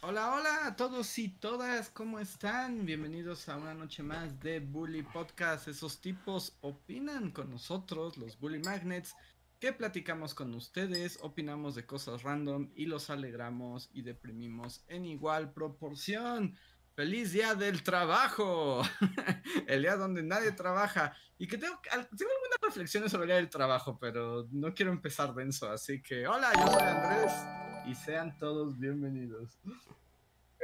[0.00, 2.86] Hola, hola a todos y todas, ¿cómo están?
[2.86, 5.66] Bienvenidos a una noche más de Bully Podcast.
[5.66, 9.16] Esos tipos opinan con nosotros, los Bully Magnets,
[9.58, 15.52] que platicamos con ustedes, opinamos de cosas random y los alegramos y deprimimos en igual
[15.52, 16.56] proporción.
[16.94, 18.82] ¡Feliz día del trabajo!
[19.66, 21.12] el día donde nadie trabaja.
[21.38, 25.34] Y que tengo, tengo algunas reflexiones sobre el día del trabajo, pero no quiero empezar
[25.34, 29.58] denso, así que hola, yo soy Andrés y sean todos bienvenidos.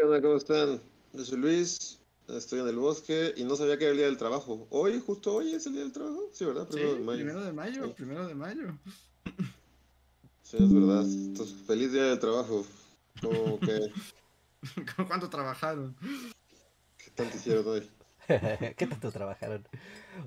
[0.03, 0.79] Hola, ¿cómo están?
[1.15, 4.19] Yo soy Luis, estoy en el bosque y no sabía que era el día del
[4.19, 4.67] trabajo.
[4.69, 6.29] ¿Hoy, justo hoy es el día del trabajo?
[6.33, 6.69] Sí, ¿verdad?
[6.69, 7.17] Primero de mayo.
[7.17, 8.79] Primero de mayo, primero de mayo.
[10.43, 11.03] Sí, es verdad.
[11.03, 12.67] Entonces, feliz día del trabajo.
[13.23, 13.91] ¿Cómo que...
[15.09, 15.97] ¿Cuánto trabajaron?
[16.99, 17.91] ¿Qué tanto hicieron hoy?
[18.77, 19.67] ¿Qué tanto trabajaron?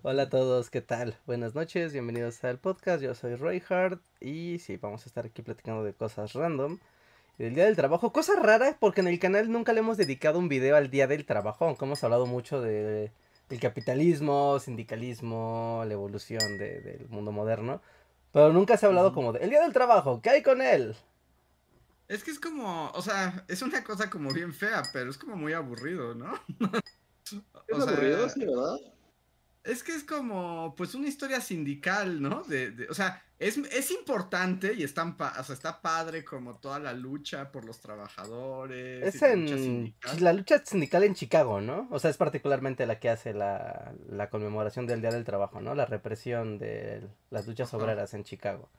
[0.04, 1.18] Hola a todos, ¿qué tal?
[1.26, 3.02] Buenas noches, bienvenidos al podcast.
[3.02, 6.78] Yo soy Roy Hart y sí, vamos a estar aquí platicando de cosas random.
[7.40, 10.48] El día del trabajo, cosa rara porque en el canal nunca le hemos dedicado un
[10.48, 13.12] video al día del trabajo, aunque hemos hablado mucho de
[13.50, 17.82] el capitalismo, sindicalismo, la evolución del mundo moderno.
[18.32, 20.96] Pero nunca se ha hablado como de el día del trabajo, ¿qué hay con él?
[22.08, 25.36] Es que es como, o sea, es una cosa como bien fea, pero es como
[25.36, 26.32] muy aburrido, ¿no?
[27.34, 28.78] Es aburrido, sí, ¿verdad?
[29.64, 32.44] Es que es como, pues, una historia sindical, ¿no?
[32.44, 36.94] De, o sea, es, es, importante y está, o sea, está padre como toda la
[36.94, 39.14] lucha por los trabajadores.
[39.14, 41.88] Es en la lucha sindical en Chicago, ¿no?
[41.92, 45.76] O sea, es particularmente la que hace la, la conmemoración del Día del Trabajo, ¿no?
[45.76, 48.70] La represión de las luchas obreras en Chicago.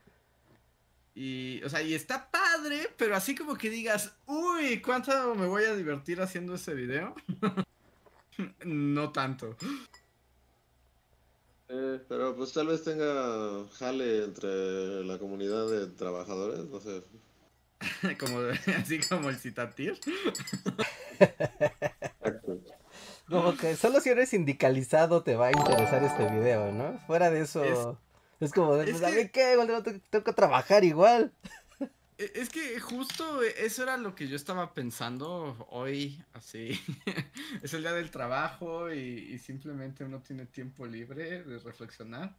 [1.15, 5.65] Y, o sea, y está padre, pero así como que digas, uy, ¿cuánto me voy
[5.65, 7.15] a divertir haciendo ese video?
[8.65, 9.57] no tanto.
[11.69, 17.03] Eh, pero pues tal vez tenga jale entre la comunidad de trabajadores, no sé.
[18.19, 18.39] como
[18.79, 20.01] así como el citatir.
[23.29, 26.99] como que solo si eres sindicalizado te va a interesar este video, ¿no?
[27.07, 27.63] Fuera de eso,
[28.41, 29.31] es, como de, pues, que...
[29.31, 30.01] qué?
[30.11, 31.33] tengo que trabajar igual.
[32.19, 36.79] E, es que justo eso era lo que yo estaba pensando hoy, así.
[37.63, 42.37] es el día del trabajo y, simplemente uno tiene tiempo libre de reflexionar.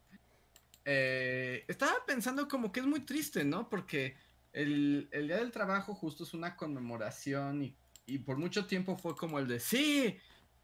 [0.85, 3.69] Eh, estaba pensando como que es muy triste, ¿no?
[3.69, 4.17] Porque
[4.51, 7.75] el, día del trabajo justo es una conmemoración y,
[8.05, 10.17] y por mucho tiempo fue como el de, sí,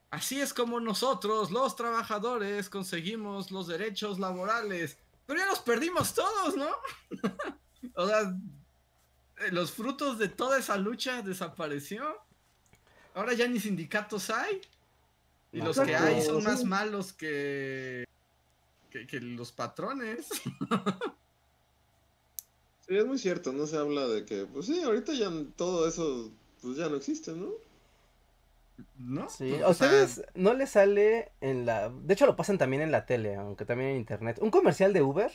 [0.10, 4.98] así es como nosotros, los trabajadores, conseguimos los derechos laborales.
[5.26, 6.70] Pero ya los perdimos todos, ¿no?
[7.96, 8.36] o sea,
[9.52, 12.22] los frutos de toda esa lucha desapareció.
[13.14, 14.62] Ahora ya ni sindicatos hay.
[15.52, 18.06] Y los que hay son más malos que,
[18.92, 20.28] que, los patrones.
[22.88, 26.32] Sí, es muy cierto, no se habla de que, pues sí, ahorita ya todo eso,
[26.62, 27.50] pues ya no existe, ¿no?
[29.00, 29.28] ¿No?
[29.28, 31.90] Sí, a ustedes no les sale en la...
[31.90, 34.38] De hecho lo pasan también en la tele, aunque también en internet.
[34.40, 35.32] ¿Un comercial de Uber?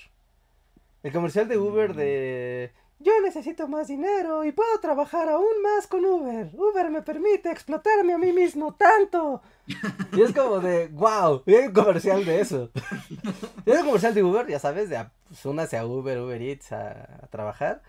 [1.02, 6.04] El comercial de Uber de yo necesito más dinero y puedo trabajar aún más con
[6.04, 6.50] Uber.
[6.52, 9.42] Uber me permite explotarme a mí mismo tanto.
[10.12, 12.70] Y es como de, wow, hay un comercial de eso.
[13.66, 17.28] Hay un comercial de Uber, ya sabes, de pues, únase a Uber, Uber Eats a,
[17.30, 17.80] trabajar.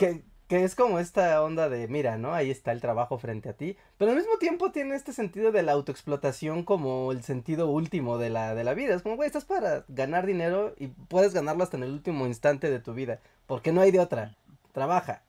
[0.00, 2.34] que, que es como esta onda de, mira, ¿no?
[2.34, 3.76] Ahí está el trabajo frente a ti.
[3.96, 8.30] Pero al mismo tiempo tiene este sentido de la autoexplotación como el sentido último de
[8.30, 8.94] la, de la vida.
[8.94, 12.68] Es como, güey, estás para ganar dinero y puedes ganarlo hasta en el último instante
[12.70, 13.20] de tu vida.
[13.46, 14.36] Porque no hay de otra.
[14.72, 15.22] Trabaja.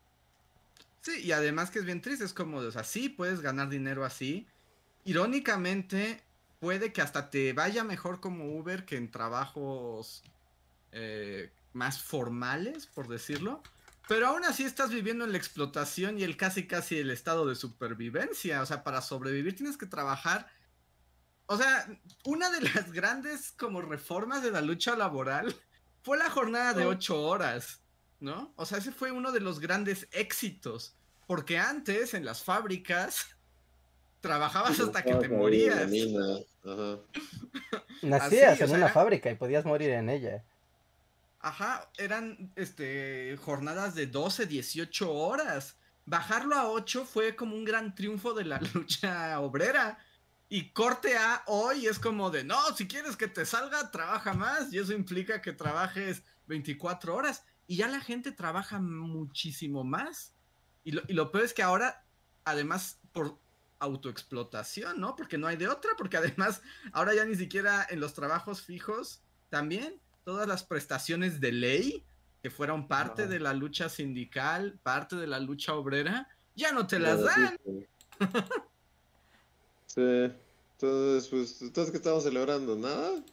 [1.02, 4.06] Sí, y además que es bien triste, es como, o sea, sí puedes ganar dinero
[4.06, 4.48] así.
[5.04, 6.24] Irónicamente,
[6.60, 10.24] puede que hasta te vaya mejor como Uber que en trabajos
[10.92, 13.62] eh, más formales, por decirlo.
[14.08, 17.56] Pero aún así estás viviendo en la explotación y el casi casi el estado de
[17.56, 18.62] supervivencia.
[18.62, 20.48] O sea, para sobrevivir tienes que trabajar.
[21.48, 21.88] O sea,
[22.24, 25.56] una de las grandes como reformas de la lucha laboral
[26.02, 27.82] fue la jornada de ocho horas,
[28.20, 28.54] ¿no?
[28.56, 30.96] O sea, ese fue uno de los grandes éxitos.
[31.28, 33.28] Porque antes en las fábricas
[34.22, 35.90] trabajabas hasta que te morías.
[38.02, 40.44] Nacías en una fábrica y podías morir en ella.
[41.40, 45.78] Ajá, eran este jornadas de 12, 18 horas.
[46.06, 50.00] Bajarlo a 8 fue como un gran triunfo de la lucha obrera.
[50.48, 54.72] Y corte A hoy es como de, no, si quieres que te salga, trabaja más.
[54.72, 57.44] Y eso implica que trabajes 24 horas.
[57.68, 60.34] Y ya la gente trabaja muchísimo más.
[60.84, 62.06] Y lo, y lo peor es que ahora,
[62.44, 63.40] además, por
[63.80, 65.16] autoexplotación, ¿no?
[65.16, 69.22] Porque no hay de otra, porque además ahora ya ni siquiera en los trabajos fijos,
[69.50, 72.04] también todas las prestaciones de ley
[72.42, 77.00] que fueron parte de la lucha sindical, parte de la lucha obrera, ya no te
[77.00, 77.60] las dan.
[77.66, 77.88] sí.
[79.88, 80.30] Sí.
[80.74, 82.76] Entonces, pues, entonces, ¿qué estamos celebrando?
[82.76, 83.24] ¿Nada?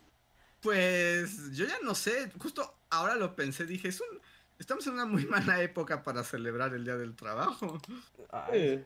[0.60, 4.06] Pues yo ya no sé, justo ahora lo pensé, dije, es un,
[4.58, 7.78] estamos en una muy mala época para celebrar el Día del Trabajo.
[8.30, 8.84] Ay,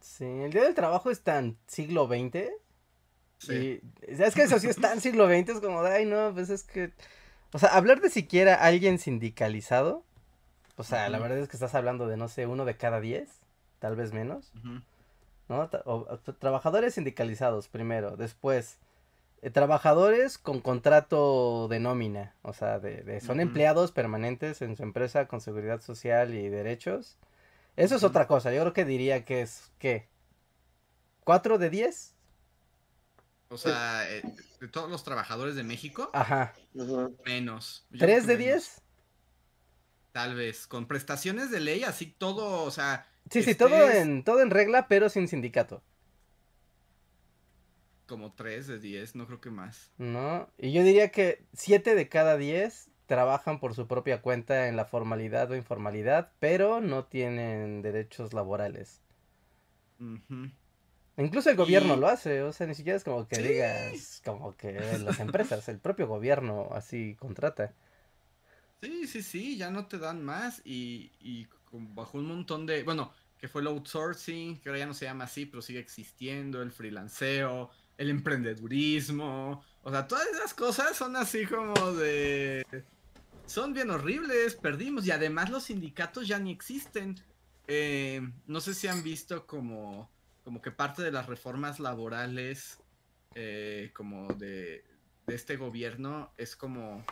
[0.00, 0.24] Sí.
[0.24, 2.48] el día del trabajo es tan siglo XX.
[3.38, 3.80] Sí.
[4.06, 6.48] Y es que eso sí es tan siglo XX, es como de, ay, no, pues
[6.48, 6.92] es que.
[7.52, 10.04] O sea, hablar de siquiera alguien sindicalizado.
[10.76, 13.28] O sea, la verdad es que estás hablando de, no sé, uno de cada diez,
[13.78, 14.52] tal vez menos.
[15.48, 15.68] ¿no?
[15.86, 18.78] O- trabajadores sindicalizados primero, después
[19.42, 24.82] eh, trabajadores con contrato de nómina, o sea, de, de- son empleados permanentes en su
[24.82, 27.18] empresa con seguridad social y derechos.
[27.76, 30.08] Eso es otra cosa, yo creo que diría que es, ¿qué?
[31.24, 32.14] ¿Cuatro de diez?
[33.48, 34.22] O sea, eh,
[34.60, 36.54] de todos los trabajadores de México, Ajá.
[37.24, 37.86] Menos.
[37.90, 38.54] Yo ¿Tres creo de que menos.
[38.54, 38.82] diez?
[40.12, 44.40] Tal vez, con prestaciones de ley, así todo, o sea, Sí, sí, todo en, todo
[44.40, 45.82] en regla, pero sin sindicato,
[48.06, 49.92] como 3 de 10, no creo que más.
[49.98, 50.48] ¿no?
[50.58, 54.84] Y yo diría que siete de cada diez trabajan por su propia cuenta en la
[54.86, 59.02] formalidad o informalidad, pero no tienen derechos laborales.
[61.18, 63.42] Incluso el gobierno Y- lo hace, o sea, ni siquiera es como que Sí.
[63.42, 67.74] digas, como que las empresas, el propio gobierno así contrata.
[68.82, 73.12] Sí, sí, sí, ya no te dan más y, y bajo un montón de, bueno,
[73.38, 76.70] que fue el outsourcing, que ahora ya no se llama así, pero sigue existiendo, el
[76.72, 82.64] freelanceo, el emprendedurismo, o sea, todas esas cosas son así como de...
[83.46, 87.14] Son bien horribles, perdimos y además los sindicatos ya ni existen.
[87.68, 90.10] Eh, no sé si han visto como,
[90.44, 92.78] como que parte de las reformas laborales
[93.36, 94.84] eh, como de,
[95.26, 97.04] de este gobierno es como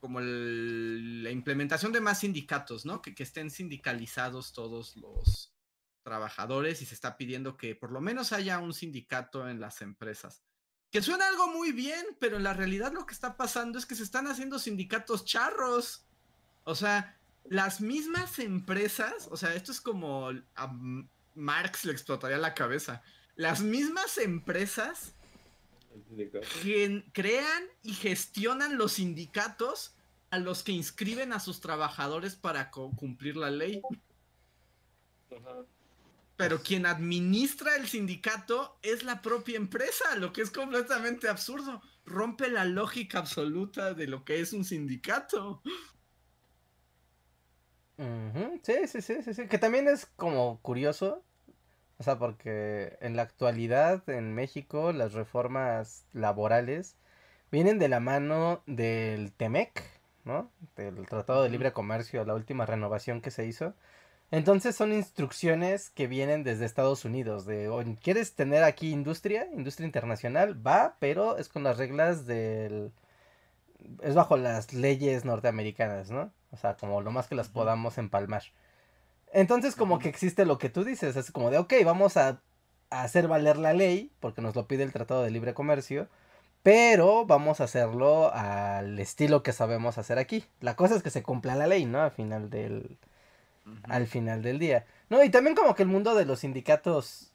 [0.00, 3.00] como el- la implementación de más sindicatos, ¿no?
[3.00, 5.51] Que, que estén sindicalizados todos los
[6.02, 10.42] trabajadores y se está pidiendo que por lo menos haya un sindicato en las empresas.
[10.90, 13.94] Que suena algo muy bien, pero en la realidad lo que está pasando es que
[13.94, 16.04] se están haciendo sindicatos charros.
[16.64, 20.72] O sea, las mismas empresas, o sea, esto es como a
[21.34, 23.02] Marx le explotaría la cabeza.
[23.36, 25.14] Las mismas empresas
[27.12, 29.94] crean y gestionan los sindicatos
[30.30, 33.80] a los que inscriben a sus trabajadores para cumplir la ley.
[35.30, 35.64] Ajá.
[36.36, 41.82] Pero quien administra el sindicato es la propia empresa, lo que es completamente absurdo.
[42.04, 45.62] Rompe la lógica absoluta de lo que es un sindicato.
[47.98, 51.22] Ujú, Sí, sí, sí, sí, sí, que también es como curioso,
[51.98, 56.96] o sea, porque en la actualidad en México las reformas laborales
[57.52, 59.82] vienen de la mano del TEMEC,
[60.24, 60.52] ¿no?
[60.76, 61.50] Del Tratado de.
[61.50, 63.74] Libre Comercio, la última renovación que se hizo.
[64.32, 69.46] Entonces son instrucciones que vienen desde Estados Unidos, de, "O, ¿quieres tener aquí industria?
[69.52, 72.92] Industria internacional, va, pero es con las reglas del...
[74.02, 76.32] es bajo las leyes norteamericanas, ¿no?
[76.50, 78.42] O sea, como lo más que las podamos empalmar.
[79.32, 82.40] Entonces como que existe lo que tú dices, es como de, ok, vamos a,
[82.90, 86.08] a hacer valer la ley, porque nos lo pide el Tratado de Libre Comercio,
[86.62, 90.46] pero vamos a hacerlo al estilo que sabemos hacer aquí.
[90.60, 92.00] La cosa es que se cumpla la ley, ¿no?
[92.02, 92.98] Al final del,
[93.84, 94.86] Al final del día.
[95.08, 97.32] No, y también como que el mundo de los sindicatos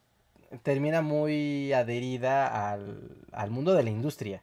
[0.62, 4.42] termina muy adherida al, al mundo de la industria.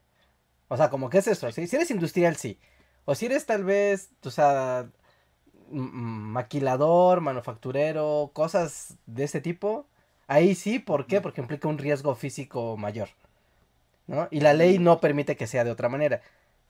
[0.68, 1.68] O sea, como que es eso, ¿sí?
[1.68, 2.60] Si eres industrial, sí.
[3.06, 4.89] O si eres tal vez, o sea,
[5.70, 9.88] maquilador, manufacturero, cosas de ese tipo,
[10.27, 11.22] ahí sí, ¿por qué?
[11.22, 13.10] Porque implica un riesgo físico mayor,
[14.08, 14.27] ¿no?
[14.32, 16.22] Y la ley no permite que sea de otra manera,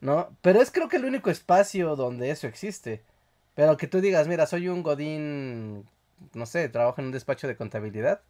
[0.02, 0.36] ¿no?
[0.42, 3.04] Pero es creo que el único espacio donde eso existe.
[3.56, 5.90] Pero que tú digas, mira, soy un godín,
[6.34, 8.22] no sé, trabajo en un despacho de contabilidad,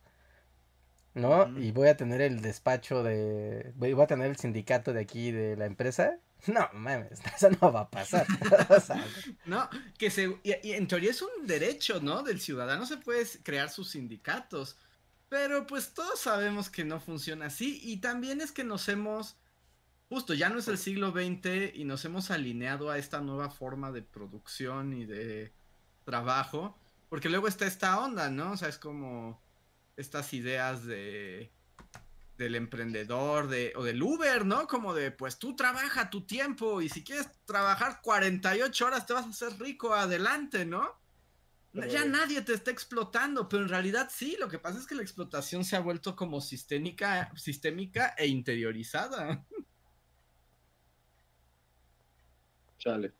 [1.13, 1.47] ¿no?
[1.57, 5.31] Y voy a tener el despacho de, voy voy a tener el sindicato de aquí
[5.31, 6.19] de la empresa.
[6.47, 8.27] No, mames, eso no va a pasar.
[8.69, 9.03] O sea,
[9.45, 9.67] No,
[9.97, 12.21] que se, y, y en teoría es un derecho, ¿no?
[12.21, 14.77] Del ciudadano se puede crear sus sindicatos.
[15.29, 17.79] Pero pues todos sabemos que no funciona así.
[17.83, 19.37] Y también es que nos hemos,
[20.09, 23.91] justo ya no es el siglo XX y nos hemos alineado a esta nueva forma
[23.91, 25.53] de producción y de
[26.03, 26.77] trabajo.
[27.09, 28.53] Porque luego está esta onda, ¿no?
[28.53, 29.41] O sea, es como
[29.95, 31.51] estas ideas de
[32.37, 34.67] del emprendedor de, o del Uber, ¿no?
[34.67, 39.25] Como de, pues tú trabaja tu tiempo y si quieres trabajar 48 horas te vas
[39.25, 40.99] a hacer rico, adelante, ¿no?
[41.89, 45.01] Ya nadie te está explotando, pero en realidad sí, lo que pasa es que la
[45.01, 49.45] explotación se ha vuelto como sistémica, sistémica e interiorizada.
[52.85, 53.11] Chale.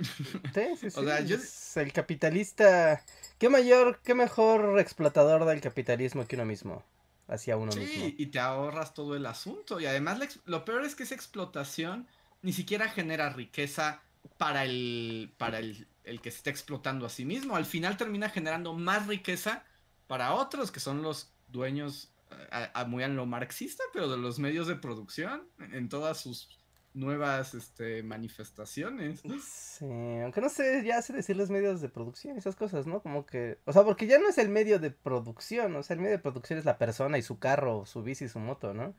[0.00, 0.98] Sí, sí, sí.
[0.98, 3.04] O sea, yo- es El capitalista.
[3.38, 6.82] ¿Qué mayor, qué mejor explotador del capitalismo que uno mismo?
[7.28, 8.06] Hacia uno mismo.
[8.06, 9.78] Sí, y te ahorras todo el asunto.
[9.78, 12.08] Y además la lo peor es que esa explotación
[12.42, 14.02] ni siquiera genera riqueza
[14.36, 17.54] para el, para el, el que se está explotando a sí mismo.
[17.54, 19.64] Al final termina generando más riqueza
[20.08, 24.16] para otros que son los dueños, eh, a, a- muy a lo marxista, pero de
[24.16, 26.48] los medios de producción en todas sus
[26.94, 29.22] nuevas este, manifestaciones.
[29.42, 29.86] Sí,
[30.22, 33.02] aunque no sé, ya sé decirles medios de producción y esas cosas, ¿no?
[33.02, 36.00] Como que, o sea, porque ya no es el medio de producción, o sea, el
[36.00, 38.94] medio de producción es la persona y su carro, su bici, su moto, ¿no?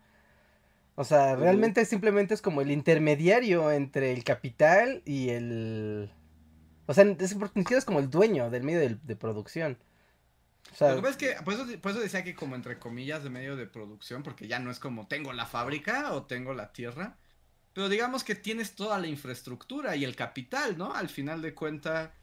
[0.96, 6.12] O sea, realmente simplemente es como el intermediario entre el capital y el...
[6.86, 7.36] O sea, es,
[7.72, 9.78] es como el dueño del medio de, de producción.
[10.72, 12.78] O sea, Lo que pasa es que, por eso, por eso decía que como entre
[12.78, 16.54] comillas de medio de producción, porque ya no es como tengo la fábrica o tengo
[16.54, 17.18] la tierra,
[17.74, 20.94] pero digamos que tienes toda la infraestructura y el capital, ¿no?
[20.94, 22.14] Al final de cuenta,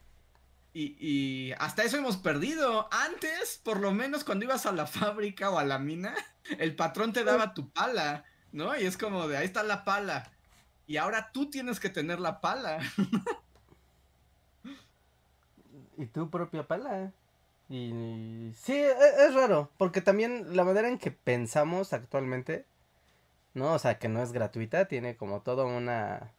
[0.72, 2.88] y, y hasta eso hemos perdido.
[2.92, 6.14] Antes, por lo menos cuando ibas a la fábrica o a la mina,
[6.58, 8.78] el patrón te daba tu pala, ¿no?
[8.78, 10.30] Y es como de ahí está la pala.
[10.86, 12.78] Y ahora tú tienes que tener la pala.
[15.98, 17.12] y tu propia pala.
[17.68, 22.64] Y sí, e- es, raro, porque también la manera en que pensamos actualmente,
[23.58, 23.74] ¿no?
[23.74, 26.32] O sea, que no es gratuita, tiene como todo una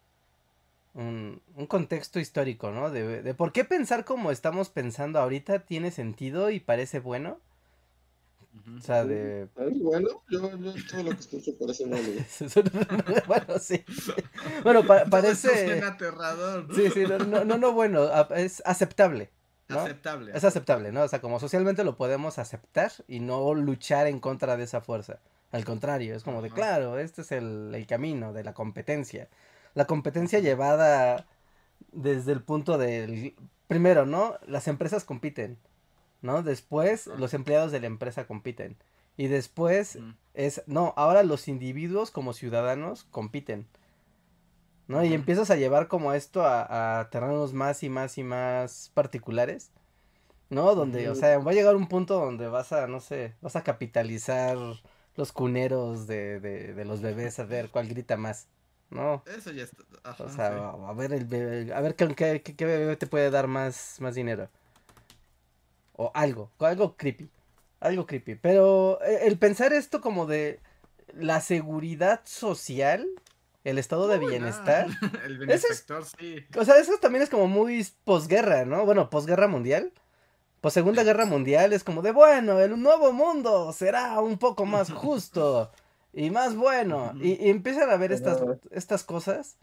[0.93, 2.89] un, un contexto histórico, ¿no?
[2.89, 7.37] De, de por qué pensar como estamos pensando ahorita tiene sentido y parece bueno.
[8.77, 10.07] O sea, de ¿Es bueno?
[10.29, 12.03] Yo, yo todo lo que escucho parece malo.
[13.27, 13.85] bueno, sí.
[14.63, 16.67] Bueno, pa- parece aterrador.
[16.67, 16.75] ¿no?
[16.75, 19.29] Sí, sí, no, no, no, no bueno, es aceptable.
[19.69, 19.79] ¿no?
[19.81, 20.31] Aceptable.
[20.35, 21.03] Es aceptable, ¿no?
[21.03, 25.19] O sea, como socialmente lo podemos aceptar y no luchar en contra de esa fuerza.
[25.51, 29.29] Al contrario, es como de, claro, este es el, el camino de la competencia.
[29.73, 31.25] La competencia llevada
[31.91, 33.35] desde el punto del...
[33.67, 34.35] Primero, ¿no?
[34.47, 35.59] Las empresas compiten,
[36.21, 36.41] ¿no?
[36.41, 38.77] Después, los empleados de la empresa compiten.
[39.15, 39.99] Y después
[40.33, 43.67] es, no, ahora los individuos como ciudadanos compiten.
[44.87, 45.03] ¿No?
[45.03, 49.71] Y empiezas a llevar como esto a, a terrenos más y más y más particulares.
[50.49, 50.73] ¿No?
[50.73, 53.63] Donde, o sea, va a llegar un punto donde vas a, no sé, vas a
[53.63, 54.57] capitalizar
[55.19, 58.47] los cuneros de, de, de los bebés a ver cuál grita más.
[58.89, 59.21] ¿No?
[59.27, 59.83] Eso ya está.
[60.03, 60.83] ajá, O sea, sí.
[60.87, 62.07] a ver el bebé, a ver qué,
[62.41, 64.49] qué, bebé te puede dar más, más dinero.
[65.93, 67.29] O algo, algo creepy.
[67.81, 68.35] Algo creepy.
[68.35, 70.59] Pero eh, el pensar esto como de
[71.13, 73.07] la seguridad social,
[73.63, 74.27] el estado de no.
[74.27, 74.87] bienestar.
[75.25, 76.45] El Ese es- benefactor, sí.
[76.57, 78.85] O sea, eso también es como muy posguerra, ¿no?
[78.85, 79.91] Bueno, posguerra mundial.
[80.61, 84.91] Pues segunda guerra mundial es como de, bueno, el nuevo mundo será un poco más
[84.91, 85.71] justo
[86.13, 87.13] y más bueno.
[87.21, 89.57] Y, y empiezan a ver estas, estas cosas.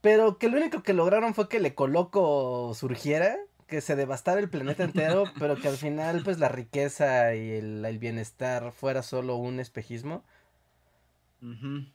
[0.00, 4.50] Pero que lo único que lograron fue que le coloco surgiera, que se devastara el
[4.50, 9.36] planeta entero, pero que al final pues la riqueza y el, el bienestar fuera solo
[9.36, 10.24] un espejismo.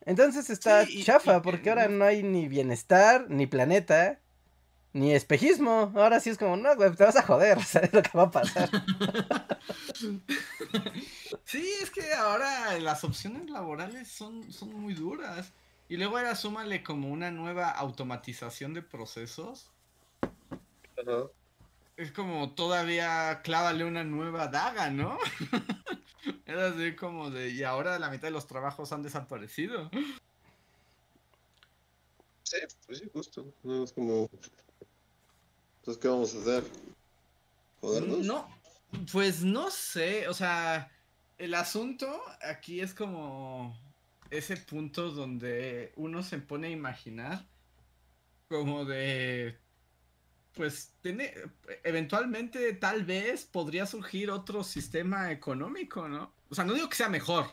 [0.06, 4.20] Entonces está Sí, chafa, y porque ahora no hay ni bienestar, ni planeta,
[4.94, 5.92] ni espejismo.
[5.96, 8.32] Ahora sí es como, no, güey, te vas a joder, ¿sabes lo que va a
[8.32, 8.70] pasar?
[11.46, 15.52] Sí, es que ahora las opciones laborales son, son muy duras.
[15.88, 19.72] Y luego ahora súmale como una nueva automatización de procesos.
[20.22, 21.24] Ajá.
[21.98, 25.18] Es como todavía clávale una nueva daga, ¿no?
[26.46, 29.90] Era así como de, y ahora la mitad de los trabajos han desaparecido.
[32.44, 33.54] Sí, pues sí, justo.
[33.64, 34.30] No, es como.
[35.80, 36.64] Entonces, ¿qué vamos a hacer?
[37.82, 38.26] ¿Jodernos?
[38.26, 38.48] No,
[39.12, 40.92] pues no sé, o sea,
[41.38, 43.78] el asunto aquí es como
[44.30, 47.46] ese punto donde uno se pone a imaginar
[48.48, 49.58] como de,
[50.56, 51.34] pues, tiene,
[51.84, 56.34] eventualmente tal vez podría surgir otro sistema económico, ¿no?
[56.50, 57.46] O sea, no digo que sea mejor,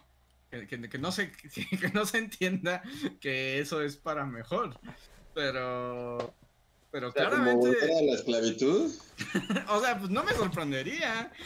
[0.50, 1.30] que, no se,
[1.80, 2.82] que no se entienda
[3.20, 4.78] que eso es para mejor,
[5.34, 6.34] pero...
[6.90, 7.68] Pero O sea, como claramente...
[7.68, 8.92] volver a la esclavitud.
[9.68, 11.32] O sea, pues no me sorprendería.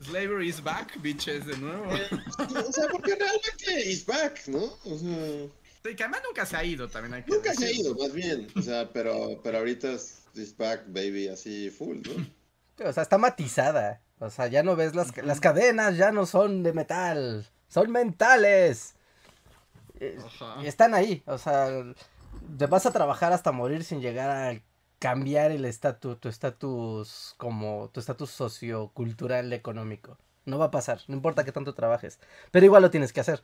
[0.00, 1.90] Slavery is back, bitches, de nuevo.
[1.90, 4.78] o sea, porque realmente is back, ¿no?
[4.84, 5.48] O sea,
[5.86, 8.12] Sí, que además nunca se ha ido, también hay que nunca se ha ido, más
[8.12, 8.48] bien.
[8.56, 12.86] O sea, pero, pero ahorita es is back, baby, así full, ¿no?
[12.88, 14.02] O sea, está matizada.
[14.18, 18.96] O sea, ya no ves las, las cadenas, ya no son de metal, son mentales.
[20.00, 20.18] Eh,
[20.64, 21.68] están ahí, o sea,
[22.58, 24.60] te vas a trabajar hasta morir sin llegar a
[24.98, 30.18] cambiar el estatus, tu estatus como tu estatus sociocultural económico.
[30.44, 33.42] No va a pasar, no importa que tanto trabajes, pero igual lo tienes que hacer.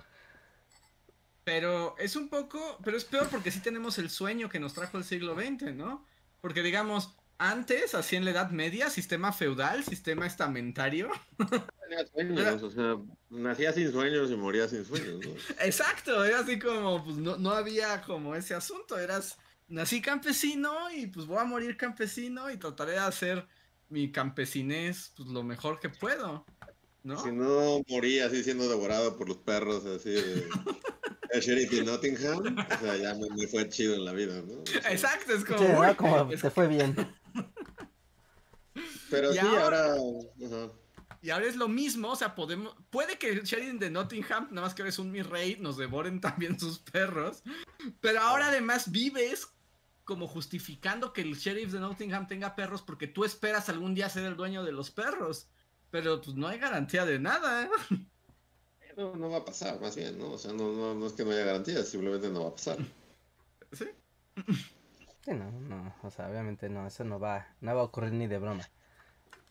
[1.45, 4.99] Pero es un poco, pero es peor porque sí tenemos el sueño que nos trajo
[4.99, 6.05] el siglo XX, ¿no?
[6.41, 7.17] Porque digamos,
[7.51, 11.11] antes, así en la Edad Media, sistema feudal, sistema estamentario.
[11.37, 12.97] Tenía sueños, o sea,
[13.31, 15.31] nacía sin sueños y moría sin sueños, ¿no?
[15.61, 21.09] Exacto, era así como, pues no, no había como ese asunto, eras, nací campesino y
[21.09, 23.47] pues voy a morir campesino y trataré de hacer
[23.89, 26.47] mi campesinés pues lo mejor que puedo,
[27.03, 27.23] ¿no?
[27.23, 30.49] Si no moría así siendo devorado por los perros, así de.
[31.31, 34.61] El sheriff de Nottingham, o sea, ya me, me fue chido en la vida, ¿no?
[34.61, 35.97] O sea, Exacto, es como, Sí, ¿no?
[35.97, 36.95] Como es- te fue bien.
[39.13, 39.95] Pero Y sí, ahora- ahora.
[40.47, 40.73] ajá.
[41.21, 44.63] Y ahora es lo mismo, o sea, podemos, puede que el sheriff de Nottingham, nada
[44.67, 46.21] más que eres un mi rey, nos devoren
[46.57, 47.45] también sus perros,
[48.01, 49.47] pero ahora además vives
[50.03, 54.25] como justificando que el sheriff de Nottingham tenga perros porque tú esperas algún día ser
[54.25, 55.47] el dueño de los perros,
[55.93, 57.65] pero pues no hay garantía de nada.
[57.67, 57.71] ¿eh?
[58.97, 60.33] No, no va a pasar, más bien, ¿no?
[60.33, 62.77] O sea, no, no, no es que no haya garantías, simplemente no va a pasar.
[63.73, 63.87] ¿Sí?
[65.25, 68.27] Sí, no, no, o sea, obviamente no, eso no va, no va a ocurrir ni
[68.27, 68.69] de broma.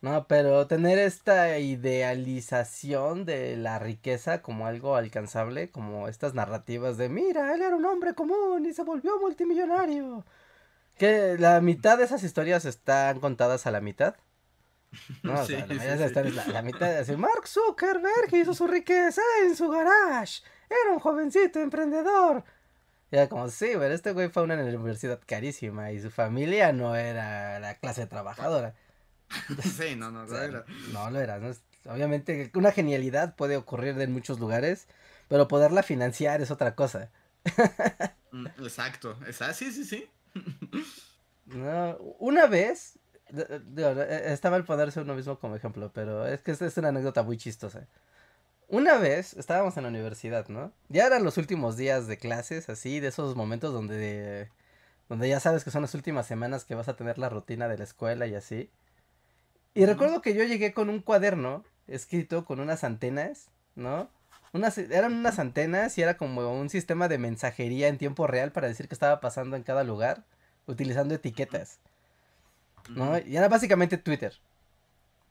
[0.02, 7.08] No, pero tener esta idealización de la riqueza como algo alcanzable, como estas narrativas de,
[7.08, 10.24] mira, él era un hombre común y se volvió multimillonario.
[10.96, 14.16] Que la mitad de esas historias están contadas a la mitad.
[15.22, 16.30] No, o sea, la sí, de sí.
[16.32, 20.42] la, la mitad, así, Mark Zuckerberg hizo su riqueza en su garage.
[20.68, 22.44] Era un jovencito emprendedor.
[23.10, 26.72] Y era como, sí, pero este güey fue a una universidad carísima y su familia
[26.72, 28.74] no era la clase trabajadora.
[29.62, 30.64] Sí, no, no, O no sea, era.
[30.92, 31.38] no lo era.
[31.38, 31.48] ¿no?
[31.48, 34.86] Es- Obviamente, una genialidad puede ocurrir en muchos lugares,
[35.28, 37.10] pero poderla financiar es otra cosa.
[38.30, 40.08] Mm, Exacto, exacto, sí, sí, sí.
[41.46, 42.98] No, una vez,
[43.34, 47.22] eh, está mal ponerse uno mismo como ejemplo, pero es que es, es una anécdota
[47.22, 47.86] muy chistosa.
[48.68, 50.72] Una vez estábamos en la universidad, ¿no?
[50.88, 54.50] Ya eran los últimos días de clases, así, de esos momentos donde,
[55.08, 57.78] donde ya sabes que son las últimas semanas que vas a tener la rutina de
[57.78, 58.70] la escuela y así.
[59.74, 64.10] Y recuerdo que yo llegué con un cuaderno escrito con unas antenas, ¿no?
[64.52, 68.68] Unas, eran unas antenas y era como un sistema de mensajería en tiempo real para
[68.68, 70.24] decir qué estaba pasando en cada lugar,
[70.66, 71.78] utilizando etiquetas,
[72.90, 73.18] ¿no?
[73.18, 74.34] Y era básicamente Twitter.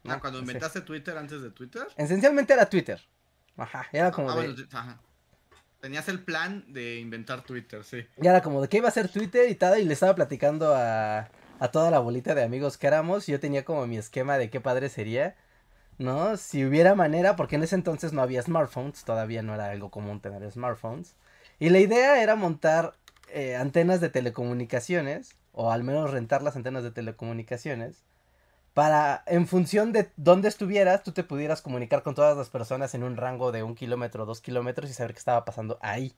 [0.06, 0.20] Ah, ¿no?
[0.20, 0.46] cuando Sí.
[0.46, 1.88] inventaste Twitter antes de Twitter.
[1.98, 3.00] Esencialmente era Twitter.
[3.58, 4.40] Ajá, era como Ah, de...
[4.42, 5.00] bueno, sí, ajá.
[5.80, 8.06] Tenías el plan de inventar Twitter, sí.
[8.22, 10.76] Y era como de qué iba a ser Twitter y tal, y le estaba platicando
[10.76, 11.30] a,
[11.62, 14.60] a toda la bolita de amigos que éramos, yo tenía como mi esquema de qué
[14.60, 15.36] padre sería,
[16.00, 16.36] ¿no?
[16.36, 20.22] Si hubiera manera, porque en ese entonces no había smartphones, todavía no era algo común
[20.22, 21.16] tener smartphones,
[21.60, 22.96] y la idea era montar
[23.30, 28.06] eh, antenas de telecomunicaciones, o al menos rentar las antenas de telecomunicaciones,
[28.74, 33.04] para, en función de dónde estuvieras, tú te pudieras comunicar con todas las personas en
[33.04, 36.16] un rango de un kilómetro, dos kilómetros y saber qué estaba pasando ahí.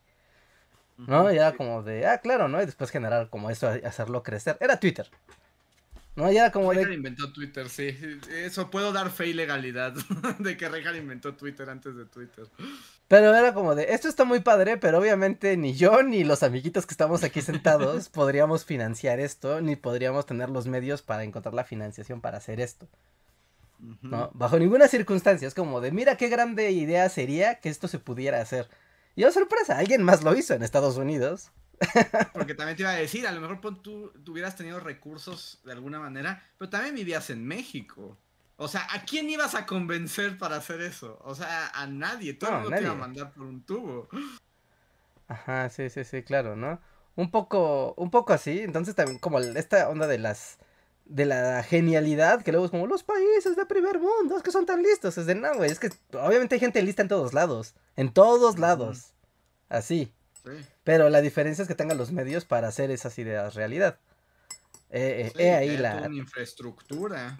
[0.97, 1.31] ¿No?
[1.31, 1.57] Y era Sí.
[1.57, 2.61] como de, ah, claro, ¿no?
[2.61, 4.57] Y después generar como eso, hacerlo crecer.
[4.59, 5.09] Era Twitter.
[6.15, 6.31] ¿No?
[6.31, 7.97] Y era como Reagan de, inventó Twitter, sí.
[8.31, 9.93] Eso puedo dar fe y legalidad
[10.39, 12.45] de que Reagan inventó Twitter antes de Twitter.
[13.07, 16.85] pero era como de, esto está muy padre, pero obviamente ni yo ni los amiguitos
[16.85, 21.63] que estamos aquí sentados podríamos financiar esto, ni podríamos tener los medios para encontrar la
[21.63, 22.87] financiación para hacer esto.
[24.01, 24.29] ¿no?
[24.33, 28.39] Bajo ninguna circunstancia, es como de, mira qué grande idea sería que esto se pudiera
[28.39, 28.69] hacer.
[29.15, 31.51] Y oh sorpresa, alguien más lo hizo en Estados Unidos.
[32.33, 35.61] Porque también te iba a decir, a lo mejor pon tú, tú hubieras tenido recursos
[35.65, 38.17] de alguna manera, pero también vivías en México.
[38.55, 41.19] O sea, ¿a quién ibas a convencer para hacer eso?
[41.23, 42.33] O sea, a nadie.
[42.33, 44.07] Todo No, el mundo te iba a mandar por un tubo.
[45.27, 46.79] Ajá, sí, sí, sí, claro, ¿no?
[47.15, 50.57] Un poco, un poco así, entonces también como esta onda de las,
[51.05, 54.65] de la genialidad, que luego es como los países de primer mundo, es que son
[54.65, 57.75] tan listos, es de no, güey, es que obviamente hay gente lista en todos lados,
[57.95, 59.13] en todos lados,
[59.69, 60.11] así,
[60.43, 60.51] Sí.
[60.83, 63.97] pero la diferencia es que tengan los medios para hacer esas ideas realidad.
[64.89, 67.39] Eh, eh, Sí, ahí la, una infraestructura.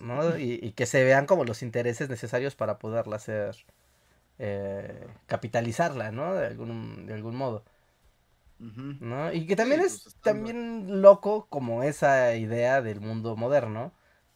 [0.00, 0.38] ¿no?
[0.38, 3.56] Y, y que se vean como los intereses necesarios para poderla hacer,
[4.38, 6.34] eh, capitalizarla, ¿no?
[6.34, 7.64] De algún, de algún modo.
[9.00, 9.32] ¿No?
[9.32, 13.92] Y que también Sí, es pues, también loco como esa idea del mundo moderno,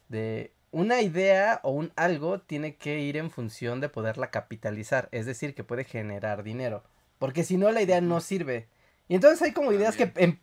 [0.08, 5.26] de una idea o un algo tiene que ir en función de poderla capitalizar, es
[5.26, 6.84] decir, que puede generar dinero,
[7.18, 8.68] porque si no la idea no sirve.
[9.08, 10.40] Y entonces hay como ideas que en,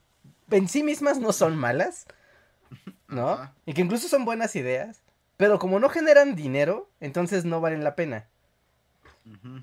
[0.52, 2.08] en sí mismas no son malas,
[3.08, 3.52] ¿no?
[3.66, 5.04] Y que incluso son buenas ideas,
[5.38, 8.30] pero como no generan dinero, entonces no valen la pena.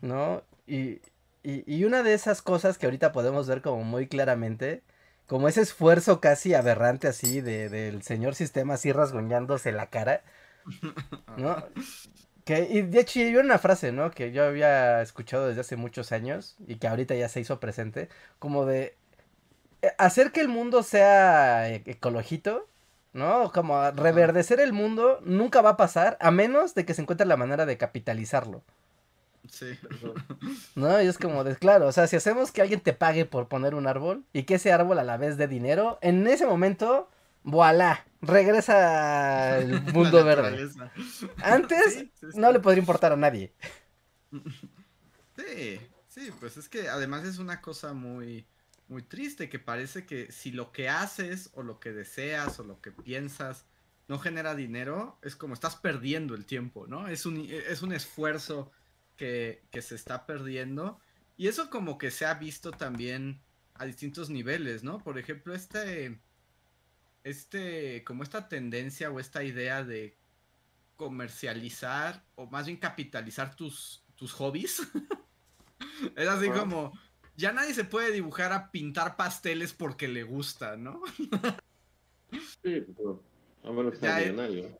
[0.01, 0.43] ¿no?
[0.67, 1.01] Y,
[1.42, 4.83] y, y una de esas cosas que ahorita podemos ver como muy claramente,
[5.26, 10.22] como ese esfuerzo casi aberrante así de, del señor sistema así rasguñándose la cara,
[11.37, 11.57] ¿no?
[12.44, 14.11] Que, y de hecho hay una frase, ¿no?
[14.11, 18.09] Que yo había escuchado desde hace muchos años y que ahorita ya se hizo presente,
[18.40, 18.96] como de
[19.83, 22.68] eh, hacer que el mundo sea e- ecologito,
[23.12, 23.52] ¿no?
[23.52, 27.37] Como reverdecer el mundo nunca va a pasar a menos de que se encuentre la
[27.37, 28.62] manera de capitalizarlo,
[29.53, 29.79] Sí.
[30.75, 31.03] ¿no?
[31.03, 33.75] Y es como de, claro, o sea, si hacemos que alguien te pague por poner
[33.75, 37.11] un árbol y que ese árbol a la vez dé dinero, en ese momento,
[37.43, 40.71] voilà, regresa el mundo verde.
[41.43, 43.53] Antes Sí, sí, no le podría importar a nadie.
[45.35, 48.47] Sí, sí, pues es que además es una cosa muy,
[48.87, 52.83] muy triste, que parece que si lo que haces o lo que deseas o lo
[52.83, 53.65] que piensas
[54.09, 57.09] no genera dinero, es como estás perdiendo el tiempo, ¿no?
[57.09, 58.71] Es un, es un esfuerzo
[59.16, 60.98] que, que se está perdiendo
[61.37, 63.42] y eso como que se ha visto también
[63.75, 64.98] a distintos niveles, ¿no?
[64.98, 66.20] Por ejemplo, este,
[67.25, 70.16] este, como esta tendencia o esta idea de
[70.96, 74.83] comercializar o más bien capitalizar tus, tus hobbies.
[76.16, 76.92] es así como,
[77.37, 81.03] ya nadie se puede dibujar a pintar pasteles porque le gusta, ¿no?
[82.62, 83.22] Sí, pero
[83.62, 84.72] a menos que Ya es-.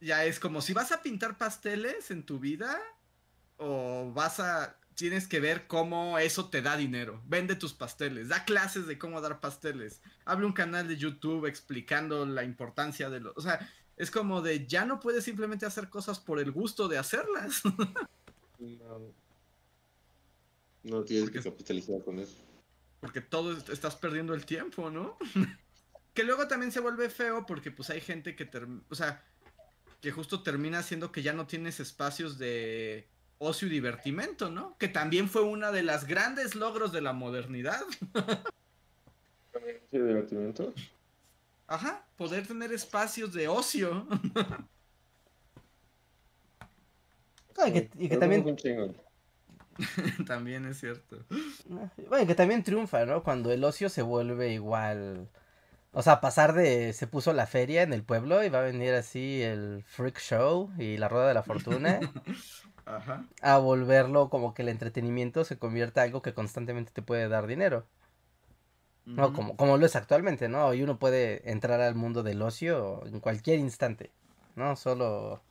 [0.00, 2.78] Ya es como si vas a pintar pasteles en tu vida
[3.58, 7.20] o vas a tienes que ver cómo eso te da dinero.
[7.26, 10.00] Vende tus pasteles, da clases de cómo dar pasteles.
[10.24, 13.60] Abre un canal de YouTube explicando la importancia de los, o sea,
[13.98, 17.62] es como de ya no puedes simplemente hacer cosas por el gusto de hacerlas.
[18.58, 19.12] No,
[20.82, 22.36] no tienes que capitalizar con eso.
[23.00, 25.18] porque todo est- estás perdiendo el tiempo, ¿no?
[26.14, 28.48] que luego también se vuelve feo porque pues hay gente que
[28.88, 29.22] o sea,
[30.00, 33.06] que justo termina haciendo que ya no tienes espacios de
[33.38, 34.76] ocio y divertimento, ¿no?
[34.78, 37.80] Que también fue una de las grandes logros de la modernidad.
[39.90, 40.72] Sí, divertimiento.
[41.66, 44.06] Ajá, poder tener espacios de ocio.
[47.58, 48.44] Ah, y que- y que también-
[50.26, 51.24] también es cierto.
[52.08, 53.22] Bueno, que también triunfa, ¿no?
[53.22, 55.28] Cuando el ocio se vuelve igual.
[55.92, 58.92] O sea, pasar de se puso la feria en el pueblo y va a venir
[58.94, 62.00] así el freak show y la rueda de la fortuna
[62.86, 63.26] Ajá.
[63.42, 67.46] a volverlo como que el entretenimiento se convierta en algo que constantemente te puede dar
[67.46, 67.84] dinero.
[69.04, 70.66] No, como, como lo es actualmente, ¿no?
[70.66, 74.10] Hoy uno puede entrar al mundo del ocio en cualquier instante,
[74.56, 74.74] ¿no?
[74.74, 75.42] Solo,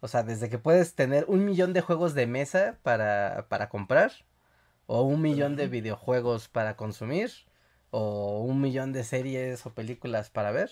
[0.00, 4.12] o sea, desde que puedes tener un millón de juegos de mesa para, para comprar,
[4.86, 7.30] o un millón de videojuegos para consumir,
[7.90, 10.70] o un millón de series o películas para ver.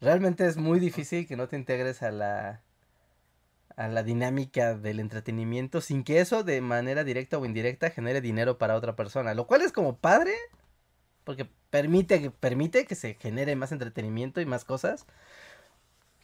[0.00, 2.62] Realmente es muy difícil que no te integres a la,
[3.80, 8.58] a la dinámica del entretenimiento sin que eso de manera directa o indirecta genere dinero
[8.58, 10.34] para otra persona, lo cual es como padre
[11.24, 15.06] porque permite, permite que se genere más entretenimiento y más cosas.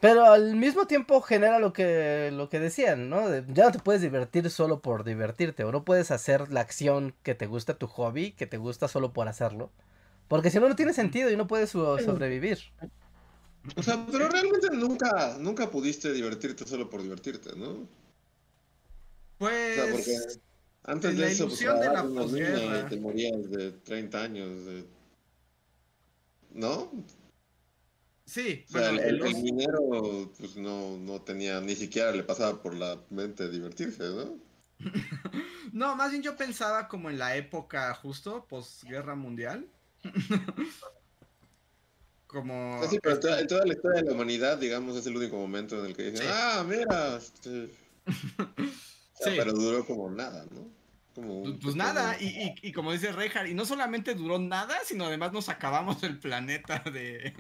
[0.01, 3.29] Pero al mismo tiempo genera lo que, lo que decían, ¿no?
[3.29, 7.15] De- ya no te puedes divertir solo por divertirte, o no puedes hacer la acción
[7.23, 9.71] que te gusta, tu hobby, que te gusta solo por hacerlo.
[10.29, 12.59] Porque si no, no tiene sentido y no puedes so- sobrevivir.
[13.75, 17.71] O sea, pero realmente nunca, nunca pudiste divertirte solo por divertirte, ¿no?
[17.71, 17.89] O
[19.39, 20.17] Pues sea, porque
[20.85, 22.79] antes en de la eso, pues, de la posguerra.
[22.87, 24.65] y te morías de 30 años.
[24.67, 24.87] de-
[26.55, 26.91] ¿No?
[28.25, 32.75] sí, O sea, bueno, el, minero pues no, no tenía, ni siquiera le pasaba por
[32.75, 34.39] la mente divertirse, ¿no?
[35.73, 39.69] No, más bien yo pensaba como en la época justo, posguerra mundial.
[42.27, 42.79] como...
[42.81, 45.37] Sea, sí, pero en toda, toda la historia de la humanidad, digamos, es el único
[45.37, 46.33] momento en el que dicen, Sí.
[46.33, 47.71] ah, mira, este...
[48.39, 49.37] o sea, Sí.
[49.37, 50.69] pero duró como nada, ¿no?
[51.15, 54.77] Como Pues, pequeño- nada, y, y- y como dice Reinhardt, y no solamente duró nada,
[54.85, 57.33] sino además nos acabamos el planeta de...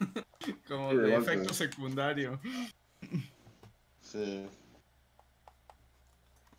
[0.68, 2.38] como Sí, de de efecto secundario.
[4.02, 4.46] Sí.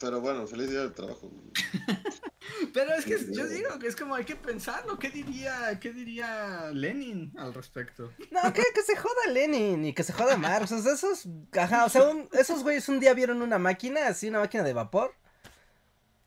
[0.02, 1.32] Pero bueno, feliz día del trabajo.
[2.74, 6.72] Pero es que yo digo que es como hay que pensarlo, ¿qué diría, qué diría
[6.74, 8.12] Lenin al respecto?
[8.32, 10.72] No, que, que se joda Lenin y que se joda Marx.
[10.72, 14.28] O sea, esos, ajá, o sea, un- esos güeyes un día vieron una máquina, así,
[14.30, 15.14] una máquina de vapor.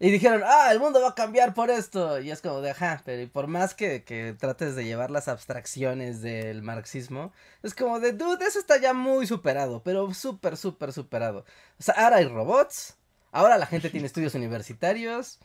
[0.00, 2.20] Y dijeron, ah, el mundo va a cambiar por esto.
[2.20, 5.28] Y es como de, ajá, pero y por más que, que trates de llevar las
[5.28, 7.32] abstracciones del marxismo,
[7.62, 11.44] es como de, dude, eso está ya muy superado, pero súper, súper superado.
[11.78, 12.96] O sea, ahora hay robots,
[13.34, 15.38] ahora la gente tiene estudios universitarios,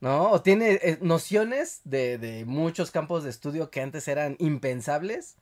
[0.00, 0.30] ¿no?
[0.30, 5.36] O tiene eh, nociones de, de muchos campos de estudio que antes eran impensables.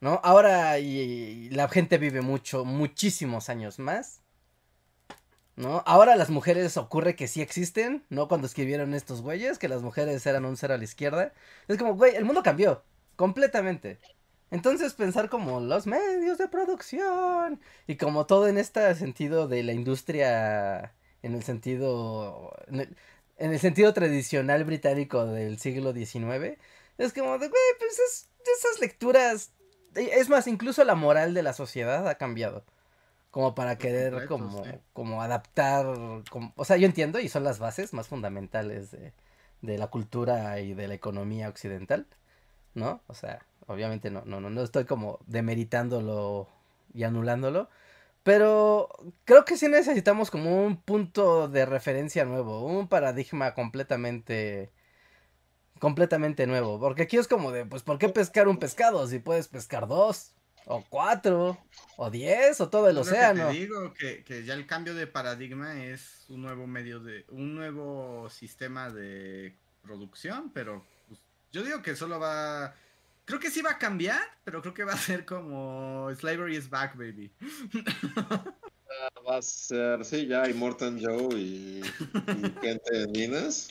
[0.00, 0.20] ¿no?
[0.22, 4.20] Ahora y, la gente vive mucho, muchísimos años más.
[5.56, 5.82] ¿No?
[5.86, 8.28] Ahora las mujeres ocurre que sí existen, ¿no?
[8.28, 11.32] Cuando escribieron estos güeyes, que las mujeres eran un cero a la izquierda.
[11.66, 12.84] Es como, güey, el mundo cambió,
[13.16, 13.98] completamente.
[14.50, 19.72] Entonces pensar como los medios de producción y como todo en este sentido de la
[19.72, 22.96] industria, en el sentido, en el,
[23.38, 26.58] en el sentido tradicional británico del siglo XIX,
[26.98, 28.28] es como de, güey, pues es,
[28.58, 29.52] esas lecturas,
[29.94, 32.64] es más, incluso la moral de la sociedad ha cambiado
[33.36, 34.70] como para querer como, sí.
[34.94, 35.84] como adaptar,
[36.30, 39.12] como, o sea, yo entiendo y son las bases más fundamentales de,
[39.60, 42.06] de la cultura y de la economía occidental,
[42.72, 43.02] ¿no?
[43.08, 46.48] O sea, obviamente no, no, no, no estoy como demeritándolo
[46.94, 47.68] y anulándolo,
[48.22, 48.88] pero
[49.24, 54.72] creo que sí necesitamos como un punto de referencia nuevo, un paradigma completamente
[55.78, 59.48] completamente nuevo, porque aquí es como de, pues, ¿por qué pescar un pescado si puedes
[59.48, 60.32] pescar dos?
[60.68, 61.56] O cuatro,
[61.96, 63.48] o diez, o todo el lo que océano.
[63.48, 67.54] te digo que, que ya el cambio de paradigma es un nuevo medio de, un
[67.54, 71.20] nuevo sistema de producción, pero pues,
[71.52, 72.74] yo digo que solo va,
[73.26, 76.70] creo que sí va a cambiar, pero creo que va a ser como Slavery is
[76.70, 77.30] back, baby.
[79.28, 83.68] Va a ser, sí, ya hay Morton Joe y, y gente en minas.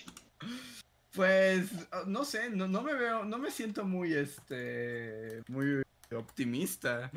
[1.14, 5.82] Pues oh, no sé, no, no me veo, no me siento muy este, muy
[6.14, 7.10] optimista.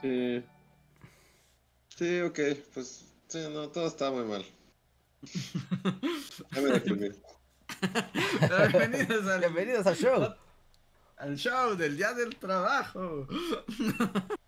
[0.00, 0.42] Sí.
[1.94, 2.40] Sí, ok,
[2.72, 4.44] pues sí, no, todo está muy mal.
[6.54, 7.08] Ya me deprimí.
[8.72, 10.34] Bienvenidos al, Bienvenidos al show.
[11.16, 13.26] al show del día del trabajo.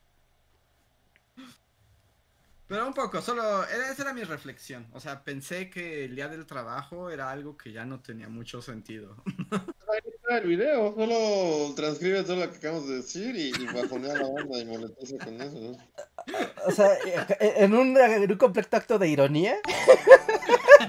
[2.67, 4.87] Pero un poco, solo, era, esa era mi reflexión.
[4.93, 8.63] O sea, pensé que el día del trabajo era algo que ya no tenía mucho
[8.63, 9.23] sentido.
[9.51, 14.13] Ahí está el video, solo transcribe todo lo que acabamos de decir y, y bajonea
[14.13, 15.77] a la banda y molestarse con eso, ¿no?
[16.67, 16.89] O sea,
[17.39, 19.57] en un, en un completo acto de ironía.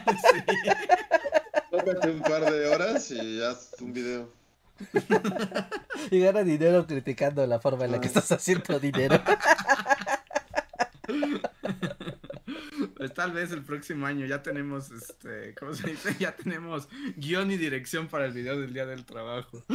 [0.06, 0.44] Sí.
[1.86, 4.34] Tómate un par de horas y haz un video.
[6.12, 9.22] Y gana dinero criticando la forma en la que estás haciendo dinero.
[12.98, 16.16] Pues tal vez el próximo año ya tenemos, este, ¿cómo se dice?
[16.18, 19.64] Ya tenemos guion y dirección para el video del día del trabajo.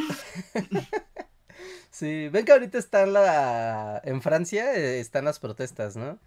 [1.90, 4.00] Sí, ven que ahorita está la...
[4.04, 6.18] En Francia eh, están las protestas, ¿no?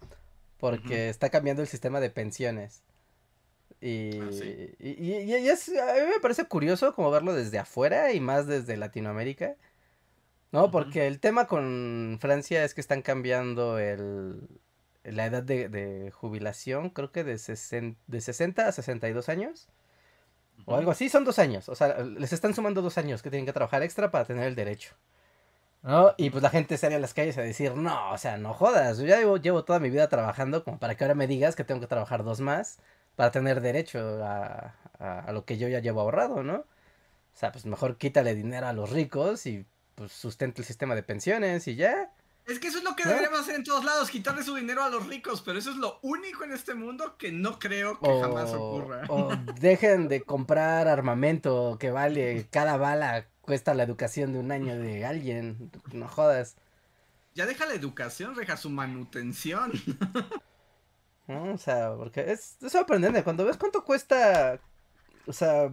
[0.58, 2.82] Porque está cambiando el sistema de pensiones.
[3.86, 4.74] Y, Ah, sí.
[4.78, 8.46] y, y- y es, a mí me parece curioso como verlo desde afuera y más
[8.46, 9.56] desde Latinoamérica.
[10.52, 10.70] ¿No?
[10.70, 14.48] Porque el tema con Francia es que están cambiando el,
[15.02, 19.68] la edad de, de jubilación, creo que de, sesen- de 60 a 62 años.
[20.66, 21.68] O algo así, son dos años.
[21.68, 24.54] O sea, les están sumando dos años que tienen que trabajar extra para tener el
[24.54, 24.94] derecho.
[25.82, 26.14] ¿No?
[26.16, 28.96] Y pues la gente sale a las calles a decir, no, o sea, no jodas.
[28.98, 31.64] Yo ya llevo, llevo toda mi vida trabajando como para que ahora me digas que
[31.64, 32.78] tengo que trabajar dos más
[33.16, 36.56] para tener derecho a, a, a lo que yo ya llevo ahorrado, ¿no?
[36.56, 39.64] O sea, pues mejor quítale dinero a los ricos y
[39.96, 42.10] pues sustenta el sistema de pensiones y ya.
[42.46, 43.10] Es que eso es lo que ¿No?
[43.10, 45.98] deberíamos hacer en todos lados, quitarle su dinero a los ricos, pero eso es lo
[46.02, 49.02] único en este mundo que no creo que O, jamás ocurra.
[49.08, 54.78] o dejen de comprar armamento que vale, cada bala cuesta la educación de un año
[54.78, 55.70] de alguien.
[55.92, 56.56] No jodas.
[57.34, 59.72] Ya deja la educación, deja su manutención.
[61.26, 61.54] ¿no?
[61.54, 63.22] O sea, porque es, es sorprendente.
[63.24, 64.60] Cuando ves cuánto cuesta,
[65.26, 65.70] o sea,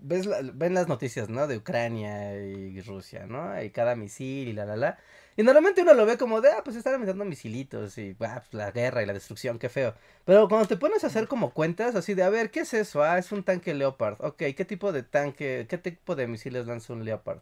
[0.00, 1.46] ves la- ven las noticias, ¿no?
[1.46, 3.60] De Ucrania y Rusia, ¿no?
[3.62, 4.98] Y cada misil y la, la, la.
[5.36, 8.54] Y normalmente uno lo ve como de, ah, pues están aventando misilitos y, ah, pues,
[8.54, 9.94] la guerra y la destrucción, qué feo.
[10.24, 13.02] Pero cuando te pones a hacer como cuentas, así de, a ver, ¿qué es eso?
[13.02, 14.16] Ah, es un tanque Leopard.
[14.20, 17.40] Ok, ¿qué tipo de tanque, qué tipo de misiles lanza un Leopard?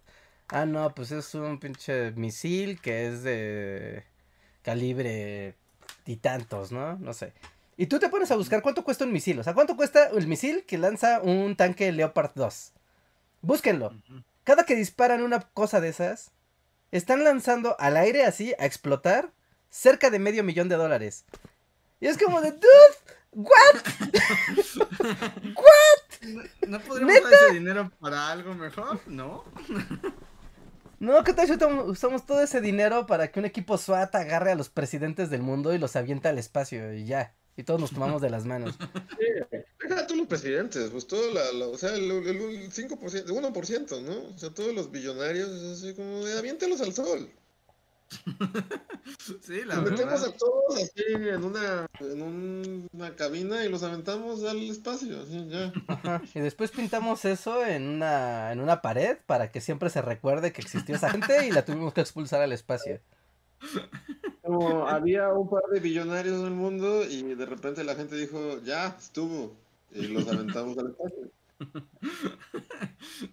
[0.48, 4.04] Ah, no, pues es un pinche misil que es de
[4.62, 5.56] calibre
[6.06, 6.96] y tantos, ¿no?
[6.96, 7.32] No sé.
[7.76, 9.38] Y tú te pones a buscar cuánto cuesta un misil.
[9.38, 12.72] O sea, ¿cuánto cuesta el misil que lanza un tanque Leopard 2?
[13.42, 13.94] Búsquenlo.
[14.44, 16.30] Cada que disparan una cosa de esas,
[16.90, 19.32] están lanzando al aire así a explotar
[19.70, 21.24] cerca de medio millón de dólares.
[22.00, 22.66] Y es como de, dude,
[23.32, 23.76] what?
[26.66, 29.00] ¿No podríamos usar ese dinero para algo mejor?
[29.06, 29.44] ¿No?
[31.00, 34.54] No, ¿qué tal si usamos- todo ese dinero para que un equipo SWAT agarre a
[34.54, 37.34] los presidentes del mundo y los avienta al espacio y ya?
[37.56, 38.76] Y todos nos tomamos de las manos.
[39.82, 43.32] Deja tú los presidentes, pues todo la, la- o sea, el, el, el 5%, el
[43.32, 44.34] 1%, ¿no?
[44.34, 47.28] O sea, todos los billonarios, así como de aviéntelos al sol.
[49.40, 50.28] sí, la Nos metemos verdad.
[50.34, 55.46] a todos así en una, en un- una cabina y los aventamos al espacio, así,
[55.48, 55.72] ya.
[55.86, 60.52] Ajá, Y después pintamos eso en una, en una pared para que siempre se recuerde
[60.52, 63.00] que existió esa gente y la tuvimos que expulsar al espacio.
[64.42, 68.60] Como había un par de billonarios en el mundo y de repente la gente dijo,
[68.64, 69.54] ya, estuvo.
[69.92, 71.30] Y los aventamos al espacio.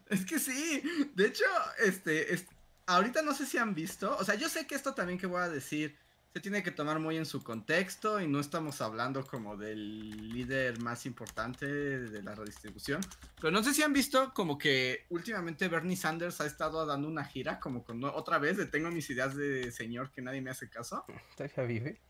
[0.10, 0.82] Es que sí,
[1.16, 1.46] de hecho,
[1.86, 2.46] este, es-
[2.88, 5.42] ahorita no sé si han visto, o sea, yo sé que esto también que voy
[5.42, 5.96] a decir
[6.34, 10.80] se tiene que tomar muy en su contexto y no estamos hablando como del líder
[10.82, 13.02] más importante de la redistribución,
[13.40, 17.24] pero no sé si han visto como que últimamente Bernie Sanders ha estado dando una
[17.24, 20.70] gira como con otra vez de tengo mis ideas de señor que nadie me hace
[20.70, 21.06] caso.
[21.36, 22.02] ¿Todavía vive?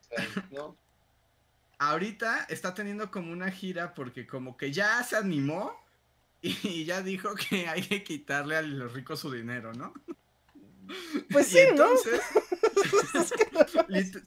[0.00, 0.76] O sea, ¿no?
[1.78, 5.83] ahorita está teniendo como una gira porque como que ya se animó
[6.62, 9.94] y ya dijo que hay que quitarle a los ricos su dinero, ¿no?
[11.30, 11.88] Pues Y sí, ¿no?
[11.88, 12.20] entonces,
[13.88, 14.26] lit-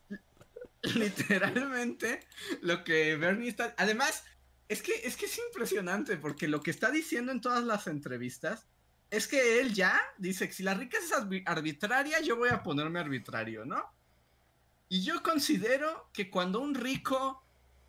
[0.96, 2.22] literalmente
[2.62, 3.76] lo que Bernie está...
[3.78, 4.24] Además,
[4.68, 8.68] es que, es que es impresionante porque lo que está diciendo en todas las entrevistas
[9.10, 12.64] es que él ya dice que si la riqueza es arbi- arbitraria, yo voy a
[12.64, 13.86] ponerme arbitrario, ¿no?
[14.90, 17.44] Y yo considero que cuando un rico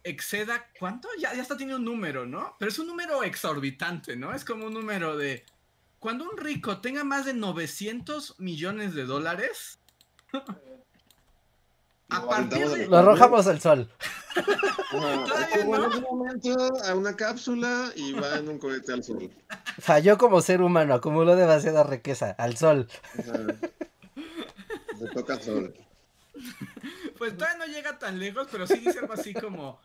[0.09, 1.09] exceda, ¿cuánto?
[1.19, 2.57] Ya, ya está teniendo un número, ¿no?
[2.59, 4.33] Pero es un número exorbitante, ¿no?
[4.35, 5.45] Es como un número de...
[5.99, 9.79] Cuando un rico tenga más de 900 millones de dólares,
[12.11, 13.91] a partir de- al Lo arrojamos al sol.
[14.91, 15.27] No.
[15.27, 19.31] en ese momento a una cápsula y va en un cohete al sol.
[20.03, 22.89] Yo como ser humano acumulo demasiada riqueza al sol.
[24.99, 25.75] Se toca al sol.
[27.19, 29.79] Pues todavía no llega tan lejos, pero sí dice algo así como,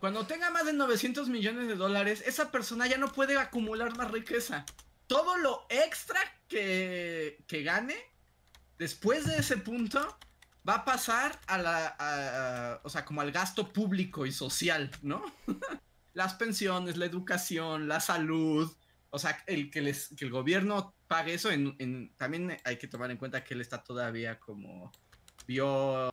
[0.00, 4.10] cuando tenga más de 900 millones de dólares, esa persona ya no puede acumular más
[4.10, 4.64] riqueza.
[5.06, 7.96] Todo lo extra que, que gane,
[8.78, 10.18] después de ese punto,
[10.68, 15.22] va a pasar a la, o sea, como al gasto público y social, ¿no?
[16.12, 18.74] Las pensiones, la educación, la salud,
[19.10, 23.10] o sea, el que, les, que el gobierno pague eso, en- también hay que tomar
[23.10, 24.90] en cuenta que él está todavía como,
[25.46, 26.12] vio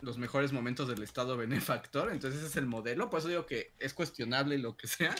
[0.00, 3.72] los mejores momentos del Estado benefactor, entonces ese es el modelo, por eso digo que
[3.78, 5.14] es cuestionable lo que sea.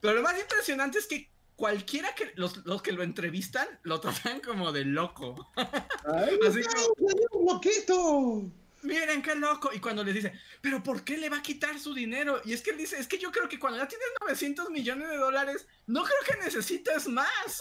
[0.00, 4.40] Pero lo más impresionante es que cualquiera que los, los que lo entrevistan lo tratan
[4.40, 5.50] como de loco.
[5.56, 8.50] ¡Ay, Así como, un loquito!
[8.84, 9.70] miren qué loco.
[9.72, 12.40] Y cuando les dice, pero ¿por qué le va a quitar su dinero?
[12.44, 15.08] Y es que él dice, es que yo creo que cuando ya tienes 900 millones
[15.08, 17.60] de dólares, no creo que necesites más.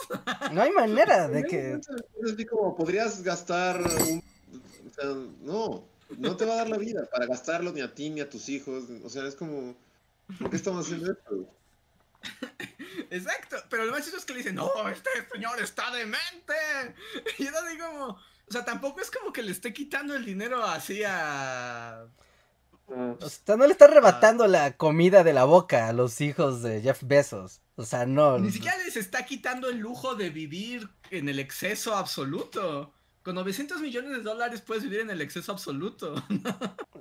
[0.51, 1.73] No hay manera de que...
[1.73, 4.23] Es así como podrías gastar un...
[4.85, 5.05] O sea,
[5.41, 5.87] no,
[6.17, 8.49] no te va a dar la vida para gastarlo ni a ti ni a tus
[8.49, 8.85] hijos.
[9.03, 9.75] O sea, es como...
[10.39, 11.47] ¿Por qué estamos haciendo esto?
[13.09, 16.53] Exacto, pero lo más chistoso es que le dicen, no, este señor está demente.
[17.37, 20.63] Y yo digo, como, o sea, tampoco es como que le esté quitando el dinero
[20.63, 22.05] así a...
[22.85, 26.81] O sea, no le está arrebatando la comida de la boca a los hijos de
[26.81, 27.61] Jeff Bezos.
[27.75, 28.37] O sea, no.
[28.37, 32.93] Ni siquiera les está quitando el lujo de vivir en el exceso absoluto.
[33.23, 36.15] Con 900 millones de dólares puedes vivir en el exceso absoluto.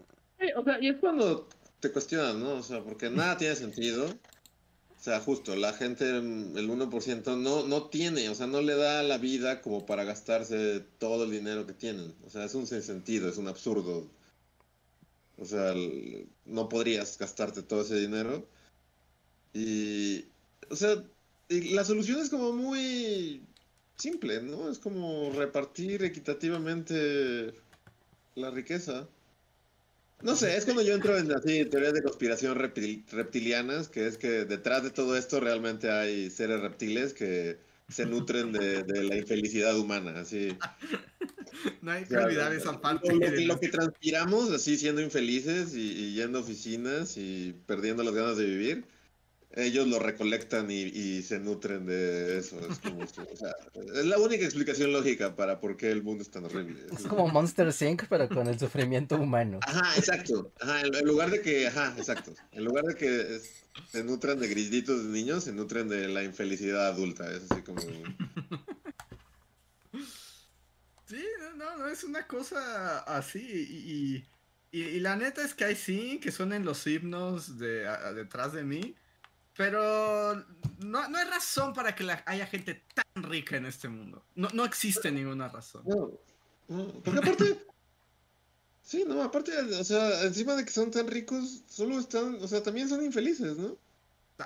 [0.56, 2.54] O sea, y es cuando te cuestionan, ¿no?
[2.54, 4.06] O sea, porque nada tiene sentido.
[4.06, 9.02] O sea, justo, la gente, el 1%, no, no tiene, o sea, no le da
[9.02, 12.14] la vida como para gastarse todo el dinero que tienen.
[12.26, 14.08] O sea, es un sinsentido, es un absurdo.
[15.38, 15.74] O sea,
[16.44, 18.46] no podrías gastarte todo ese dinero.
[19.52, 20.26] Y,
[20.70, 21.02] o sea,
[21.48, 23.44] y la solución es como muy
[24.02, 24.70] simple, ¿no?
[24.70, 27.54] Es como repartir equitativamente
[28.34, 29.08] la riqueza.
[30.22, 34.18] No sé, es cuando yo entro en así teorías de conspiración reptil- reptilianas, que es
[34.18, 39.16] que detrás de todo esto realmente hay seres reptiles que se nutren de, de la
[39.16, 40.56] infelicidad humana, así.
[41.80, 43.12] No hay que olvidar esa parte.
[43.12, 48.14] Lo, lo que transpiramos, así siendo infelices y, y yendo a oficinas y perdiendo las
[48.14, 48.84] ganas de vivir,
[49.54, 52.58] ellos lo recolectan y, y se nutren de eso.
[52.70, 53.54] Es, como, o sea,
[53.94, 56.86] es la única explicación lógica para por qué el mundo es tan horrible.
[56.92, 59.60] Es como Monster Inc., pero con el sufrimiento humano.
[59.62, 60.52] Ajá, exacto.
[60.60, 62.34] Ajá, en, en lugar de que, ajá, exacto.
[62.52, 63.50] En lugar de que es-
[63.90, 67.30] se nutran de grillitos de niños, se nutren de la infelicidad adulta.
[67.34, 67.80] Es así como.
[71.06, 71.22] Sí,
[71.56, 73.38] no, no, es una cosa así.
[73.40, 77.86] Y, y, y- y la neta es que hay sí, que suenen los himnos de,
[77.86, 78.94] a- a- detrás de mí.
[79.56, 80.34] Pero
[80.78, 84.24] no, no hay razón para que la- haya gente tan rica en este mundo.
[84.34, 85.82] No, no existe ninguna razón.
[85.86, 86.10] No,
[86.68, 87.66] no, porque aparte.
[88.84, 92.64] Sí, no, aparte, o sea, encima de que son tan ricos, solo están, o sea,
[92.64, 93.78] también son infelices, ¿no?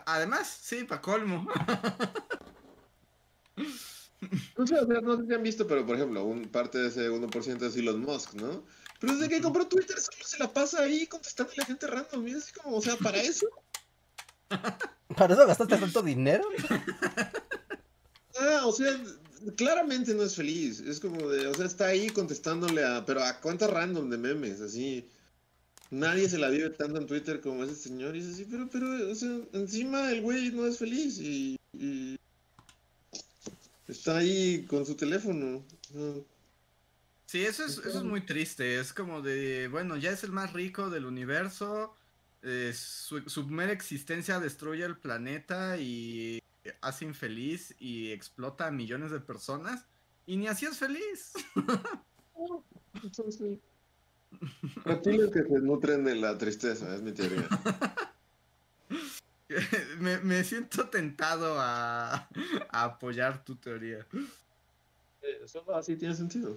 [0.05, 1.49] Además, sí, para colmo.
[4.57, 6.89] No sé, o sea, no sé si han visto, pero por ejemplo, un, parte de
[6.89, 8.65] ese 1% es Elon Musk, ¿no?
[9.01, 12.27] Pero desde que compró Twitter solo se la pasa ahí contestando a la gente random.
[12.27, 13.47] Y es así como, o sea, para eso.
[15.15, 16.45] ¿Para eso gastaste tanto dinero?
[18.39, 18.93] Ah, o sea,
[19.57, 20.81] claramente no es feliz.
[20.81, 24.61] Es como de, o sea, está ahí contestándole a, pero a cuántas random de memes,
[24.61, 25.09] así.
[25.91, 28.17] Nadie se la vive tanto en Twitter como ese señor.
[28.17, 32.19] Y es así, pero, pero, o sea, encima el güey no es feliz y, y
[33.87, 35.65] está ahí con su teléfono.
[35.95, 36.25] No.
[37.27, 38.79] Sí, eso es, eso es muy triste.
[38.79, 41.95] Es como de, bueno, ya es el más rico del universo.
[42.49, 46.41] Eh, su, su mera existencia destruye el planeta y
[46.81, 49.85] hace infeliz y explota a millones de personas.
[50.27, 51.33] Y ni así es feliz.
[53.03, 53.59] Entonces,
[54.85, 57.49] reptiles que se nutren de la tristeza, es mi teoría.
[59.99, 62.29] me, me siento tentado a,
[62.71, 64.07] a apoyar tu teoría.
[65.23, 66.57] Eh, Solo así tiene sentido.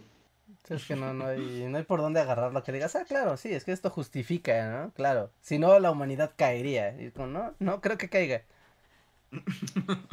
[0.69, 2.95] Es que no, no hay, no hay por dónde agarrar lo que digas.
[2.95, 4.91] Ah, claro, sí, es que esto justifica, ¿no?
[4.93, 5.31] Claro.
[5.41, 6.89] Si no, la humanidad caería.
[7.01, 8.43] Y no, no creo que caiga.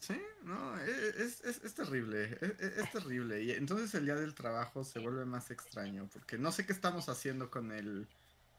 [0.00, 3.42] Sí, no, e- es, es, es terrible, es, es- es terrible.
[3.42, 7.08] Y entonces el día del trabajo se vuelve más extraño, porque no sé qué estamos
[7.08, 8.08] haciendo con el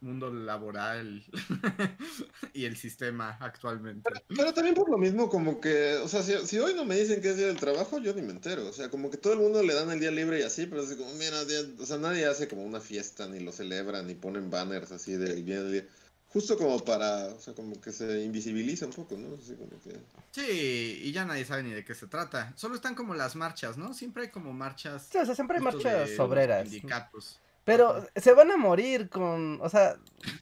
[0.02, 1.24] mundo laboral
[2.54, 4.10] y el sistema actualmente.
[4.28, 7.22] Pero también por lo mismo, como que, o sea, si, si hoy no me dicen
[7.22, 8.68] que es día del trabajo, yo ni me entero.
[8.68, 10.84] O sea, como que todo el mundo le dan el día libre y así, pero
[10.84, 14.16] así como, mira, día- o sea, nadie hace como una fiesta, ni lo celebran, ni
[14.16, 15.88] ponen banners así del día del día.
[16.28, 19.36] Justo como para, o sea, como que se invisibiliza un poco, ¿no?
[19.36, 19.96] Así como que...
[20.32, 22.52] Sí, y ya nadie sabe ni de qué se trata.
[22.58, 23.94] Solo están como las marchas, ¿no?
[23.94, 25.08] Siempre hay como marchas.
[25.10, 26.68] Sí, o sea, siempre hay marchas obreras.
[26.68, 27.40] Sindicatos.
[27.66, 29.96] Pero se van a morir con, o sea,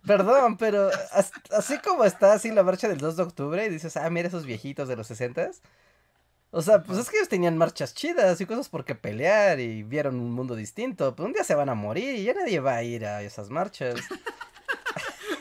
[0.06, 3.98] perdón, pero as- así como está así la marcha del 2 de octubre y dices,
[3.98, 5.50] ah, mira esos viejitos de los 60
[6.52, 9.84] O sea, pues es que ellos tenían marchas chidas y cosas por qué pelear y
[9.84, 11.16] vieron un mundo distinto.
[11.16, 13.50] Pero un día se van a morir y ya nadie va a ir a esas
[13.50, 13.96] marchas.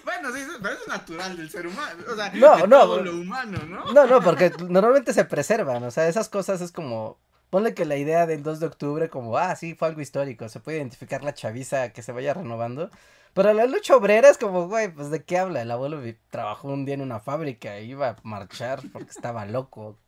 [0.04, 2.04] Bueno, sí, pero es natural del ser humano.
[2.10, 3.92] O sea, No, de no, todo lo humano, ¿no?
[3.92, 5.82] No, no, porque normalmente se preservan.
[5.82, 7.18] O sea, esas cosas es como.
[7.52, 10.48] Ponle que la idea del 2 de octubre, como, ah, sí, fue algo histórico.
[10.48, 12.88] Se puede identificar la chaviza que se vaya renovando.
[13.34, 15.60] Pero la lucha obrera es como, güey, pues de qué habla.
[15.60, 16.00] El abuelo
[16.30, 19.98] trabajó un día en una fábrica e iba a marchar porque estaba loco.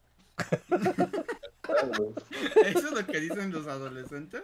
[2.65, 4.43] Eso es lo que dicen los adolescentes.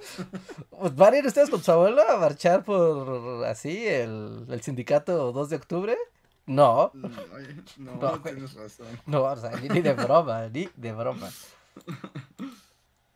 [0.69, 5.33] Pues, ¿Van a ir ustedes con su abuelo a marchar por así el, el sindicato
[5.33, 5.97] 2 de octubre?
[6.45, 7.09] No, No,
[7.79, 8.89] no, No, tienes razón.
[9.07, 11.31] no, o sea, ni de broma, ni de broma.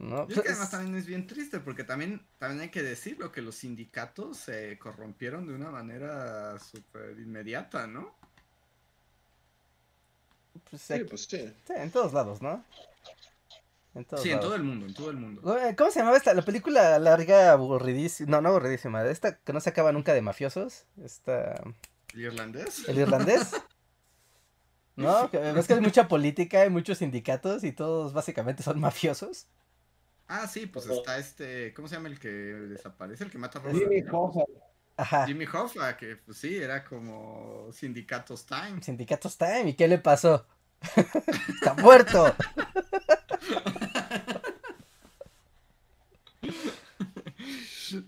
[0.04, 3.32] No, Y es que además también es bien triste porque también, también hay que decirlo
[3.32, 8.14] que los sindicatos se corrompieron de una manera súper inmediata, ¿no?
[10.70, 11.52] pues, Sí, aquí- pues sí.
[11.66, 12.64] sí, en todos lados, ¿no?
[13.94, 14.46] En todos Sí, en lados.
[14.46, 15.40] todo el mundo, en todo el mundo.
[15.76, 16.34] ¿Cómo se llamaba esta?
[16.34, 18.30] La película larga, aburridísima.
[18.30, 19.04] No, no aburridísima.
[19.06, 20.84] Esta que no se acaba nunca de mafiosos.
[21.02, 21.62] Esta.
[22.12, 22.88] ¿El irlandés?
[22.88, 23.52] ¿El irlandés?
[24.96, 25.28] ¿No?
[25.30, 29.46] Ves que hay mucha política, hay muchos sindicatos y todos básicamente son mafiosos.
[30.26, 33.24] Ah, sí, pues está este, ¿cómo se llama el que desaparece?
[33.24, 34.02] El que mata a Robert Jimmy?
[34.10, 34.44] Hoffa.
[34.96, 35.26] Ajá.
[35.26, 38.82] Jimmy Hoffa, que pues sí, era como sindicatos time.
[38.82, 39.70] Sindicatos Time.
[39.70, 40.46] ¿Y qué le pasó?
[41.48, 42.34] Está muerto.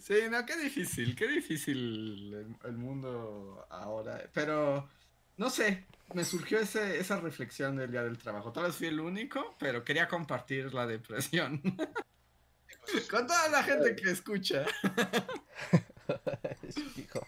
[0.01, 4.29] Sí, no, qué difícil, qué difícil el, el mundo ahora.
[4.33, 4.89] Pero,
[5.37, 8.53] no sé, me surgió ese, esa reflexión del día del trabajo.
[8.53, 11.61] Tal vez fui el único, pero quería compartir la depresión.
[13.11, 14.65] Con toda la gente que escucha.
[16.97, 17.27] Hijo.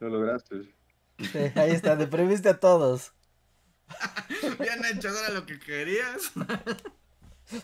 [0.00, 0.74] Lo lograste.
[1.18, 3.12] Sí, ahí está, deprimiste a todos.
[4.58, 6.32] Bien hecho, era lo que querías.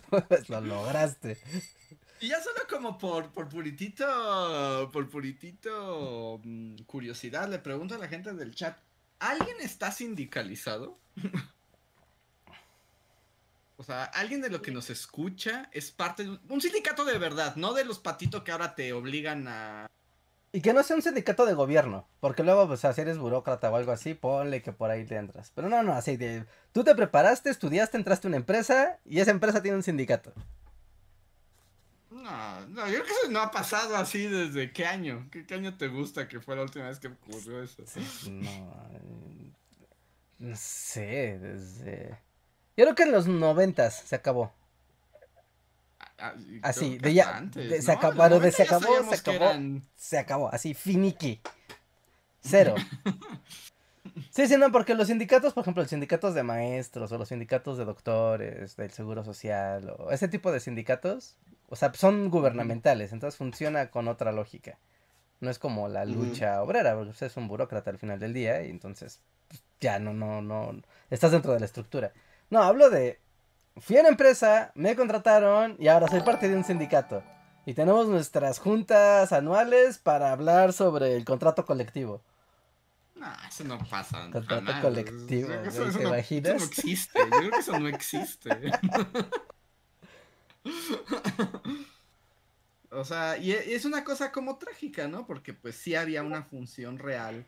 [0.09, 1.37] Pues lo lograste.
[2.23, 8.07] Y ya solo como por, por puritito, por puritito mm, curiosidad, le pregunto a la
[8.07, 8.77] gente del chat,
[9.19, 10.97] ¿alguien está sindicalizado?
[13.75, 17.17] o sea, ¿alguien de lo que nos escucha es parte de un, un sindicato de
[17.17, 19.91] verdad, no de los patitos que ahora te obligan a...
[20.53, 23.75] Y que no sea un sindicato de gobierno, porque luego, pues, si eres burócrata o
[23.75, 25.51] algo así, ponle que por ahí te entras.
[25.53, 29.31] Pero no, no, así de, tú te preparaste, estudiaste, entraste a una empresa y esa
[29.31, 30.31] empresa tiene un sindicato.
[32.13, 35.27] No, no, yo creo que eso no ha pasado así desde qué año.
[35.31, 37.83] ¿Qué, qué año te gusta que fue la última vez que ocurrió eso?
[38.29, 38.49] No,
[38.91, 39.51] eh,
[40.39, 42.09] no sé, desde...
[42.77, 44.53] Yo creo que en los noventas se acabó.
[46.17, 49.09] Ah, y Así, de ya- hasta antes, de- se acabó- de se 90 ya acabó,
[49.09, 49.35] se acabó.
[49.35, 51.41] eran- Se acabó, así, finiqui.
[52.41, 52.75] Cero.
[54.31, 57.77] Sí, sí, no, porque los sindicatos, por ejemplo, los sindicatos de maestros o los sindicatos
[57.77, 61.35] de doctores, del Seguro Social, o ese tipo de sindicatos,
[61.73, 64.77] o sea, son gubernamentales, entonces funciona con otra lógica.
[65.39, 68.63] No es como la lucha obrera, porque usted es un burócrata al final del día
[68.63, 72.13] y entonces pues, ya no, no, no, estás dentro de la estructura.
[72.51, 73.19] No, hablo de,
[73.77, 77.23] fui a una empresa, me contrataron y ahora soy parte de un sindicato.
[77.65, 82.21] Y tenemos nuestras juntas anuales para hablar sobre el contrato colectivo.
[83.15, 84.29] No, eso no pasa.
[84.31, 84.81] Contrato jamás.
[84.81, 86.55] colectivo, Eso- güey, eso ¿te no- imaginas?
[86.55, 87.19] Eso no existe.
[87.19, 88.49] Yo creo que eso no existe.
[92.91, 95.25] o sea, y e- es una cosa como trágica, ¿no?
[95.25, 97.45] Porque pues sí había una función real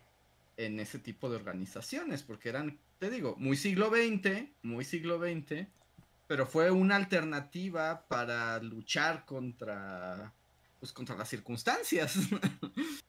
[0.57, 5.67] en ese tipo de organizaciones, porque eran, te digo, muy siglo XX, muy siglo XX,
[6.27, 10.33] pero fue una alternativa para luchar contra,
[10.79, 12.15] pues contra las circunstancias.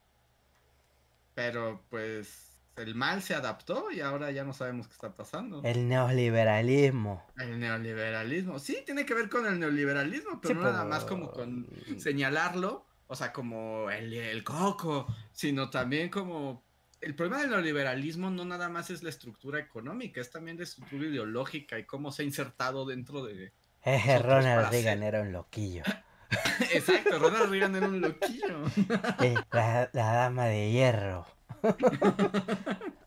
[1.34, 2.45] pero pues
[2.76, 5.62] el mal se adaptó y ahora ya no sabemos qué está pasando.
[5.64, 7.24] El neoliberalismo.
[7.38, 8.58] El neoliberalismo.
[8.58, 11.66] Sí, tiene que ver con el neoliberalismo, pero Sí, no nada pero- más como con
[11.98, 16.64] señalarlo, o sea, como el, el coco, sino también como...
[17.00, 21.04] El problema del neoliberalismo no nada más es la estructura económica, es también la estructura
[21.06, 23.52] ideológica y cómo se ha insertado dentro de...
[23.84, 25.82] Eh, Ronald Reagan era un loquillo.
[26.72, 28.46] Exacto, Ronald Reagan era un loquillo.
[29.22, 31.26] Eh, la, la dama de hierro.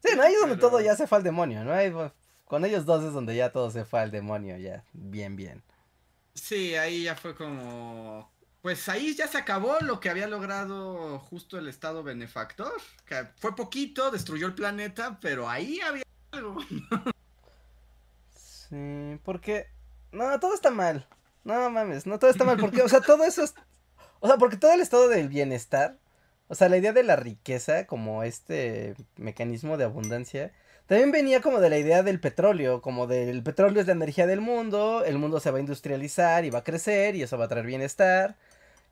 [0.00, 1.72] Sí, no, ahí es donde Pero- todo ya se fue al demonio, ¿no?
[1.72, 2.12] Ahí, pues,
[2.44, 5.62] con ellos dos es donde ya todo se fue al demonio, ya, bien, bien.
[6.34, 8.30] Sí, ahí ya fue como...
[8.62, 12.72] Pues ahí ya se acabó lo que había logrado justo el Estado benefactor,
[13.06, 16.02] que fue poquito, destruyó el planeta, pero ahí había
[16.32, 16.58] algo.
[18.34, 19.66] Sí, porque,
[20.12, 21.06] no, todo está mal.
[21.44, 23.54] No mames, no todo está mal, porque, o sea, todo eso es,
[24.20, 25.96] o sea, porque todo el estado del bienestar,
[26.48, 30.52] o sea, la idea de la riqueza como este mecanismo de abundancia,
[30.86, 34.40] también venía como de la idea del petróleo, como del petróleo es la energía del
[34.40, 37.48] mundo, el mundo se va a industrializar y va a crecer y eso va a
[37.48, 38.36] traer bienestar.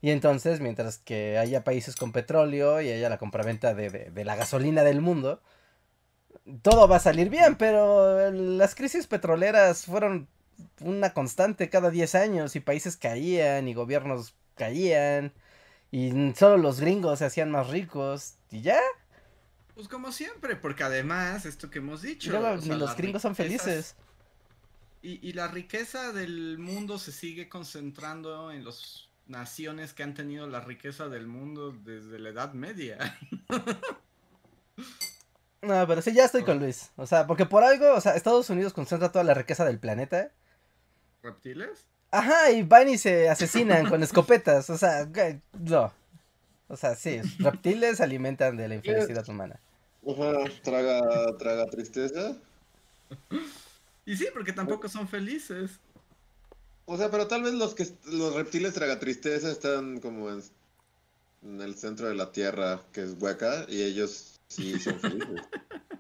[0.03, 4.25] Y entonces, mientras que haya países con petróleo y haya la compraventa de, de, de
[4.25, 5.41] la gasolina del mundo,
[6.63, 10.29] todo va a salir bien, pero las crisis petroleras fueron
[10.81, 15.33] una constante cada 10 años y países caían y gobiernos caían
[15.91, 18.81] y solo los gringos se hacían más ricos y ya.
[19.75, 22.31] Pues como siempre, porque además, esto que hemos dicho...
[22.31, 23.95] luego o sea, ni los gringos son felices.
[25.03, 30.47] Y, y la riqueza del mundo se sigue concentrando en las naciones que han tenido
[30.47, 33.19] la riqueza del mundo desde la Edad Media.
[35.63, 36.93] No, pero sí, ya estoy con Luis.
[36.97, 40.31] O sea, porque por algo, o sea, Estados Unidos concentra toda la riqueza del planeta.
[41.23, 41.89] ¿Reptiles?
[42.19, 44.71] Ajá, y van y se asesinan con escopetas.
[44.71, 45.09] O sea,
[45.59, 45.93] no.
[46.69, 49.61] O sea, sí, reptiles se alimentan de la infelicidad humana.
[50.09, 52.37] Ajá, traga, traga tristeza.
[54.05, 55.79] Y sí, porque tampoco son felices.
[56.87, 60.43] O sea, pero tal vez los que los reptiles traga tristeza están como en,
[61.43, 65.43] en el centro de la tierra que es hueca y ellos sí son felices.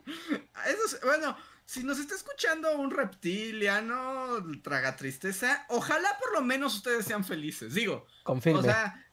[0.66, 1.36] Eso es- bueno,
[1.66, 7.74] si nos está escuchando un reptiliano traga tristeza, ojalá por lo menos ustedes sean felices.
[7.74, 8.60] Digo, Confirme.
[8.60, 9.04] o sea,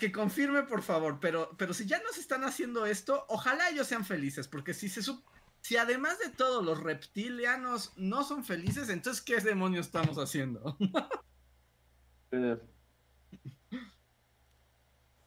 [0.00, 4.04] que confirme por favor, pero, pero si ya nos están haciendo esto, ojalá ellos sean
[4.04, 5.22] felices, porque si se sup-
[5.60, 10.76] si además de todo los reptilianos no son felices, entonces ¿qué demonios estamos haciendo?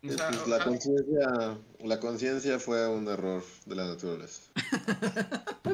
[0.04, 4.42] O sea, pues, la conciencia, la conciencia fue un error de la naturaleza.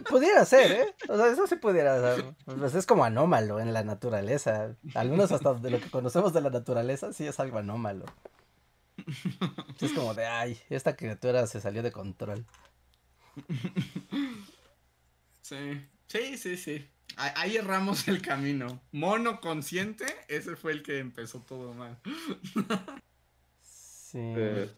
[0.09, 0.95] Pudiera ser, ¿eh?
[1.07, 2.35] O sea, eso sí pudiera ser.
[2.43, 4.75] Pues es como anómalo en la naturaleza.
[4.95, 8.05] Algunos hasta de lo que conocemos de la naturaleza sí es algo anómalo.
[9.77, 12.45] Sí es como de, ay, esta criatura se salió de control.
[15.41, 16.85] Sí, sí, sí, sí.
[17.15, 18.81] Ahí erramos el camino.
[18.91, 21.97] Mono consciente, ese fue el que empezó todo mal.
[24.17, 24.33] Sí.
[24.35, 24.71] Eh,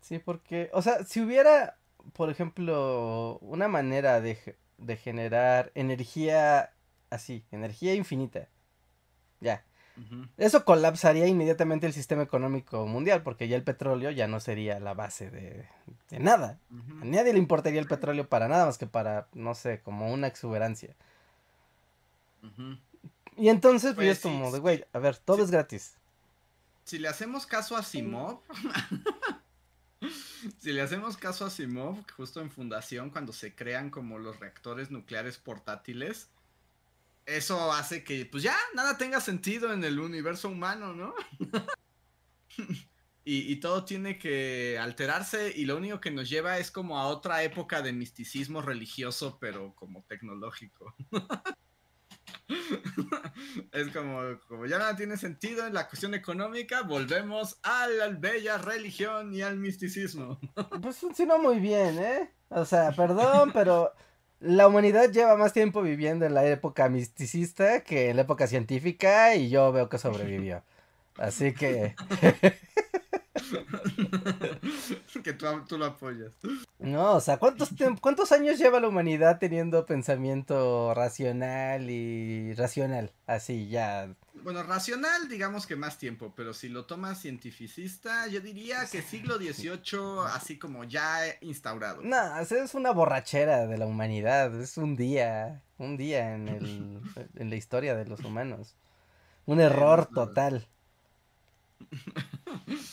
[0.00, 1.76] Sí, porque, o sea, si hubiera,
[2.14, 6.72] por ejemplo, una manera de, de generar energía
[7.10, 8.48] así, energía infinita.
[9.40, 9.62] Ya.
[10.38, 14.94] Eso colapsaría inmediatamente el sistema económico mundial, porque ya el petróleo ya no sería la
[14.94, 15.66] base de,
[16.08, 16.58] de nada.
[17.02, 20.26] A nadie le importaría el petróleo para nada más que para, no sé, como una
[20.28, 20.94] exuberancia.
[23.36, 25.42] Y entonces, pues, Pues es sí, como de, güey, a ver, todo Sí.
[25.42, 25.96] es gratis.
[26.90, 28.40] Si le hacemos caso a Simov,
[30.58, 34.90] si le hacemos caso a Simov, justo en fundación, cuando se crean como los reactores
[34.90, 36.30] nucleares portátiles,
[37.26, 41.14] eso hace que, pues ya, nada tenga sentido en el universo humano, ¿no?
[43.24, 47.06] y, y todo tiene que alterarse y lo único que nos lleva es como a
[47.06, 50.92] otra época de misticismo religioso, pero como tecnológico.
[53.72, 58.58] es como, como ya nada tiene sentido en la cuestión económica, volvemos a la bella
[58.58, 60.38] religión y al misticismo.
[60.82, 62.30] Pues funcionó muy bien, ¿eh?
[62.48, 63.92] O sea, perdón, pero
[64.40, 69.34] la humanidad lleva más tiempo viviendo en la época misticista que en la época científica
[69.34, 70.62] y yo veo que sobrevivió.
[71.16, 71.94] Así que...
[75.22, 76.32] que tú, tú, lo apoyas.
[76.78, 77.70] No, o sea, ¿cuántos,
[78.00, 83.12] ¿cuántos años lleva la humanidad teniendo pensamiento racional y racional?
[83.26, 84.12] Así, ya.
[84.42, 89.36] Bueno, racional, digamos que más tiempo, pero si lo tomas cientificista, yo diría que siglo
[89.36, 92.02] XVIII, así como ya instaurado.
[92.02, 97.00] No, es una borrachera de la humanidad, es un día, un día en, el,
[97.36, 98.74] en la historia de los humanos.
[99.46, 100.66] Un error total.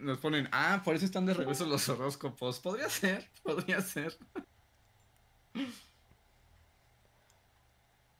[0.00, 2.60] nos ponen, ah, por eso están de regreso los horóscopos.
[2.60, 4.16] Podría ser, podría ser.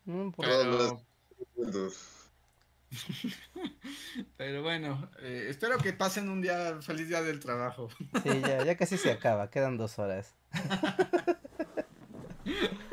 [0.05, 1.03] Mm, pero...
[4.39, 7.91] Pero bueno, eh, espero que pasen un día, feliz día del trabajo.
[8.23, 10.35] Sí, ya, ya casi se acaba, quedan dos horas.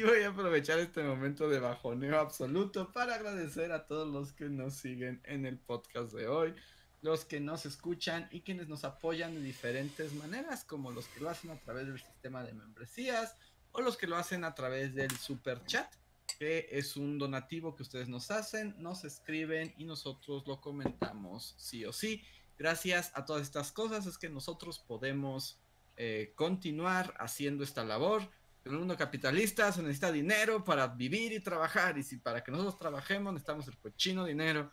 [0.00, 4.48] y voy a aprovechar este momento de bajoneo absoluto para agradecer a todos los que
[4.48, 6.54] nos siguen en el podcast de hoy
[7.02, 11.28] los que nos escuchan y quienes nos apoyan de diferentes maneras, como los que lo
[11.28, 13.36] hacen a través del sistema de membresías
[13.72, 15.92] o los que lo hacen a través del super chat,
[16.38, 21.84] que es un donativo que ustedes nos hacen, nos escriben y nosotros lo comentamos sí
[21.84, 22.22] o sí.
[22.56, 25.60] Gracias a todas estas cosas es que nosotros podemos
[25.98, 28.30] eh, continuar haciendo esta labor.
[28.64, 32.50] En el mundo capitalista se necesita dinero para vivir y trabajar y si para que
[32.50, 34.70] nosotros trabajemos necesitamos el cochino dinero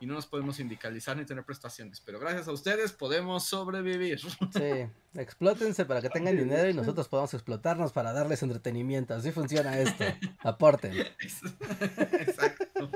[0.00, 4.18] y no nos podemos sindicalizar ni tener prestaciones, pero gracias a ustedes podemos sobrevivir.
[4.18, 9.14] Sí, explótense para que tengan dinero y nosotros podamos explotarnos para darles entretenimiento.
[9.14, 10.04] Así funciona esto.
[10.40, 10.94] Aporten.
[10.98, 12.90] Exacto.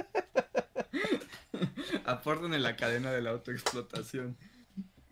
[2.07, 4.37] Aporten en la cadena de la autoexplotación.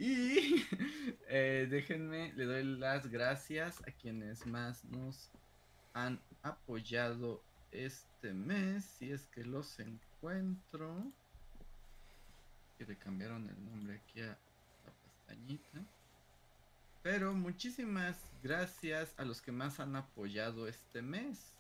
[0.02, 0.66] Y
[1.28, 5.30] eh, déjenme, le doy las gracias a quienes más nos
[5.94, 7.40] han apoyado
[7.70, 11.12] este mes, si es que los encuentro
[12.84, 15.84] le cambiaron el nombre aquí a la pestañita.
[17.04, 21.54] Pero muchísimas gracias a los que más han apoyado este mes.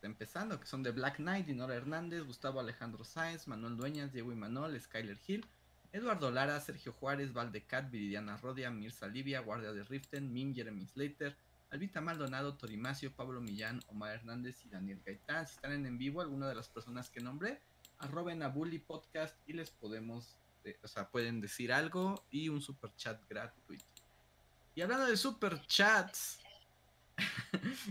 [0.00, 4.80] Empezando, que son de Black Knight, Dinora Hernández, Gustavo Alejandro Sáenz, Manuel Dueñas, Diego Imanol,
[4.80, 5.44] Skyler Hill,
[5.92, 11.36] Eduardo Lara, Sergio Juárez, Valdecat, Viridiana Rodia, Mirza Livia, Guardia de Riften, Mim, Jeremy Slater,
[11.70, 15.46] Albita Maldonado, Torimacio, Pablo Millán, Omar Hernández y Daniel Gaitán.
[15.46, 17.60] Si están en, vivo, alguna de las personas que nombré,
[17.98, 20.38] arroben a Bully Podcast y les podemos
[20.82, 23.84] o sea, pueden decir algo y un super chat gratuito.
[24.74, 26.38] Y hablando de super chats,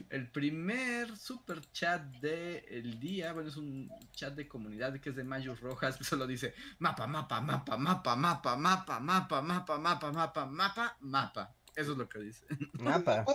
[0.09, 5.23] el primer super chat del día, bueno, es un chat de comunidad que es de
[5.23, 10.45] Mayus Rojas, que solo dice mapa, mapa, mapa, mapa, mapa, mapa, mapa, mapa, mapa, mapa,
[10.45, 11.55] mapa, mapa.
[11.75, 12.45] Eso es lo que dice.
[12.73, 13.25] Mapa.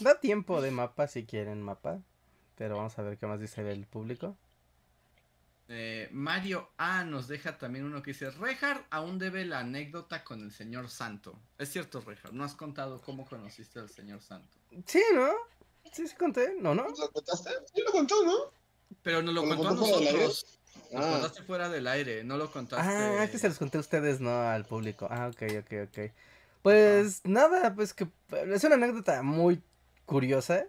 [0.00, 2.00] Da tiempo de mapa si quieren mapa,
[2.56, 4.36] pero vamos a ver qué más dice el público.
[5.68, 10.42] Eh, Mario A nos deja también uno que dice, Rejar aún debe la anécdota con
[10.42, 11.38] el señor Santo.
[11.58, 14.58] Es cierto, Rejar, no has contado cómo conociste al señor Santo.
[14.86, 15.30] Sí, ¿no?
[15.92, 16.88] Sí, sí conté, ¿no, no?
[16.88, 17.50] ¿Lo contaste?
[17.72, 18.36] Sí lo contó, ¿no?
[19.02, 20.58] Pero nos lo contó a nosotros.
[20.92, 21.10] Lo ah.
[21.12, 22.86] contaste fuera del aire, no lo contaste.
[22.86, 25.06] Ah, que se los conté a ustedes, no al público.
[25.10, 26.12] Ah, ok, ok, ok.
[26.62, 29.62] Pues nada, pues que es una anécdota muy
[30.06, 30.66] curiosa.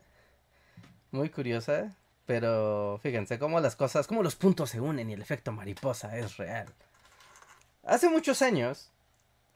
[1.11, 1.95] Muy curiosa.
[2.25, 6.37] Pero fíjense cómo las cosas, cómo los puntos se unen y el efecto mariposa es
[6.37, 6.67] real.
[7.83, 8.91] Hace muchos años,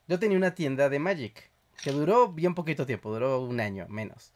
[0.06, 1.50] yo tenía una tienda de Magic,
[1.82, 4.32] que duró bien poquito tiempo, duró un año menos.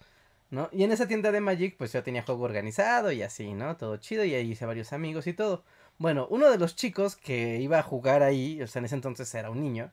[0.53, 0.69] ¿no?
[0.71, 3.77] Y en esa tienda de Magic, pues yo tenía juego organizado y así, ¿no?
[3.79, 5.65] Todo chido y ahí hice varios amigos y todo.
[5.99, 9.35] Bueno, uno de los chicos que iba a jugar ahí, o sea, en ese entonces
[9.35, 9.91] era un niño,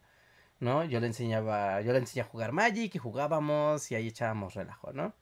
[0.60, 0.84] ¿no?
[0.84, 4.92] Yo le enseñaba, yo le enseñé a jugar Magic y jugábamos y ahí echábamos relajo,
[4.94, 5.14] ¿no?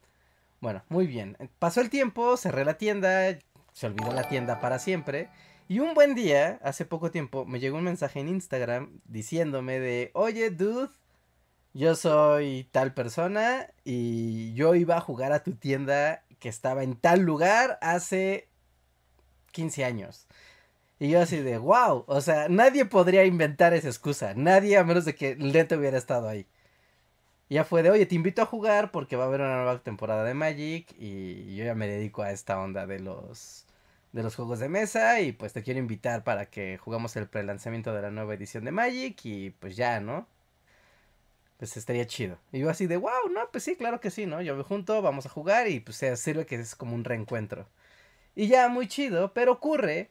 [0.59, 1.37] Bueno, muy bien.
[1.59, 3.37] Pasó el tiempo, cerré la tienda,
[3.73, 5.29] se olvidó la tienda para siempre.
[5.67, 10.11] Y un buen día, hace poco tiempo, me llegó un mensaje en Instagram diciéndome de,
[10.13, 10.89] oye, dude,
[11.73, 16.95] yo soy tal persona y yo iba a jugar a tu tienda que estaba en
[16.95, 18.49] tal lugar hace
[19.51, 20.27] 15 años.
[20.99, 25.05] Y yo así de, wow, o sea, nadie podría inventar esa excusa, nadie a menos
[25.05, 26.47] de que el neto hubiera estado ahí
[27.49, 30.23] ya fue de, oye, te invito a jugar porque va a haber una nueva temporada
[30.23, 33.65] de Magic y yo ya me dedico a esta onda de los
[34.13, 37.93] de los juegos de mesa y pues te quiero invitar para que jugamos el prelanzamiento
[37.93, 40.27] de la nueva edición de Magic y pues ya, ¿no?
[41.57, 42.37] Pues estaría chido.
[42.51, 44.41] Y yo así de, wow, no, pues sí, claro que sí, ¿no?
[44.41, 47.67] Yo me junto, vamos a jugar y pues sirve que es como un reencuentro.
[48.35, 50.09] Y ya, muy chido, pero ocurre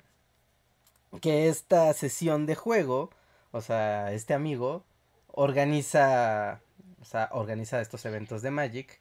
[1.20, 3.10] que esta sesión de juego,
[3.52, 4.84] o sea, este amigo
[5.28, 6.60] organiza,
[7.06, 8.98] o sea, organiza estos eventos de Magic,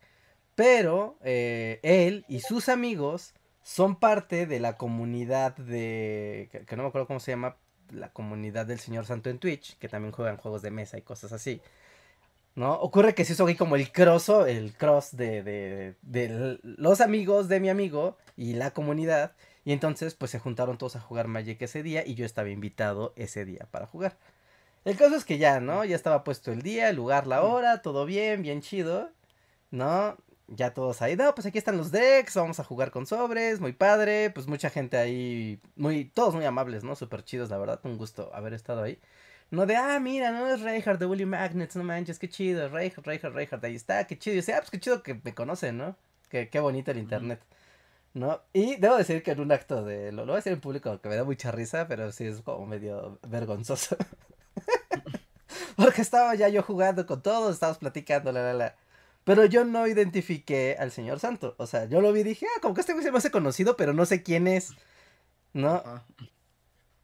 [0.53, 3.33] pero eh, él y sus amigos
[3.63, 7.57] son parte de la comunidad de, que, no me acuerdo cómo se llama,
[7.91, 11.31] la comunidad del Señor Santo en Twitch, que también juegan juegos de mesa y cosas
[11.33, 11.61] así.
[12.53, 12.73] ¿No?
[12.75, 17.49] Ocurre que se hizo aquí como el crosso, el cross de, de, de los amigos
[17.49, 19.33] de mi amigo y la comunidad.
[19.65, 23.13] Y entonces pues se juntaron todos a jugar Magic ese día y yo estaba invitado
[23.17, 24.17] ese día para jugar.
[24.85, 25.83] El caso es que ya, ¿no?
[25.83, 29.11] Ya estaba puesto el día, el lugar, la hora, todo bien, bien chido,
[29.71, 30.17] ¿no?
[30.47, 33.73] Ya todos ahí, no, pues aquí están los decks, vamos a jugar con sobres, muy
[33.73, 36.95] padre, pues mucha gente ahí, muy, todos muy amables, ¿no?
[36.95, 38.99] Súper chidos, la verdad, un gusto haber estado ahí.
[39.51, 43.07] No de, ah, mira, no es Reinhardt de Willy Magnets, no manches, qué chido, Reinhardt,
[43.07, 44.33] Reinhardt, Reinhardt, ahí está, qué chido.
[44.35, 45.97] Y yo decía, ah, pues qué chido que me conocen, ¿no?
[46.29, 47.41] Qué, qué bonito el internet,
[48.13, 48.41] ¿no?
[48.53, 51.01] Y debo decir que en un acto de, lo, lo voy a decir en público,
[51.01, 53.97] que me da mucha risa, pero sí es como medio vergonzoso.
[55.75, 58.75] Porque estaba ya yo jugando con todos, estábamos platicando, la, la, la.
[59.23, 61.55] Pero yo no identifiqué al señor Santo.
[61.57, 63.31] O sea, yo lo vi y dije, ah, como que este güey se me hace
[63.31, 64.73] conocido, pero no sé quién es.
[65.53, 65.83] ¿No?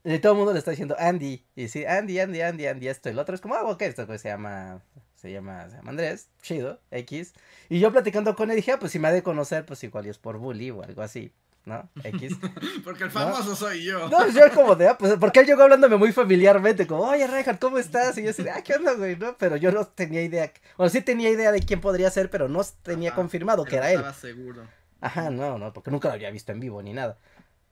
[0.03, 1.45] Y todo el mundo le está diciendo Andy.
[1.55, 3.09] Y sí, Andy, Andy, Andy, Andy, esto.
[3.09, 4.81] Y el otro es como, ah, ok, esto güey se llama.
[5.15, 7.33] Se llama, se llama Andrés, chido, X.
[7.69, 10.07] Y yo platicando con él dije, ah, pues si me ha de conocer, pues igual
[10.07, 11.31] es por bully o algo así,
[11.65, 11.89] ¿no?
[12.03, 12.33] X.
[12.83, 14.09] Porque el famoso soy yo.
[14.09, 17.59] No, yo como de, ah, pues, porque él llegó hablándome muy familiarmente, como, oye, Reinhardt,
[17.59, 18.17] ¿cómo estás?
[18.17, 19.15] Y yo así, ah, ¿qué onda, güey?
[19.15, 19.37] ¿No?
[19.37, 22.61] Pero yo no tenía idea, o sí tenía idea de quién podría ser, pero no
[22.83, 23.97] tenía Ajá, confirmado que era él.
[23.97, 24.63] Estaba seguro.
[25.01, 27.17] Ajá, no, no, porque nunca lo había visto en vivo ni nada,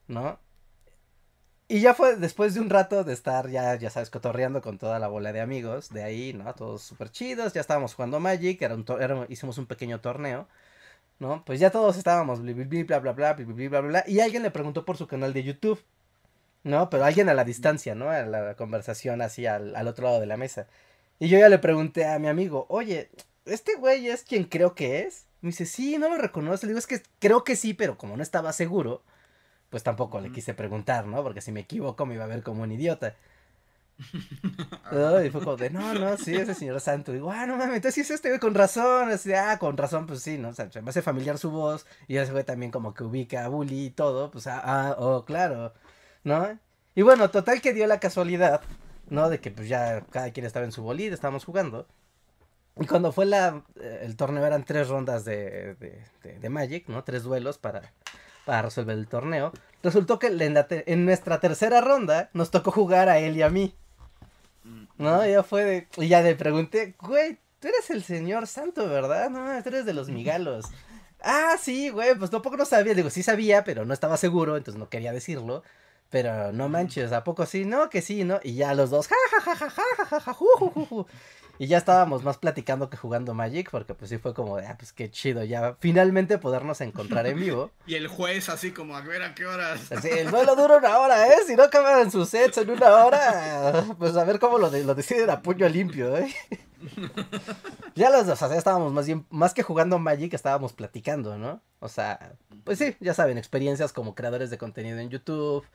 [0.07, 0.39] ¿no?
[1.67, 4.97] Y ya fue después de un rato de estar ya, ya sabes, cotorreando con toda
[4.97, 6.51] la bola de amigos de ahí, ¿no?
[6.55, 10.47] Todos súper chidos, ya estábamos jugando Magic, era un era- hicimos un pequeño torneo,
[11.19, 11.43] ¿no?
[11.45, 14.97] Pues ya todos estábamos, bla, bla, bla, bla, bla, bla, y alguien le preguntó por
[14.97, 15.83] su canal de YouTube,
[16.63, 16.89] ¿no?
[16.89, 18.09] Pero alguien a la distancia, ¿no?
[18.09, 20.67] A la conversación así al, al otro lado de la mesa.
[21.19, 23.09] Y yo ya le pregunté a mi amigo, oye,
[23.45, 25.25] ¿este güey es quien creo que es?
[25.41, 26.65] Me dice, sí, no lo reconoce.
[26.65, 29.03] Le digo, es que creo que sí, pero como no estaba seguro,
[29.69, 31.23] pues tampoco le quise preguntar, ¿no?
[31.23, 33.15] Porque si me equivoco me iba a ver como un idiota.
[34.91, 35.23] ¿No?
[35.23, 37.11] Y fue como de, no, no, sí, ese señor santo.
[37.11, 39.09] Digo, ah, no mames, entonces sí es este güey con razón.
[39.09, 40.49] Así, ah, con razón, pues sí, ¿no?
[40.49, 41.85] O sea, se me hace familiar su voz.
[42.07, 44.31] Y ese güey también como que ubica a Bully y todo.
[44.31, 45.73] Pues, ah, ah, oh, claro,
[46.23, 46.59] ¿no?
[46.95, 48.61] Y bueno, total que dio la casualidad,
[49.09, 49.29] ¿no?
[49.29, 51.87] De que pues ya cada quien estaba en su bolida, estábamos jugando.
[52.79, 55.75] Y cuando fue la, eh, el torneo eran tres rondas de,
[56.23, 57.03] de, Magic, ¿no?
[57.03, 57.93] Tres duelos para,
[58.45, 59.51] para resolver el torneo.
[59.83, 63.75] Resultó que en, en nuestra tercera ronda nos tocó jugar a él y a mí,
[64.99, 65.87] no, ya fue de.
[65.97, 69.29] Y ya le pregunté, güey, tú eres el señor santo, ¿verdad?
[69.29, 70.65] No, tú eres de los migalos.
[71.21, 72.93] ah, sí, güey, pues tampoco no sabía.
[72.93, 75.63] Digo, sí sabía, pero no estaba seguro, entonces no quería decirlo.
[76.09, 77.65] Pero no manches, ¿a poco sí?
[77.65, 78.39] No, que sí, ¿no?
[78.43, 81.05] Y ya los dos, ja, ju.
[81.61, 84.75] Y ya estábamos más platicando que jugando Magic, porque pues sí fue como de, ah,
[84.79, 87.69] pues qué chido, ya finalmente podernos encontrar en vivo.
[87.85, 89.91] Y el juez así como, a ver a qué horas.
[89.91, 91.33] Así, el duelo dura una hora, ¿eh?
[91.45, 94.95] Si no acaban sus sets en una hora, pues a ver cómo lo, de- lo
[94.95, 96.33] deciden a puño limpio, ¿eh?
[97.95, 101.61] ya los dos, o sea, estábamos más bien, más que jugando Magic, estábamos platicando, ¿no?
[101.79, 102.33] O sea,
[102.63, 105.65] pues sí, ya saben, experiencias como creadores de contenido en YouTube,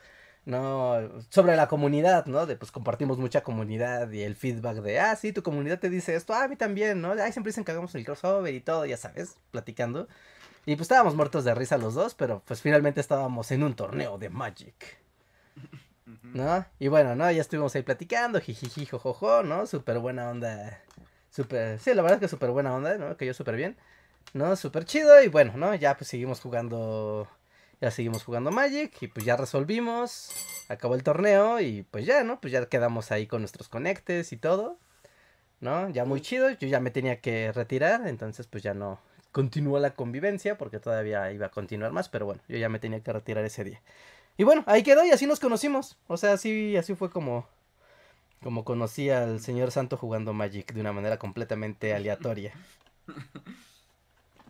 [0.45, 0.99] ¿no?
[1.31, 2.47] Sobre la comunidad, ¿no?
[2.47, 6.15] De pues compartimos mucha comunidad y el feedback de, ah, sí, tu comunidad te dice
[6.15, 7.13] esto, ah, a mí también, ¿no?
[7.13, 10.09] Ay, siempre dicen que hagamos el crossover y todo, ya sabes, platicando.
[10.67, 14.19] Y pues estábamos muertos de risa los dos, pero pues finalmente estábamos en un torneo
[14.19, 15.05] de Magic.
[16.23, 16.67] ¿no?
[16.79, 17.31] Y bueno, ¿no?
[17.31, 19.67] Ya estuvimos ahí platicando, jijiji, jojojo, ¿no?
[19.67, 20.81] Súper buena onda.
[21.31, 23.17] Súper, sí, la verdad es que súper buena onda, ¿no?
[23.17, 23.77] Que yo súper bien,
[24.35, 24.57] ¿no?
[24.57, 25.75] Súper chido y bueno, ¿no?
[25.75, 27.29] Ya pues seguimos jugando,
[27.81, 30.31] ya seguimos jugando Magic y pues ya resolvimos,
[30.69, 32.41] acabó el torneo y pues ya, ¿no?
[32.41, 34.79] Pues ya quedamos ahí con nuestros conectes y todo,
[35.61, 35.89] ¿no?
[35.91, 39.01] Ya muy chido, yo ya me tenía que retirar, entonces pues ya no
[39.33, 43.01] continuó la convivencia porque todavía iba a continuar más, pero bueno, yo ya me tenía
[43.03, 43.83] que retirar ese día.
[44.37, 45.97] Y bueno, ahí quedó y así nos conocimos.
[46.07, 47.49] O sea, así, así fue como,
[48.43, 52.53] como conocí al señor Santo jugando Magic de una manera completamente aleatoria.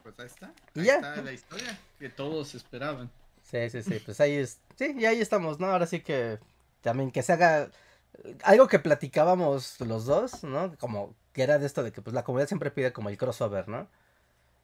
[0.04, 0.52] Pues ahí está.
[0.76, 0.96] Ahí ya.
[0.96, 3.10] está la historia que todos esperaban.
[3.42, 5.66] Sí, sí, sí, pues ahí es, sí, y ahí estamos, ¿no?
[5.66, 6.38] Ahora sí que
[6.82, 7.70] también que se haga
[8.42, 10.76] algo que platicábamos los dos, ¿no?
[10.76, 13.66] Como que era de esto de que pues la comunidad siempre pide como el crossover,
[13.66, 13.88] ¿no?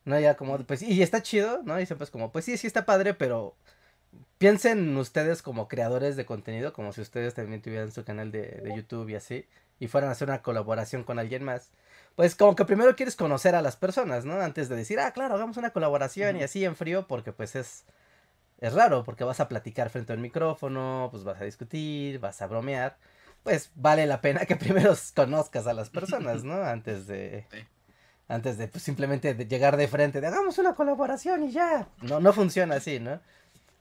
[0.05, 1.81] No, ya como, pues, y está chido, ¿no?
[1.81, 3.55] Y siempre es como, pues sí, sí está padre, pero
[4.39, 8.77] piensen ustedes como creadores de contenido, como si ustedes también tuvieran su canal de, de
[8.77, 9.47] YouTube y así,
[9.79, 11.71] y fueran a hacer una colaboración con alguien más.
[12.21, 14.39] Pues como que primero quieres conocer a las personas, ¿no?
[14.43, 17.87] Antes de decir, ah, claro, hagamos una colaboración y así en frío, porque pues es,
[18.61, 22.47] es raro, porque vas a platicar frente al micrófono, pues vas a discutir, vas a
[22.47, 22.99] bromear.
[23.43, 26.63] Pues vale la pena que primero conozcas a las personas, ¿no?
[26.63, 27.47] Antes de...
[27.51, 27.65] Sí.
[28.29, 31.89] Antes de pues, simplemente de llegar de frente, de hagamos una colaboración y ya.
[32.03, 33.19] No, no funciona así, ¿no?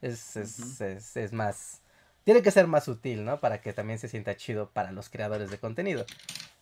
[0.02, 1.82] Es, es, es más...
[2.24, 3.42] Tiene que ser más sutil, ¿no?
[3.42, 6.06] Para que también se sienta chido para los creadores de contenido.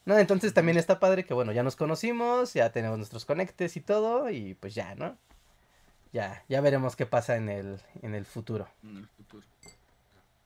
[0.08, 0.18] ¿No?
[0.18, 4.30] Entonces también está padre que, bueno, ya nos conocimos, ya tenemos nuestros conectes y todo,
[4.30, 5.18] y pues ya, ¿no?
[6.14, 8.70] Ya, ya veremos qué pasa en el, en el futuro.
[8.84, 9.46] En el futuro.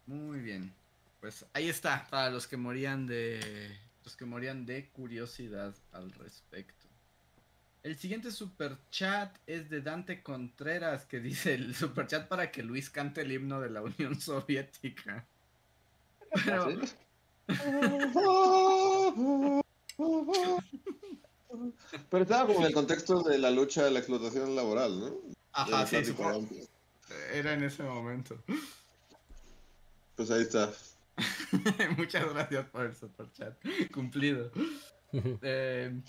[0.07, 0.74] Muy bien.
[1.20, 3.78] Pues ahí está, para los que morían de.
[4.03, 6.88] Los que morían de curiosidad al respecto.
[7.84, 12.64] El siguiente super chat es de Dante Contreras que dice el super chat para que
[12.64, 15.24] Luis cante el himno de la Unión Soviética.
[16.45, 16.80] Pero,
[22.09, 25.15] Pero estaba como en el contexto de la lucha de la explotación laboral, ¿no?
[25.53, 25.97] ajá, sí,
[27.33, 28.37] era en ese momento.
[30.15, 30.71] Pues ahí está.
[31.97, 33.53] Muchas gracias por el super chat.
[33.93, 34.51] Cumplido.
[35.13, 36.01] Eh,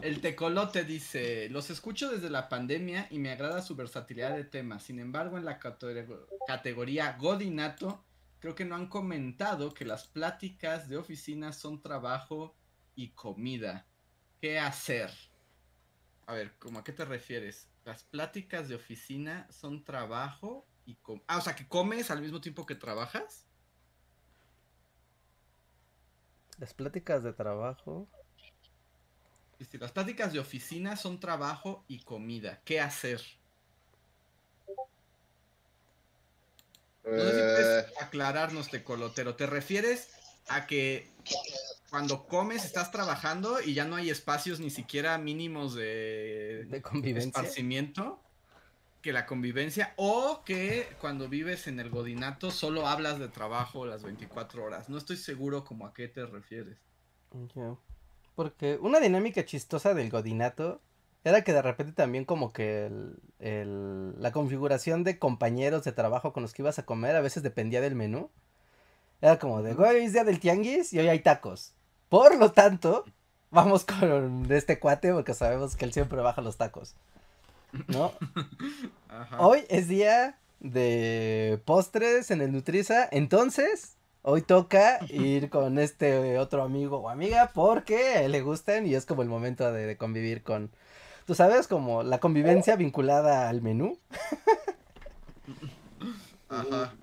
[0.00, 4.84] el tecolote dice, los escucho desde la pandemia y me agrada su versatilidad de temas.
[4.84, 8.02] Sin embargo, en la catego- categoría Godinato,
[8.44, 12.54] creo que no han comentado que las pláticas de oficina son trabajo
[12.94, 13.86] y comida.
[14.42, 15.10] ¿Qué hacer?
[16.26, 17.70] A ver, ¿cómo a qué te refieres?
[17.86, 22.42] Las pláticas de oficina son trabajo y com- Ah, o sea, que comes al mismo
[22.42, 23.46] tiempo que trabajas.
[26.58, 28.10] Las pláticas de trabajo.
[29.80, 33.22] Las pláticas de oficina son trabajo y comida, ¿qué hacer?
[37.04, 39.34] No sé si Eh, puedes aclararnos, Tecolotero.
[39.36, 40.08] ¿Te refieres
[40.48, 41.10] a que
[41.90, 47.28] cuando comes estás trabajando y ya no hay espacios ni siquiera mínimos de, De convivencia.
[47.28, 48.20] esparcimiento?
[49.02, 54.02] Que la convivencia, o que cuando vives en el godinato solo hablas de trabajo las
[54.02, 54.88] 24 horas.
[54.88, 56.78] No estoy seguro como a qué te refieres.
[58.34, 60.80] Porque una dinámica chistosa del godinato
[61.24, 66.32] era que de repente también como que el, el- la configuración de compañeros de trabajo
[66.32, 68.30] con los que ibas a comer a veces dependía del menú.
[69.20, 71.72] Era como de, hoy es día del tianguis y hoy hay tacos.
[72.10, 73.04] Por lo tanto,
[73.50, 76.94] vamos con este cuate porque sabemos que él siempre baja los tacos.
[77.88, 78.12] ¿No?
[79.08, 79.40] Ajá.
[79.40, 86.62] Hoy es día de postres en el Nutriza, entonces hoy toca ir con este otro
[86.62, 89.96] amigo o amiga porque a él le gustan y es como el momento de, de
[89.96, 90.70] convivir con,
[91.26, 93.98] tú sabes, como la convivencia vinculada al menú.
[96.48, 96.94] Ajá.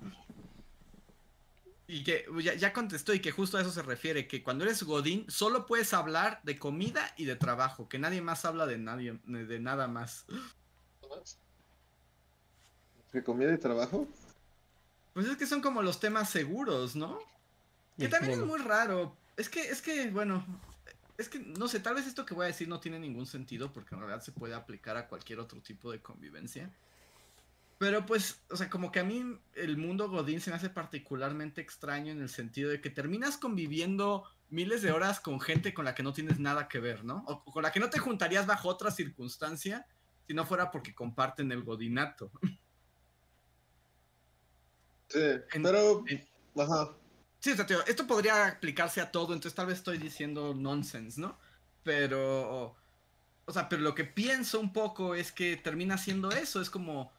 [1.86, 4.82] Y que ya, ya contestó y que justo a eso se refiere, que cuando eres
[4.82, 9.18] Godín solo puedes hablar de comida y de trabajo, que nadie más habla de nadie,
[9.26, 10.24] de nada más.
[13.12, 14.08] ¿De comida y trabajo?
[15.12, 17.18] Pues es que son como los temas seguros, ¿no?
[17.98, 19.14] Que también es muy raro.
[19.36, 20.44] Es que, es que, bueno,
[21.22, 23.72] es que, no sé, tal vez esto que voy a decir no tiene ningún sentido
[23.72, 26.70] porque en realidad se puede aplicar a cualquier otro tipo de convivencia.
[27.78, 31.60] Pero pues, o sea, como que a mí el mundo Godín se me hace particularmente
[31.60, 35.94] extraño en el sentido de que terminas conviviendo miles de horas con gente con la
[35.94, 37.24] que no tienes nada que ver, ¿no?
[37.26, 39.86] O con la que no te juntarías bajo otra circunstancia
[40.26, 42.30] si no fuera porque comparten el Godinato.
[45.08, 45.20] Sí,
[45.62, 46.04] pero...
[46.56, 46.96] Ajá.
[47.42, 51.36] Sí, o sea, esto podría aplicarse a todo, entonces tal vez estoy diciendo nonsense, ¿no?
[51.82, 52.76] Pero,
[53.44, 57.12] o sea, pero lo que pienso un poco es que termina siendo eso, es como,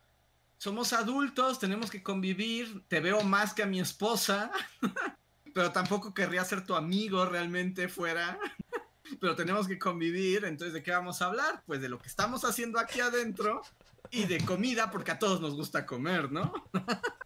[0.57, 4.49] somos adultos, tenemos que convivir, te veo más que a mi esposa,
[5.53, 8.39] pero tampoco querría ser tu amigo realmente fuera,
[9.19, 11.63] pero tenemos que convivir, entonces ¿de qué vamos a hablar?
[11.65, 13.61] Pues de lo que estamos haciendo aquí adentro
[14.09, 16.53] y de comida, porque a todos nos gusta comer, ¿no?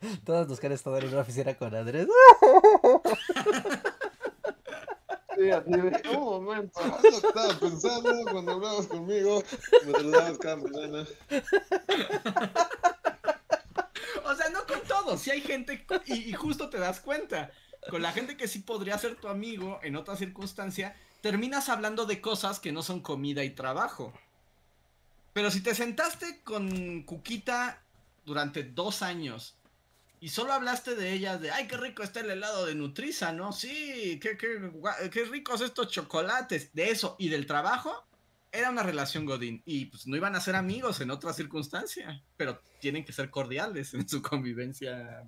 [0.24, 2.08] Todos nos quieren estar en una oficina con Andrés.
[5.36, 9.42] Sí, así de, un momento, es lo que estaba pensando cuando hablabas conmigo,
[9.84, 11.06] me saludabas cada mañana.
[14.24, 17.50] O sea, no con todos, si hay gente y, y justo te das cuenta.
[17.90, 22.20] Con la gente que sí podría ser tu amigo en otra circunstancia, terminas hablando de
[22.20, 24.12] cosas que no son comida y trabajo.
[25.32, 27.82] Pero si te sentaste con Cuquita
[28.24, 29.55] durante dos años
[30.26, 33.52] y solo hablaste de ella, de ay, qué rico está el helado de Nutriza, ¿no?
[33.52, 34.72] Sí, qué, qué,
[35.12, 37.92] qué ricos estos chocolates, de eso y del trabajo,
[38.50, 42.60] era una relación Godín y pues no iban a ser amigos en otra circunstancia, pero
[42.80, 45.22] tienen que ser cordiales en su convivencia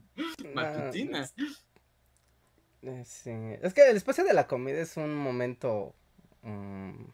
[0.52, 1.30] matutina.
[2.82, 3.30] Eh, sí.
[3.62, 5.94] Es que el espacio de la comida es un momento...
[6.42, 7.04] mm,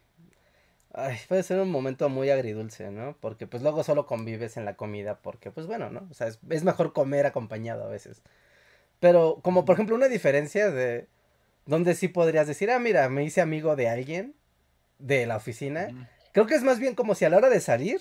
[0.95, 3.17] ay, puede ser un momento muy agridulce, ¿no?
[3.21, 6.07] Porque pues luego solo convives en la comida porque pues bueno, ¿no?
[6.11, 8.23] O sea, es, es mejor comer acompañado a veces.
[9.01, 11.09] Pero como por ejemplo una diferencia de...
[11.67, 14.35] Donde sí podrías decir, ah, mira, me hice amigo de alguien
[14.99, 15.89] de la oficina.
[16.33, 18.01] Creo que es más bien como si a la hora de salir,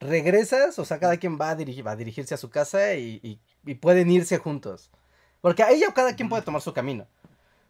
[0.00, 3.18] regresas, o sea, cada quien va a, dirigir, va a dirigirse a su casa y,
[3.22, 4.90] y- y pueden irse juntos.
[5.40, 7.06] Porque ahí ya cada quien puede tomar su camino.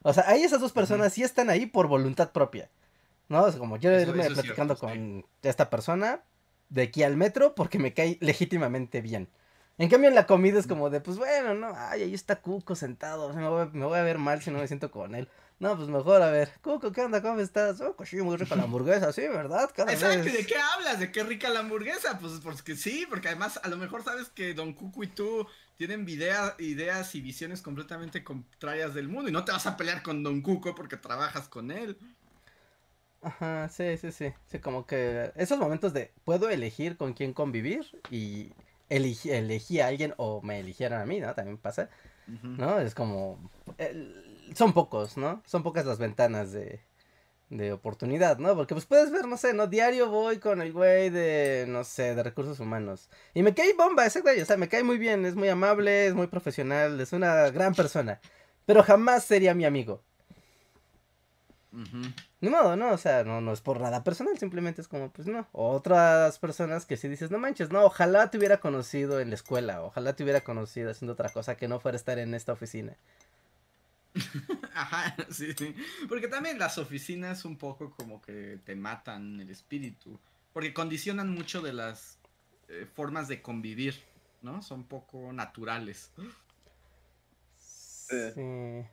[0.03, 2.69] O sea, ahí esas dos personas sí están ahí por voluntad propia.
[3.29, 3.51] ¿No?
[3.51, 4.81] Sea, como yo Eso- irme eso es platicando sí.
[4.81, 6.22] con esta persona
[6.68, 9.29] de aquí al metro porque me cae legítimamente bien.
[9.79, 12.74] En cambio en la comida es como de, pues bueno, no, ay, ahí está Cuco
[12.74, 15.29] sentado, me voy, me voy a ver mal si no me siento con él.
[15.59, 17.20] No, pues mejor, a ver, Cuco, ¿qué onda?
[17.22, 17.81] ¿Cómo estás?
[17.81, 19.70] Oh, pues sí, muy rica la hamburguesa, sí, ¿verdad?
[19.74, 20.33] Cada Exacto, ¿y vez.
[20.35, 20.99] de qué hablas?
[21.01, 22.18] ¿De qué rica la hamburguesa?
[22.18, 25.47] Pues porque sí, porque además a lo mejor sabes que Don Cuco y tú
[25.77, 30.03] tienen idea- ideas y visiones completamente contrarias del mundo y no te vas a pelear
[30.03, 31.99] con Don Cuco porque trabajas con él.
[33.27, 34.33] Ajá, sí, sí, sí.
[34.47, 38.53] Sí, como que esos momentos de puedo elegir con quién convivir y
[38.89, 41.35] elegí, elegí a alguien o me eligieron a mí, ¿no?
[41.35, 41.91] También pasa,
[42.57, 42.79] ¿no?
[42.81, 43.39] Es como...
[43.79, 44.24] el-
[44.57, 45.43] son pocos, ¿no?
[45.47, 46.81] Son pocas las ventanas de,
[47.51, 48.57] de oportunidad, ¿no?
[48.57, 49.66] Porque pues puedes ver, no sé, ¿no?
[49.68, 53.11] Diario voy con el güey de, no sé, de recursos humanos.
[53.35, 56.07] Y me cae bomba ese güey, o sea, me cae muy bien, es muy amable,
[56.09, 58.20] es muy profesional, es una gran persona.
[58.66, 60.03] Pero jamás sería mi amigo.
[61.72, 62.03] Ujú.
[62.47, 62.93] Ni modo, ¿no?
[62.93, 65.49] O sea, no, no es por nada personal, simplemente es como, pues no.
[65.51, 69.83] Otras personas que sí dices, no manches, no, ojalá te hubiera conocido en la escuela,
[69.83, 72.97] ojalá te hubiera conocido haciendo otra cosa que no fuera estar en esta oficina.
[74.75, 75.75] Ajá, sí, sí.
[76.09, 80.17] Porque también las oficinas un poco como que te matan el espíritu.
[80.53, 82.21] Porque condicionan mucho de las
[82.69, 84.01] eh, formas de convivir,
[84.43, 84.63] ¿no?
[84.63, 86.13] Son poco naturales.
[87.59, 88.87] Sí.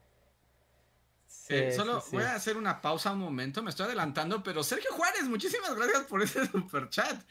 [1.34, 2.16] Sí, Eh, solo sí.
[2.16, 6.04] voy a hacer una pausa un momento, me estoy adelantando, pero Sergio Juárez, muchísimas gracias
[6.04, 7.22] por ese superchat.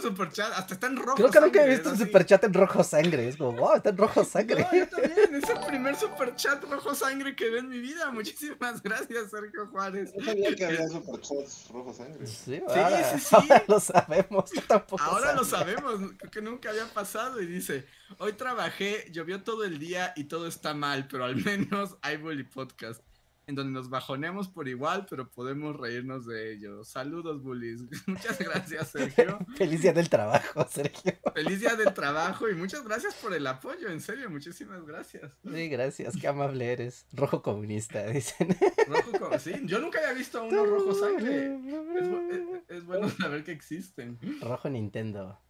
[0.00, 1.16] Superchat, hasta está en rojo.
[1.16, 3.28] Creo que nunca he visto un superchat en rojo sangre.
[3.28, 4.62] Es como, wow, está en rojo sangre.
[4.72, 8.10] No, yo también, es el primer superchat rojo sangre que veo en mi vida.
[8.10, 10.14] Muchísimas gracias, Sergio Juárez.
[10.16, 12.26] No sabía que había superchats rojo sangre.
[12.26, 13.36] Sí, ahora, sí, sí.
[13.36, 14.50] ahora lo sabemos.
[14.54, 17.84] Yo tampoco Ahora lo sabemos, creo que nunca había pasado y dice,
[18.16, 22.44] hoy trabajé, llovió todo el día y todo está mal, pero al menos hay Bully
[22.44, 23.02] Podcast,
[23.46, 26.84] en donde nos bajoneamos por igual, pero podemos reírnos de ello.
[26.84, 27.82] Saludos, Bullies.
[28.06, 29.38] Muchas gracias, Sergio.
[29.56, 31.12] Feliz día del trabajo, Sergio.
[31.34, 35.32] Feliz día del trabajo y muchas gracias por el apoyo, en serio, muchísimas gracias.
[35.44, 37.06] Sí, gracias, qué amable eres.
[37.12, 38.56] Rojo comunista, dicen.
[38.86, 41.46] Rojo, co- sí, yo nunca había visto a uno rojo sangre.
[41.46, 42.30] Es, bu-
[42.68, 44.18] es- es bueno saber que existen.
[44.42, 45.40] Rojo Nintendo.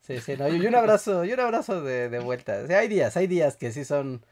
[0.00, 2.64] Sí, sí, no, y un abrazo, y un abrazo de, de vuelta.
[2.78, 4.24] Hay días, hay días que sí son.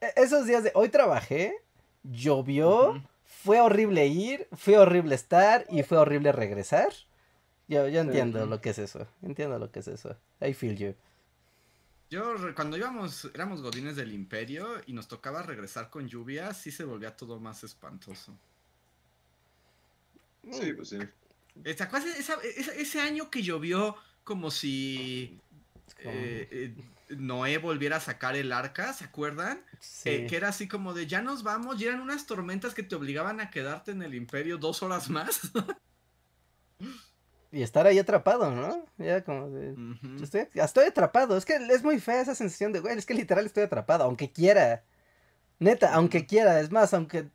[0.00, 1.56] e- Esos días de hoy trabajé,
[2.04, 6.92] llovió, fue horrible ir, fue horrible estar y fue horrible regresar.
[7.66, 9.06] Yo, yo entiendo lo que es eso.
[9.22, 10.16] Entiendo lo que es eso.
[10.40, 10.94] I feel you.
[12.10, 16.84] Yo cuando íbamos, éramos godines del imperio y nos tocaba regresar con lluvia, sí se
[16.84, 18.32] volvía todo más espantoso.
[20.50, 20.98] Sí, pues sí.
[21.64, 25.38] Eh, ¿Te acuerdas de esa- esa- ese año que llovió como si
[25.98, 26.74] eh, eh,
[27.08, 28.92] Noé volviera a sacar el arca?
[28.92, 29.60] ¿Se acuerdan?
[29.80, 30.10] sí.
[30.10, 32.94] Eh, que era así como de ya nos vamos y eran unas tormentas que te
[32.94, 35.40] obligaban a quedarte en el imperio dos horas más.
[37.54, 38.84] Y estar ahí atrapado, ¿no?
[38.98, 39.76] Ya como de...
[40.54, 41.36] Estoy atrapado.
[41.36, 44.32] Es que es muy fea esa sensación de, güey, es que literal estoy atrapado, aunque
[44.32, 44.82] quiera.
[45.60, 46.58] Neta, aunque quiera.
[46.58, 47.28] Es más, aunque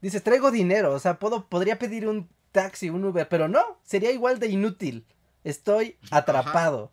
[0.00, 4.10] dices, traigo dinero, o sea, puedo, podría pedir un taxi, un Uber, pero no, sería
[4.10, 5.06] igual de inútil.
[5.44, 6.90] Estoy atrapado.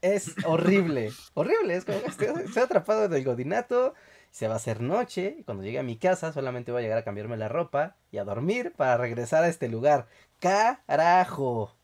[0.00, 1.12] Es horrible.
[1.34, 1.76] horrible.
[1.76, 3.94] Es como, estoy, estoy atrapado en el godinato.
[4.30, 5.36] Se va a hacer noche.
[5.38, 8.18] Y cuando llegue a mi casa, solamente voy a llegar a cambiarme la ropa y
[8.18, 10.08] a dormir para regresar a este lugar.
[10.40, 11.74] Carajo.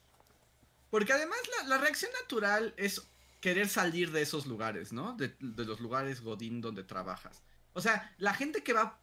[0.91, 3.03] Porque además la, la reacción natural es
[3.41, 5.15] querer salir de esos lugares, ¿no?
[5.17, 7.43] De, de los lugares Godín donde trabajas.
[7.73, 9.01] O sea, la gente que va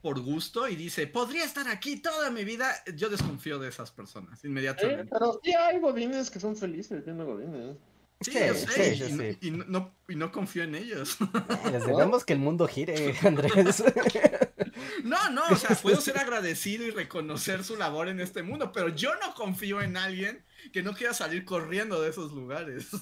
[0.00, 4.44] por gusto y dice, podría estar aquí toda mi vida, yo desconfío de esas personas
[4.44, 5.06] Eh, inmediatamente.
[5.10, 7.76] pero sí hay godines que son felices siendo godines.
[8.22, 9.38] Sí, Sí, yo sé, sí, y, sí, no- sí.
[9.42, 11.18] y no, no- y no confío en ellos.
[11.70, 13.82] Les debemos que el mundo gire, Andrés.
[15.04, 18.88] No, no, o sea, puedo ser agradecido y reconocer su labor en este mundo, pero
[18.88, 20.42] yo no confío en alguien
[20.72, 22.88] que no quiera salir corriendo de esos lugares.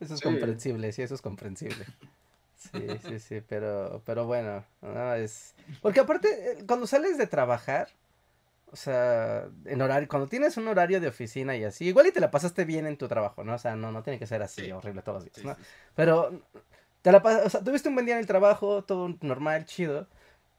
[0.00, 0.24] Eso es Sí.
[0.24, 1.84] comprensible, sí, eso es comprensible.
[2.56, 5.54] Sí, sí, sí, pero, pero bueno, no, es...
[5.82, 7.88] Porque aparte, eh, cuando sales de trabajar,
[8.72, 12.20] O sea, en horario, cuando tienes un horario de oficina y así, igual y te
[12.20, 13.54] la pasaste bien en tu trabajo, ¿no?
[13.54, 14.72] O sea, no, no tiene que ser así Sí.
[14.72, 15.54] horrible todos los días, Sí, ¿no?
[15.56, 15.62] sí.
[15.96, 16.42] Pero
[17.02, 20.06] te la pasas, o sea, tuviste un buen día en el trabajo, todo normal, chido.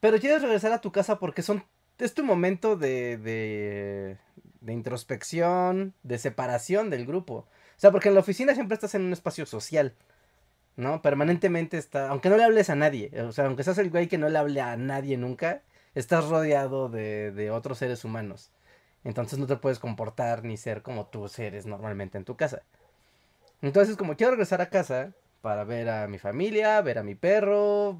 [0.01, 1.63] Pero quieres regresar a tu casa porque son,
[1.99, 4.17] es tu momento de, de,
[4.61, 7.33] de introspección, de separación del grupo.
[7.35, 7.47] O
[7.81, 9.93] sea, porque en la oficina siempre estás en un espacio social,
[10.75, 11.01] ¿no?
[11.01, 14.17] Permanentemente está, aunque no le hables a nadie, o sea, aunque seas el güey que
[14.17, 15.61] no le hable a nadie nunca,
[15.95, 18.49] estás rodeado de, de otros seres humanos.
[19.03, 22.63] Entonces no te puedes comportar ni ser como tú eres normalmente en tu casa.
[23.61, 27.99] Entonces, como quiero regresar a casa para ver a mi familia, ver a mi perro,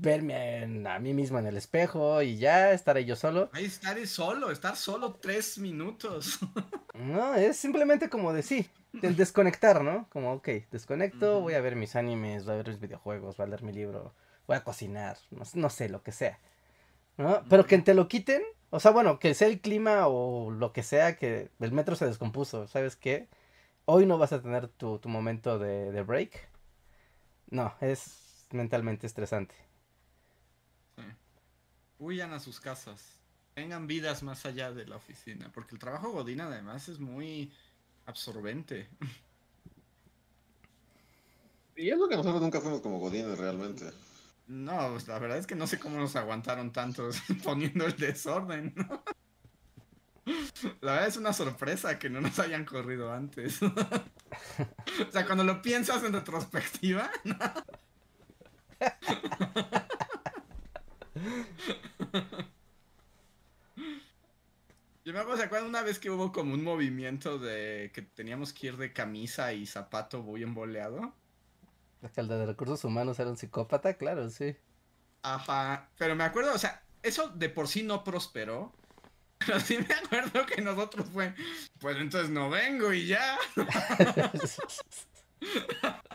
[0.00, 3.50] verme en- a mí mismo en el espejo y ya estar ahí yo solo.
[3.52, 6.38] Ahí estar solo, estar solo tres minutos.
[6.94, 8.68] No, es simplemente como decir,
[9.02, 10.08] el desconectar, ¿no?
[10.10, 13.48] Como, ok, desconecto, voy a ver mis animes, voy a ver mis videojuegos, voy a
[13.50, 14.12] leer mi libro,
[14.46, 16.38] voy a cocinar, no, no sé, lo que sea.
[17.18, 17.44] ¿No?
[17.50, 20.82] Pero que te lo quiten, o sea, bueno, que sea el clima o lo que
[20.82, 23.28] sea, que el metro se descompuso, ¿sabes qué?
[23.84, 26.48] Hoy no vas a tener tu, tu momento de, de break.
[27.50, 29.54] No, es mentalmente estresante.
[30.96, 31.02] Sí.
[31.98, 33.02] Huyan a sus casas.
[33.54, 35.50] Tengan vidas más allá de la oficina.
[35.52, 37.52] Porque el trabajo Godín además es muy
[38.06, 38.88] absorbente.
[41.78, 43.84] Y es lo que nosotros nunca fuimos como godines realmente.
[44.48, 48.74] No, la verdad es que no sé cómo nos aguantaron tantos poniendo el desorden.
[50.80, 53.60] La verdad es una sorpresa que no nos hayan corrido antes.
[55.08, 57.10] O sea, cuando lo piensas en retrospectiva.
[65.04, 68.52] Yo me acuerdo, ¿se acuerdan una vez que hubo como un movimiento de que teníamos
[68.52, 71.14] que ir de camisa y zapato muy emboleado?
[72.00, 74.56] El alcalde de recursos humanos era un psicópata, claro, sí.
[75.22, 78.72] Ajá, pero me acuerdo, o sea, eso de por sí no prosperó.
[79.46, 81.32] Pero sí me acuerdo que nosotros fue,
[81.78, 83.38] pues entonces no vengo y ya.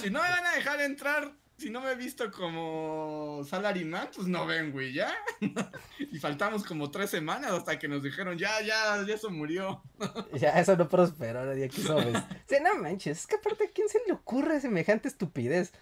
[0.00, 4.26] Si no me van a dejar entrar, si no me he visto como salaryman, pues
[4.28, 5.14] no vengo y ya.
[5.98, 9.82] Y faltamos como tres semanas hasta que nos dijeron, ya, ya, ya eso murió.
[10.34, 12.12] Ya, eso no prosperó, nadie quiso ver.
[12.48, 15.72] Sí, no manches, es que aparte, ¿a quién se le ocurre semejante estupidez?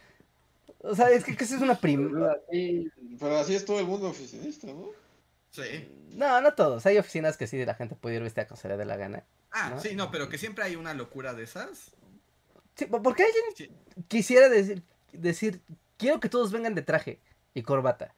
[0.81, 2.11] O sea, es que, que eso es una prim...
[2.13, 4.91] Pero así, pero así es todo el mundo oficinista, ¿no?
[5.51, 5.89] Sí.
[6.11, 6.85] No, no todos.
[6.87, 9.25] Hay oficinas que sí la gente puede ir vestida como se le dé la gana.
[9.51, 9.81] Ah, ¿No?
[9.81, 11.93] sí, no, pero que siempre hay una locura de esas.
[12.75, 13.71] Sí, ¿por qué alguien Sí.
[14.09, 14.83] quisiera decir,
[15.19, 15.61] decir,
[15.97, 17.21] quiero que todos vengan de traje
[17.55, 18.15] y corbata?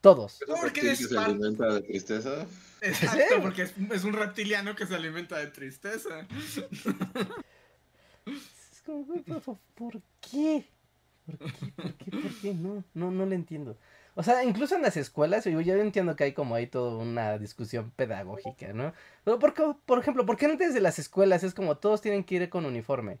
[0.00, 0.42] Todos.
[0.42, 2.46] ¿Eso Porque que eres se parte- alimenta de tristeza?
[2.82, 6.26] Exacto, porque es, es un reptiliano que se alimenta de tristeza.
[8.26, 9.32] Es como, ¿por, qué?
[9.74, 10.64] ¿Por qué?
[11.26, 12.10] ¿Por qué?
[12.10, 12.54] ¿Por qué?
[12.54, 13.78] No, no, no lo entiendo.
[14.14, 17.38] O sea, incluso en las escuelas, yo ya entiendo que hay como ahí toda una
[17.38, 18.92] discusión pedagógica, ¿no?
[19.24, 19.54] Pero por,
[19.84, 22.64] por ejemplo, ¿por qué antes de las escuelas es como todos tienen que ir con
[22.66, 23.18] uniforme?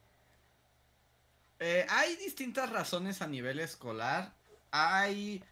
[1.66, 4.34] Eh, hay distintas razones a nivel escolar.
[4.70, 5.42] Hay.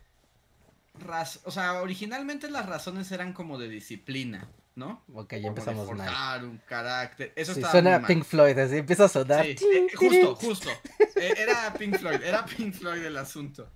[0.99, 5.03] raz- o sea, originalmente las razones eran como de disciplina, ¿no?
[5.15, 5.97] Ok, ya de empezamos mal.
[6.07, 7.33] forjar un carácter.
[7.35, 8.09] Eso Sí, estaba suena muy mal.
[8.09, 9.47] Pink Floyd, así empieza a sonar.
[9.47, 10.69] Sí, eh, justo, justo.
[11.17, 13.71] Eh, era Pink Floyd, era Pink Floyd el asunto.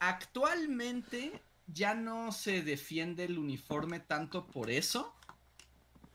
[0.00, 5.14] Actualmente ya no se defiende el uniforme tanto por eso,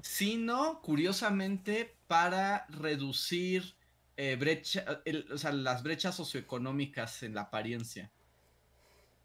[0.02, 3.75] sino curiosamente para reducir
[4.18, 8.12] eh, brecha, el- o sea, las brechas socioeconómicas en la apariencia.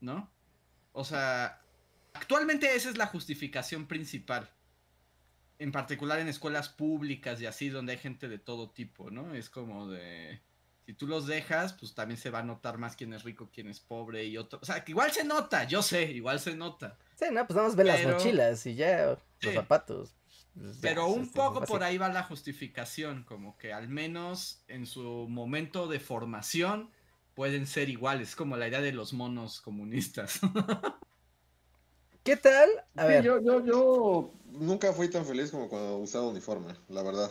[0.00, 0.30] ¿No?
[0.92, 1.60] O sea,
[2.14, 4.50] actualmente esa es la justificación principal.
[5.58, 9.34] En particular en escuelas públicas y así, donde hay gente de todo tipo, ¿no?
[9.34, 10.40] Es como de.
[10.86, 13.68] Si tú los dejas, pues también se va a notar más quién es rico, quién
[13.68, 14.58] es pobre y otro.
[14.62, 16.96] O sea, que igual se nota, yo sé, igual se nota.
[17.14, 19.46] Sí, no, pues vamos a ver las mochilas y ya, Sí.
[19.46, 20.14] los zapatos.
[20.54, 25.26] Ya, Pero un poco por ahí va la justificación, como que al menos en su
[25.28, 26.90] momento de formación
[27.34, 30.40] pueden ser iguales, como la idea de los monos comunistas.
[32.22, 32.68] ¿Qué tal?
[32.96, 37.02] A Sí, ver, yo, yo, yo nunca fui tan feliz como cuando usaba uniforme, la
[37.02, 37.30] verdad.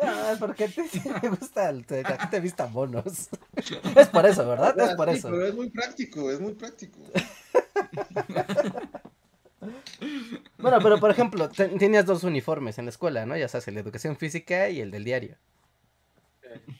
[0.00, 0.88] ah, porque te,
[1.20, 3.28] te gusta el, te, que te vista monos.
[3.96, 4.78] es por eso, ¿verdad?
[4.80, 5.28] Es por Sí, eso.
[5.28, 7.00] Pero es muy práctico, es muy práctico.
[10.64, 13.36] Bueno, pero por ejemplo, te- tenías dos uniformes en la escuela, ¿no?
[13.36, 15.36] Ya sabes, el de educación física y el del diario.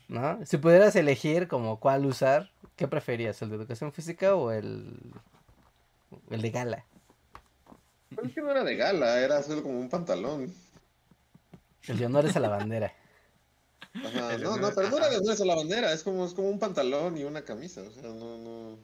[0.09, 0.45] ¿No?
[0.47, 3.43] Si pudieras elegir como cuál usar, ¿qué preferías?
[3.43, 4.97] ¿El de educación física o el,
[6.31, 6.85] el de gala?
[8.09, 10.51] Pero es que no era de gala, era solo como un pantalón.
[11.87, 12.95] El de honores a la bandera.
[13.93, 16.49] Ajá, no, no, pero no era de honores a la bandera, es como, es como
[16.49, 18.79] un pantalón y una camisa, o sea, no, no.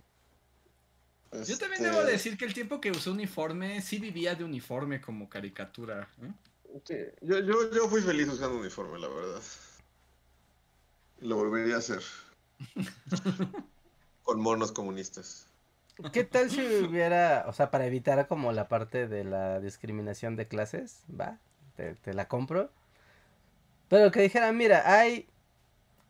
[1.32, 5.00] Yo también Este, debo decir que el tiempo que usé uniforme, sí vivía de uniforme
[5.00, 6.08] como caricatura.
[6.22, 6.32] ¿eh?
[6.84, 9.42] sí, yo, yo, yo fui feliz usando uniforme, la verdad.
[11.20, 12.02] Lo volvería a hacer.
[14.22, 15.46] Con monos comunistas.
[16.12, 20.48] ¿Qué tal si hubiera, o sea, para evitar como la parte de la discriminación de
[20.48, 21.38] clases, va,
[21.76, 22.70] te, te la compro,
[23.88, 25.28] pero que dijeran, mira, hay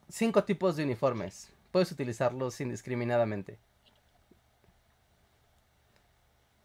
[0.09, 3.59] cinco tipos de uniformes, puedes utilizarlos indiscriminadamente.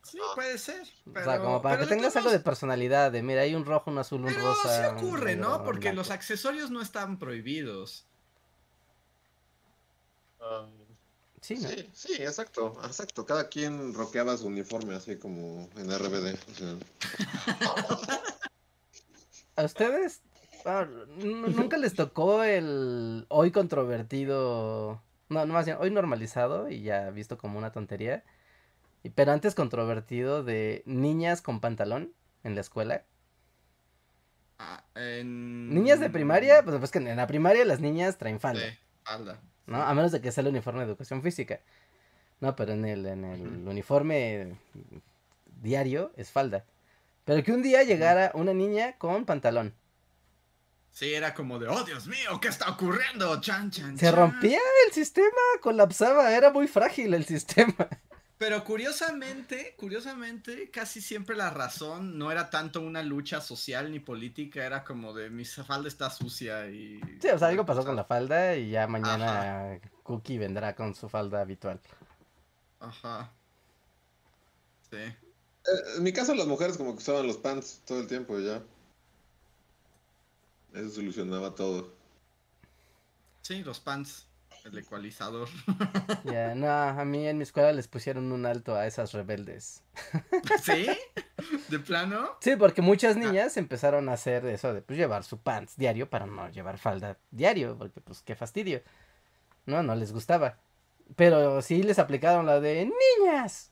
[0.06, 0.84] Sí, puede ser.
[1.07, 3.56] o sea, como para pero que de tengas todos algo de personalidad, de mira, hay
[3.56, 4.91] un rojo, un azul, un Pero rosa.
[4.91, 5.64] sí ocurre, ¿no?
[5.64, 8.06] Porque los accesorios no están prohibidos.
[11.41, 11.68] Sí, ¿no?
[11.69, 13.26] Sí, sí, exacto, exacto.
[13.26, 16.36] Cada quien roqueaba su uniforme así como en RBD.
[16.52, 16.76] o sea.
[19.56, 20.22] ¿A ustedes
[20.65, 20.86] ah,
[21.18, 27.40] nunca les tocó el hoy controvertido, no, no más bien, hoy normalizado y ya visto
[27.40, 28.23] como una tontería,
[29.10, 32.14] pero antes controvertido de niñas con pantalón
[32.44, 33.03] en la escuela?
[34.57, 38.61] Ah, en- Niñas de primaria, pues, pues que en la primaria las niñas traen falda,
[38.69, 39.41] Sí, falda.
[39.68, 39.82] ¿no?
[39.82, 41.60] A menos de que sea el uniforme de educación física.
[42.40, 44.57] No, pero en el, en el uniforme
[45.61, 46.65] diario es falda.
[47.26, 49.73] Pero que un día llegara una niña con pantalón.
[50.91, 53.41] Sí, era como de, oh Dios mío, ¿qué está ocurriendo?
[53.41, 54.15] Chan, chan, Se chan".
[54.15, 55.30] rompía el sistema,
[55.61, 57.76] colapsaba, era muy frágil el sistema.
[58.38, 64.66] Pero curiosamente, curiosamente, casi siempre la razón no era tanto una lucha social ni política,
[64.66, 66.99] era como de mi falda está sucia y...
[67.22, 71.07] Sí, o sea, algo pasó con la falda y ya mañana Cookie vendrá con su
[71.07, 71.80] falda habitual.
[72.82, 73.32] Ajá.
[74.90, 74.98] Sí.
[74.98, 75.16] Eh,
[75.98, 78.62] En mi caso las mujeres como que usaban los pants todo el tiempo y ya.
[80.74, 81.94] Eso solucionaba todo.
[83.44, 84.28] Sí, los pants,
[84.66, 85.48] el ecualizador.
[86.26, 89.84] Ya, no, a mí en mi escuela les pusieron un alto a esas rebeldes.
[90.64, 90.88] ¿Sí?
[91.70, 92.32] ¿De plano?
[92.42, 96.26] Sí, porque muchas niñas empezaron a hacer eso de pues llevar su pants diario para
[96.26, 98.82] no llevar falda diario, porque pues qué fastidio.
[99.66, 100.58] No, no les gustaba.
[101.16, 102.90] Pero sí les aplicaron la de
[103.20, 103.72] niñas.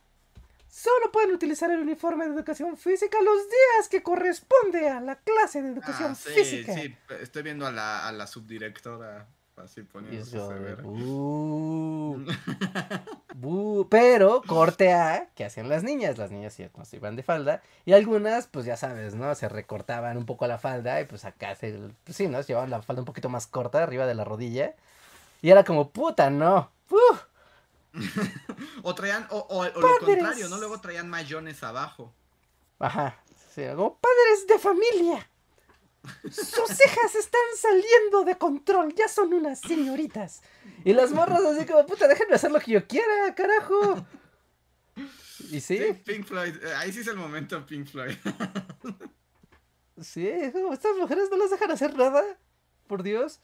[0.68, 5.61] Solo pueden utilizar el uniforme de educación física los días que corresponde a la clase
[5.61, 6.74] de educación Ah, sí, física.
[6.74, 10.84] sí, estoy viendo a la, a la subdirectora así poniéndose severa.
[13.89, 16.17] Pero corte A, que hacían las niñas?
[16.17, 17.61] Las niñas sí, no se iban de falda.
[17.85, 19.34] Y algunas, pues ya sabes, ¿no?
[19.35, 22.41] Se recortaban un poco la falda y pues acá se, pues sí, ¿no?
[22.41, 24.75] Se llevaban la falda un poquito más corta, arriba de la rodilla.
[25.41, 26.69] Y era como, puta, no.
[28.81, 30.57] O traían, o, o- o lo contrario, ¿no?
[30.57, 32.11] Luego traían mayones abajo.
[32.80, 33.17] Ajá.
[33.53, 35.30] Sí, como padres de familia.
[36.23, 40.41] Sus cejas están saliendo de control, ya son unas señoritas.
[40.84, 44.05] Y las morras así como, puta, déjenme hacer lo que yo quiera, carajo.
[45.49, 48.15] Y sí, Sí, Pink Floyd, eh, ahí sí es el momento Pink Floyd.
[50.01, 52.23] sí, como, estas mujeres no las dejan hacer nada,
[52.88, 53.39] por Dios.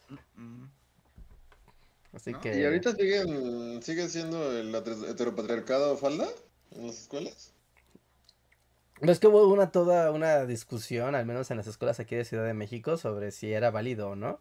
[2.13, 2.41] Así ¿No?
[2.41, 2.59] que...
[2.59, 6.27] ¿Y ahorita siguen, sigue siendo el heter- heteropatriarcado falda
[6.71, 7.53] en las escuelas?
[9.01, 12.45] Es que hubo una toda una discusión, al menos en las escuelas aquí de Ciudad
[12.45, 14.39] de México, sobre si era válido o no.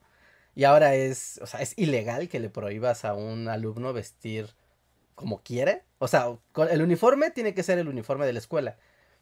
[0.55, 4.49] Y ahora es, o sea, es ilegal que le prohíbas a un alumno vestir
[5.15, 5.85] como quiere.
[5.99, 6.37] O sea,
[6.71, 8.77] el uniforme tiene que ser el uniforme de la escuela.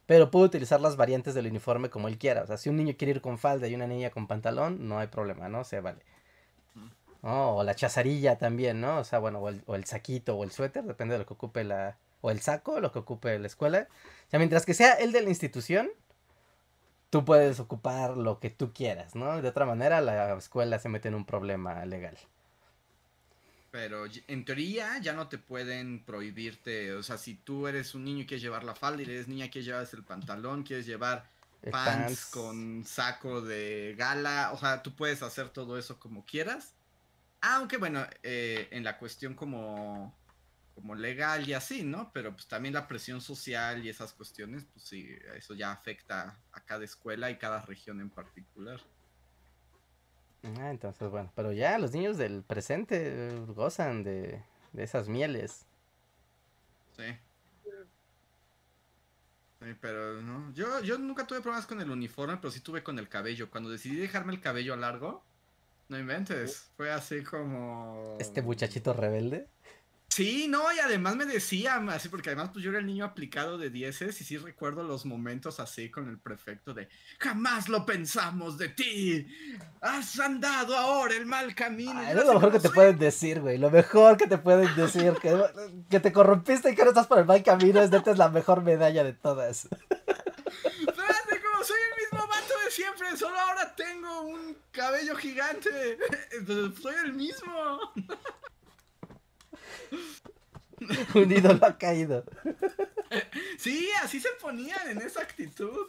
[0.07, 2.43] Pero puede utilizar las variantes del uniforme como él quiera.
[2.43, 4.99] O sea, si un niño quiere ir con falda y una niña con pantalón, no
[4.99, 5.65] hay problema, ¿no?
[5.65, 6.01] Se vale.
[7.23, 7.57] ¿No?
[7.57, 8.99] O la chazarilla también, ¿no?
[8.99, 11.35] O sea, bueno, o el, o el saquito o el suéter, depende de lo que
[11.35, 11.99] ocupe la...
[12.27, 13.87] O el saco, lo que ocupe la escuela.
[14.27, 15.89] O sea, mientras que sea el de la institución,
[17.11, 19.41] tú puedes ocupar lo que tú quieras, ¿no?
[19.41, 22.17] De otra manera, la escuela se mete en un problema legal.
[23.71, 28.23] Pero en teoría ya no te pueden prohibirte, o sea, si tú eres un niño
[28.23, 31.29] y quieres llevar la falda y eres niña quieres llevar el pantalón, quieres llevar
[31.63, 36.75] Eh, pants, con saco de gala, o sea, tú puedes hacer todo eso como quieras.
[37.41, 40.15] Aunque bueno, eh, en la cuestión como,
[40.77, 42.13] como legal y así, ¿no?
[42.13, 46.61] Pero pues también la presión social y esas cuestiones, pues sí, eso ya afecta a
[46.61, 48.79] cada escuela y cada región en particular.
[50.61, 55.65] Ah, entonces, bueno, pero ya los niños del presente eh, gozan de, de esas mieles.
[56.95, 57.05] Sí.
[59.63, 60.53] Sí, pero no.
[60.53, 63.51] Yo, yo nunca tuve problemas con el uniforme, pero sí tuve con el cabello.
[63.51, 65.25] Cuando decidí dejarme el cabello largo,
[65.89, 66.71] no inventes.
[66.77, 68.19] Fue así como.
[68.21, 69.49] Este muchachito rebelde.
[70.09, 73.59] Sí, no, y además me decían, así, porque además pues yo era el niño aplicado
[73.59, 76.89] de dieces y sí recuerdo los momentos así con el prefecto de
[77.19, 79.27] jamás lo pensamos de ti,
[79.83, 82.01] has andado ahora el mal camino.
[82.01, 85.39] es lo mejor que te pueden decir, güey, lo mejor que te pueden decir, que,
[85.91, 88.31] que te corrompiste y que no estás por el mal camino, es neta es la
[88.31, 89.67] mejor medalla de todas.
[89.67, 95.99] Espérate, como soy el mismo vato de siempre, solo ahora tengo un cabello gigante,
[96.81, 97.81] soy el mismo.
[101.15, 102.25] Un ídolo ha caído.
[103.59, 105.87] Sí, así se ponían en esa actitud.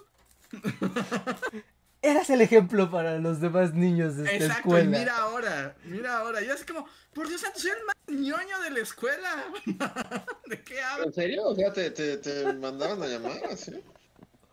[2.02, 4.84] Eras el ejemplo para los demás niños de esta Exacto, escuela.
[4.86, 6.42] y mira ahora, mira ahora.
[6.42, 9.46] Yo así como, por Dios santo, soy el más ñoño de la escuela.
[10.46, 11.08] ¿De qué hablas?
[11.08, 11.44] ¿En serio?
[11.48, 13.84] O sea, te, te, te mandaban a llamar así.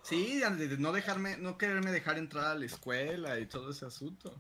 [0.03, 3.87] Sí, de de no dejarme, no quererme dejar entrar a la escuela y todo ese
[3.87, 4.35] asunto.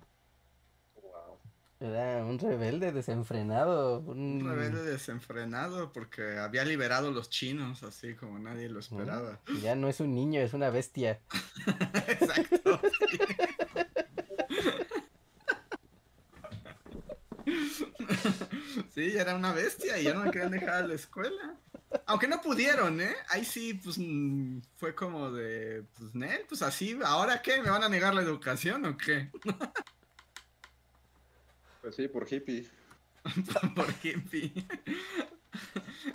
[1.85, 4.01] Era un rebelde desenfrenado.
[4.01, 9.39] Un, Un rebelde desenfrenado porque había liberado a los chinos así como nadie lo esperaba.
[9.63, 11.21] Ya no es un niño, es una bestia.
[12.09, 12.81] Exacto.
[18.95, 19.17] sí.
[19.17, 21.55] Era una bestia y ya no me querían dejar a la escuela.
[22.07, 23.15] Aunque no pudieron, ¿eh?
[23.29, 27.61] Ahí sí, pues mm, fue como de, pues, Nel, pues así, ¿ahora qué?
[27.61, 29.31] ¿Me van a negar la educación o qué?
[31.85, 32.67] Pues sí, por hippie.
[33.77, 34.53] Por hippie.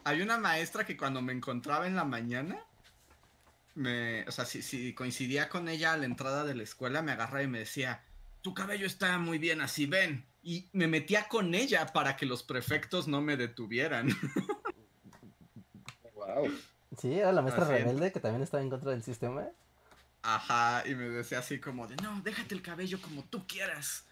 [0.04, 2.58] Había una maestra que cuando me encontraba en la mañana,
[3.76, 7.12] me, o sea, si, si coincidía con ella a la entrada de la escuela, me
[7.12, 8.04] agarraba y me decía,
[8.42, 10.26] tu cabello está muy bien así, ven.
[10.42, 14.10] Y me metía con ella para que los prefectos no me detuvieran.
[16.16, 16.52] Wow.
[16.98, 17.84] Sí, era la maestra Así es.
[17.84, 19.48] rebelde que también estaba en contra del sistema.
[20.22, 24.06] Ajá, y me decía así como de, no, déjate el cabello como tú quieras.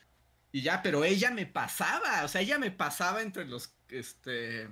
[0.51, 4.63] Y ya, pero ella me pasaba, o sea, ella me pasaba entre los, este,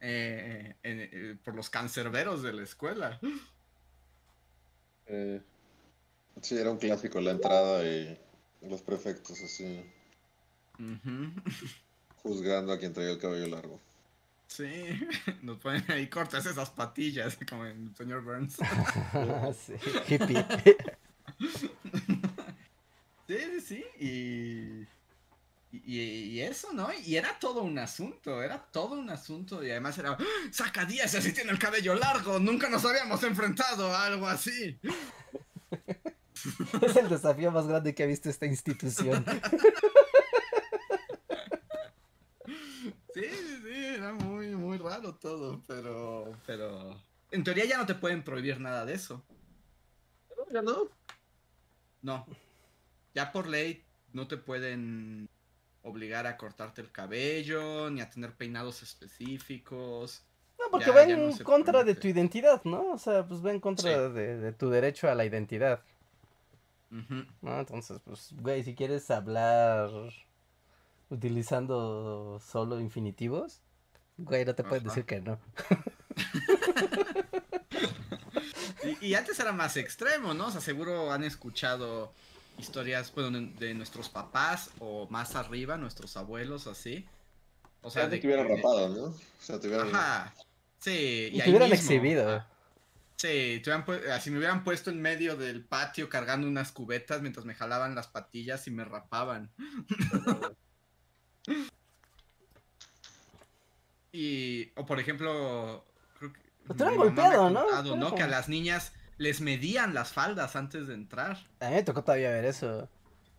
[0.00, 3.18] eh, en- eh, por los cancerberos de la escuela.
[5.06, 5.40] Eh,
[6.42, 8.18] sí, era un clásico la entrada y
[8.62, 9.84] los prefectos así,
[12.22, 13.80] juzgando a quien traía el cabello largo.
[14.46, 14.66] Sí,
[15.42, 18.56] nos ponen ahí cortas esas patillas, como en el señor Burns.
[19.66, 19.74] sí,
[20.06, 20.44] hippie.
[23.26, 24.86] Sí, sí, sí, y,
[25.84, 26.88] y, y eso, ¿no?
[27.04, 30.24] Y era todo un asunto, era todo un asunto, y además era, ¡Ah!
[30.50, 34.78] saca 10 así tiene el cabello largo, nunca nos habíamos enfrentado a algo así.
[36.82, 39.24] es el desafío más grande que ha visto esta institución.
[43.14, 47.94] Sí, sí, sí, era muy, muy raro todo, pero, pero, en teoría ya no te
[47.94, 49.24] pueden prohibir nada de eso.
[50.36, 50.88] No, ya no.
[52.02, 52.26] No.
[53.14, 55.28] Ya por ley no te pueden
[55.84, 60.24] obligar a cortarte el cabello, ni a tener peinados específicos.
[60.58, 62.92] No, porque Ya- va en no contra de tu identidad, ¿no?
[62.92, 64.12] O sea, pues va en contra Sí.
[64.12, 65.80] de, de tu derecho a la identidad.
[67.42, 67.58] ¿no?
[67.58, 69.90] Entonces, pues, güey, si quieres hablar
[71.10, 73.60] utilizando solo infinitivos,
[74.16, 75.38] güey, no te pueden decir que no.
[79.00, 80.48] Y, y antes era más extremo, ¿no?
[80.48, 82.12] O sea, seguro han escuchado
[82.58, 87.06] historias bueno, de, de nuestros papás o más arriba, nuestros abuelos, así.
[87.82, 89.02] O sea, de te hubieran que- rapado, ¿no?
[89.04, 89.88] O sea, te hubieran...
[89.94, 90.34] Ajá.
[90.78, 91.82] Sí, Y te hubieran mismo.
[91.84, 92.44] exhibido.
[93.16, 97.46] Sí, te hubieran así me hubieran puesto en medio del patio cargando unas cubetas mientras
[97.46, 99.50] me jalaban las patillas y me rapaban.
[104.12, 105.84] Y, o por ejemplo,
[106.18, 107.62] creo que te hubieran golpeado, ¿no?
[107.64, 108.04] contado, ¿no?
[108.06, 111.38] Pero- Que a las niñas les medían las faldas antes de entrar.
[111.60, 112.88] A mí me tocó todavía ver eso.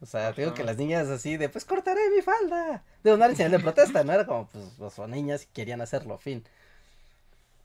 [0.02, 2.84] O sea, digo que las niñas así de, pues cortaré mi falda.
[3.04, 5.82] Digo, no era señal de protesta, no era como, pues, pues, son niñas y querían
[5.82, 6.44] hacerlo, fin.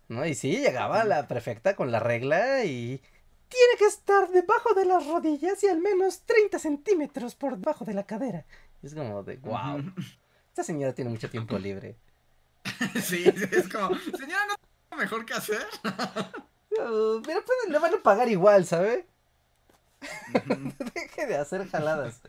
[0.09, 0.24] ¿No?
[0.27, 3.03] Y sí, llegaba la prefecta con la regla y...
[3.49, 7.95] Tiene que estar debajo de las rodillas y al menos 30 centímetros por debajo de
[7.95, 8.45] la cadera.
[8.81, 9.93] Y es como de, wow,
[10.49, 11.97] esta señora tiene mucho tiempo libre.
[13.03, 14.55] Sí, es como, señora, ¿no
[14.89, 15.66] tengo mejor que hacer?
[16.71, 19.07] Uh, pero pues le van a pagar igual, ¿sabe?
[20.35, 20.75] Ujú.
[20.95, 22.21] Deje de hacer jaladas.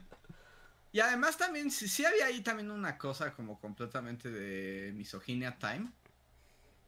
[0.92, 5.92] Y además también, sí, sí había ahí también una cosa como completamente de misoginia time.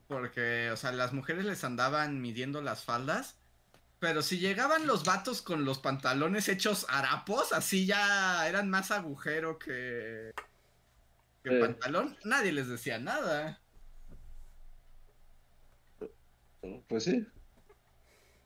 [0.07, 3.37] Porque, o sea, las mujeres les andaban midiendo las faldas.
[3.99, 9.57] Pero si llegaban los vatos con los pantalones hechos harapos, así ya eran más agujero
[9.59, 10.33] que,
[11.43, 11.59] que Sí.
[11.61, 13.61] pantalón, nadie les decía nada.
[16.87, 17.27] Pues sí.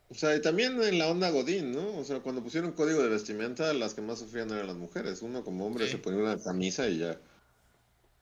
[0.10, 1.98] O sea, y también en la onda Godín, ¿no?
[1.98, 5.22] O sea, cuando pusieron código de vestimenta, las que más sufrían eran las mujeres.
[5.22, 5.92] Uno como hombre Sí.
[5.94, 7.18] se ponía una camisa y ya.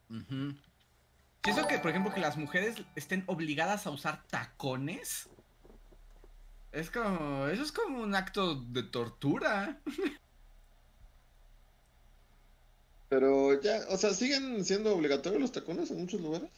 [0.10, 0.56] Ujú.
[1.44, 5.28] Si eso que, por ejemplo, que las mujeres estén obligadas a usar tacones.
[6.72, 7.48] Es como.
[7.48, 9.80] Eso es como un acto de tortura.
[13.10, 16.50] Pero ya, o sea, ¿siguen siendo obligatorios los tacones en muchos lugares?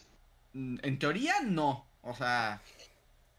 [0.53, 1.85] Mm, En teoría, no.
[2.01, 2.61] O sea.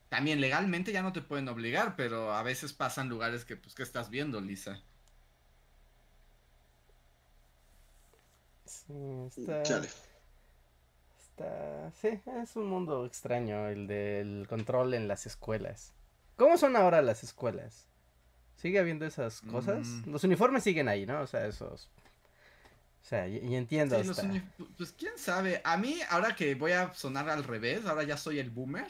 [0.08, 3.82] También legalmente ya no te pueden obligar, pero a veces pasan lugares que, pues, ¿qué
[3.82, 4.80] estás viendo, Lisa?
[8.64, 8.92] Sí,
[9.36, 9.88] está, Chale.
[11.18, 11.90] está...
[12.00, 15.92] Sí, es un mundo extraño el del control en las escuelas.
[16.36, 17.86] ¿Cómo son ahora las escuelas?
[18.56, 19.86] ¿Sigue habiendo esas cosas?
[19.86, 20.10] Mm.
[20.10, 21.20] Los uniformes siguen ahí, ¿no?
[21.20, 21.90] O sea, esos...
[23.02, 24.44] O sea, y, y entiendo Sí, los hasta-
[24.76, 25.60] Pues quién sabe.
[25.64, 28.88] A mí, ahora que voy a sonar al revés, ahora ya soy el boomer.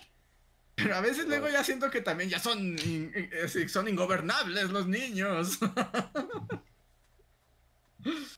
[0.79, 5.59] Pero a veces luego ya siento que también ya son, eh, son ingobernables los niños.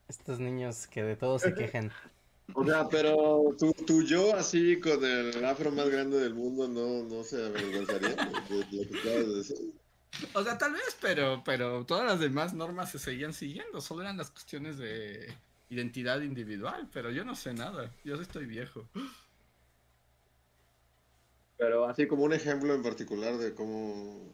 [0.09, 1.93] estos niños que de todo se quejan.
[2.55, 7.05] O sea, pero tu, tu yo así con el afro más grande del mundo no,
[7.05, 9.57] no se avergonzaría de, de lo que acabas de decir.
[10.35, 13.81] O sea, tal vez, pero, pero todas las demás normas se seguían siguiendo.
[13.81, 15.33] Solo eran las cuestiones de
[15.69, 16.89] identidad individual.
[16.93, 17.93] Pero yo no sé nada.
[18.05, 18.89] Yo sí estoy viejo.
[21.61, 24.33] Pero así como un ejemplo en particular de cómo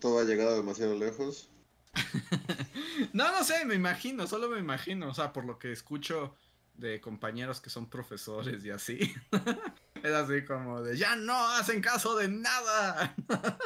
[0.00, 1.48] todo ha llegado demasiado lejos.
[3.12, 5.08] No, no sé, me imagino, solo me imagino.
[5.08, 6.34] O sea, por lo que escucho
[6.74, 8.98] de compañeros que son profesores y así.
[10.02, 13.14] Es así como de, ya no hacen caso de nada.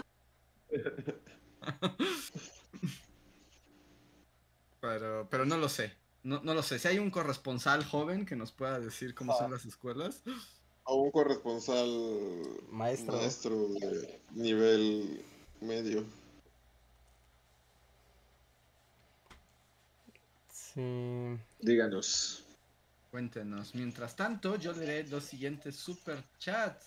[4.80, 5.96] Pero, pero no lo sé.
[6.22, 6.78] No, no lo sé.
[6.78, 9.56] Si hay un corresponsal joven que nos pueda decir cómo son Ah.
[9.56, 10.22] las escuelas.
[10.90, 11.86] O un corresponsal
[12.70, 13.16] Maestro.
[13.18, 15.22] maestro de nivel
[15.60, 16.04] medio.
[20.50, 21.36] Sí.
[21.60, 22.44] Díganos.
[23.10, 23.74] Cuéntenos.
[23.74, 26.86] Mientras tanto, yo leeré los siguientes super chats.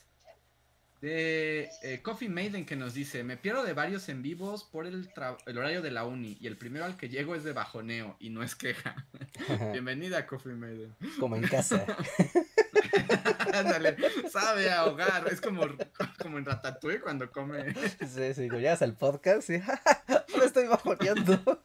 [1.02, 5.12] De eh, Coffee Maiden que nos dice, me pierdo de varios en vivos por el,
[5.14, 8.16] tra- el horario de la uni y el primero al que llego es de bajoneo
[8.20, 8.96] y no es queja.
[9.72, 10.96] Bienvenida Coffee Maiden.
[11.20, 11.86] Como en casa.
[13.54, 13.98] Ándale,
[14.30, 15.28] sabe ahogar.
[15.32, 15.64] Es como,
[16.22, 17.74] como en Ratatouille cuando come.
[18.08, 21.64] Sí, sí, llegas al podcast y ahora estoy bajoneando.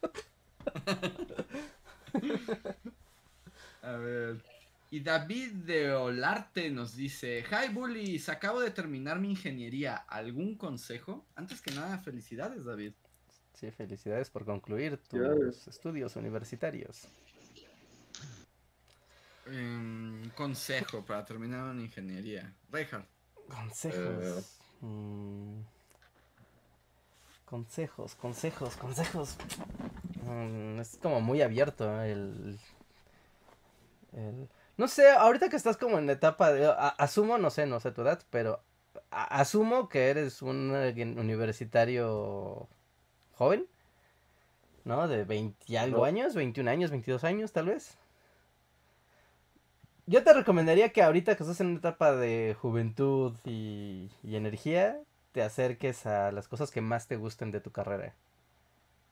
[3.83, 4.43] A ver.
[4.91, 9.97] Y David de Olarte nos dice, Hi Bullies, acabo de terminar mi ingeniería.
[9.97, 11.27] ¿Algún consejo?
[11.35, 12.93] Antes que nada, felicidades, David.
[13.53, 17.09] Sí, felicidades por concluir tus estudios universitarios.
[19.47, 22.53] Em, consejo para terminar una ingeniería.
[22.71, 23.07] Reinhardt.
[23.49, 24.59] Consejos.
[24.81, 25.61] Mm.
[27.45, 29.37] Consejos, consejos, consejos.
[30.25, 32.59] Mm, es como muy abierto el,
[34.13, 36.67] el- No sé, ahorita que estás como en la etapa de...
[36.67, 38.61] a- asumo, no sé, no sé tu edad, pero
[39.13, 42.69] a- asumo que eres un eh, universitario
[43.35, 43.67] joven,
[44.85, 45.07] ¿no?
[45.07, 46.05] De 20 y algo No.
[46.05, 47.97] años, 21 años, 22 años tal vez.
[50.07, 55.01] Yo te recomendaría que ahorita que estás en una etapa de juventud y, y energía,
[55.33, 58.15] te acerques a las cosas que más te gusten de tu carrera.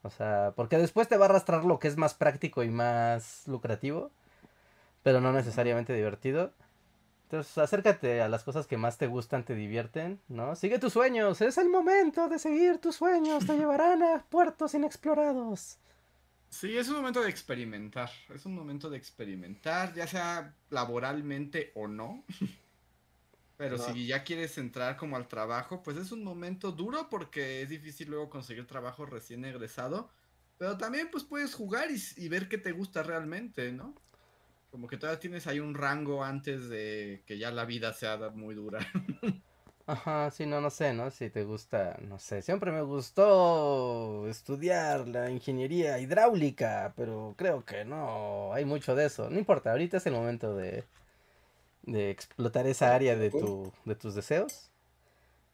[0.02, 3.42] O sea, porque después te va a arrastrar lo que es más práctico y más
[3.48, 4.10] lucrativo,
[5.02, 6.52] pero no necesariamente divertido.
[7.24, 10.56] Entonces, acércate a las cosas que más te gustan, te divierten, ¿no?
[10.56, 15.78] Sigue tus sueños, es el momento de seguir tus sueños, te llevarán a puertos inexplorados.
[16.54, 18.08] Sí, es un momento de experimentar.
[18.32, 22.24] Es un momento de experimentar, ya sea laboralmente o no.
[23.56, 27.68] Pero si ya quieres entrar como al trabajo, pues es un momento duro porque es
[27.68, 30.10] difícil luego conseguir trabajo recién egresado.
[30.56, 33.92] Pero también pues puedes jugar y, y ver qué te gusta realmente, ¿no?
[34.70, 38.54] Como que todavía tienes ahí un rango antes de que ya la vida sea muy
[38.54, 38.78] dura.
[39.86, 41.10] Ajá, sí, no, no sé, ¿no?
[41.10, 47.84] Si te gusta, no sé, siempre me gustó estudiar la ingeniería hidráulica, pero creo que
[47.84, 49.28] no, hay mucho de eso.
[49.28, 50.84] No importa, ahorita es el momento de,
[51.82, 54.70] de explotar esa área de, tu, de tus deseos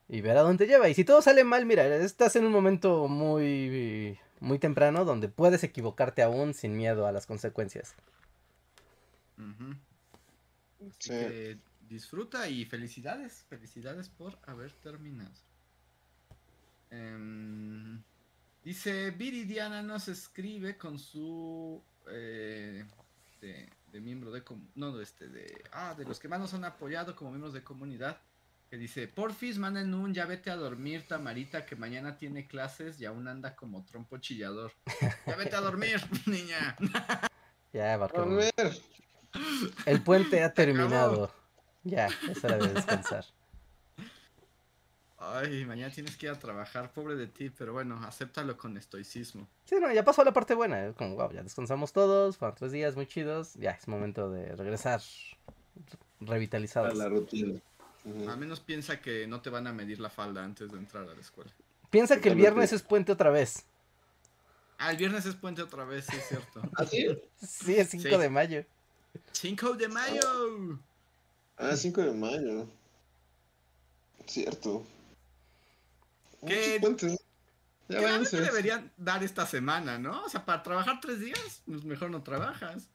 [0.09, 0.89] y ver a dónde te lleva.
[0.89, 5.65] Y si todo sale mal, mira, estás en un momento muy, muy temprano donde puedes
[5.65, 7.95] equivocarte aún sin miedo a las consecuencias.
[10.89, 11.13] Así Sí.
[11.13, 11.59] que
[11.91, 15.35] disfruta y felicidades, felicidades por haber terminado.
[16.89, 18.03] Em,
[18.65, 22.85] dice Viridiana nos escribe con su eh,
[23.41, 24.43] de, de miembro de
[24.75, 27.63] no de este de ah de los que más nos han apoyado como miembros de
[27.63, 28.21] comunidad
[28.69, 33.05] que dice porfis manden un ya vete a dormir Tamarita que mañana tiene clases y
[33.07, 34.73] aún anda como trompo chillador
[35.27, 36.77] ya vete a dormir niña
[37.73, 38.53] Ya, ver,
[39.87, 41.33] el puente ha terminado.
[41.85, 43.25] Ya, es hora de descansar.
[45.23, 49.47] Ay, mañana tienes que ir a trabajar, pobre de ti, pero bueno, acéptalo con estoicismo.
[49.67, 50.93] Sí, no, ya pasó la parte buena.
[50.95, 53.53] Como, wow, ya descansamos todos, fueron tres días muy chidos.
[53.55, 56.97] Ya es momento de regresar A revitalizados.
[56.97, 57.61] la rutina.
[58.05, 58.31] Ujú.
[58.31, 61.15] Al menos piensa que no te van a medir la falda antes de entrar a
[61.15, 61.51] la escuela.
[61.91, 63.67] Piensa que el viernes es puente otra vez.
[64.79, 66.63] Ah, el viernes es puente otra vez, sí es cierto.
[66.79, 67.07] ¿Ah, sí?
[67.37, 68.17] Sí, es 5 Sí.
[68.17, 68.65] de mayo.
[69.33, 70.79] 5 de mayo.
[71.61, 72.67] Ah, 5 de mayo.
[74.27, 74.85] Cierto.
[76.47, 76.79] ¿Qué?
[76.81, 77.21] Puentes.
[77.89, 78.01] Ya
[78.31, 80.25] Que deberían dar esta semana, ¿no?
[80.25, 82.89] O sea, para trabajar tres días, pues mejor no trabajas.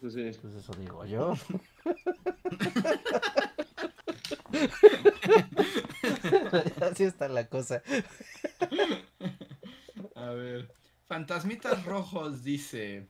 [0.00, 0.30] Pues sí.
[0.40, 1.34] Pues eso digo yo.
[6.80, 7.82] Así está la cosa.
[10.14, 10.72] A ver.
[11.06, 13.08] Fantasmitas Rojos dice: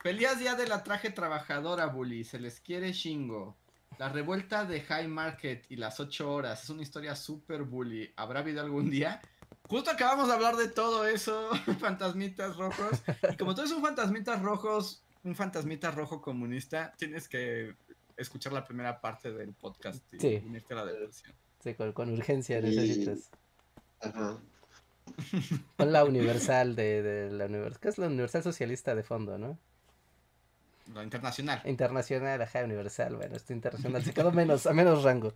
[0.00, 2.22] Feliz día de la traje trabajadora, Bully.
[2.24, 3.56] Se les quiere chingo.
[3.98, 8.12] La revuelta de High Market y las 8 horas es una historia super bully.
[8.16, 9.20] ¿Habrá habido algún día?
[9.68, 11.50] Justo acabamos de hablar de todo eso,
[11.80, 13.02] fantasmitas rojos.
[13.32, 17.74] Y como tú eres un fantasmitas rojos, un fantasmita rojo comunista, tienes que
[18.16, 20.42] escuchar la primera parte del podcast y Sí.
[20.44, 21.32] unirte a la depresión.
[21.62, 23.30] Sí, con, con urgencia Y- necesitas.
[24.00, 24.36] Ajá.
[25.76, 27.80] Pon la universal de, de la universal.
[27.80, 29.58] ¿Qué es la universal socialista de fondo, no?
[30.94, 31.62] La internacional.
[31.64, 33.16] Internacional, ajá, universal.
[33.16, 35.32] Bueno, esto internacional se quedó menos, a menos rango.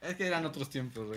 [0.00, 1.08] Es que eran otros tiempos.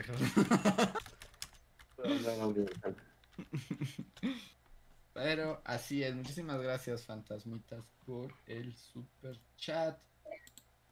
[5.13, 6.15] Pero así es.
[6.15, 9.99] Muchísimas gracias, fantasmitas, por el super chat.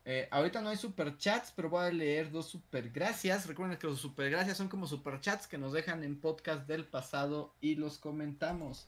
[0.05, 3.45] Eh, ahorita no hay super chats, pero voy a leer dos super gracias.
[3.47, 6.85] Recuerden que los super gracias son como super chats que nos dejan en podcast del
[6.85, 8.87] pasado y los comentamos.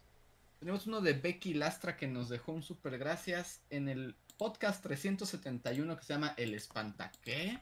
[0.61, 5.97] Tenemos uno de Becky Lastra que nos dejó un super gracias en el podcast 371
[5.97, 7.59] que se llama El Espanta ¿Qué?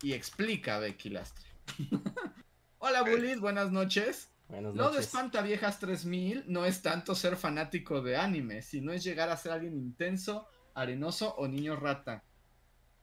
[0.00, 1.46] Y explica Becky Lastra.
[2.78, 4.30] Hola Bullies, buenas noches.
[4.48, 5.00] Buenas Lo de.
[5.00, 9.52] Espanta Viejas 3000 no es tanto ser fanático de anime, sino es llegar a ser
[9.52, 12.24] alguien intenso, arenoso o niño rata.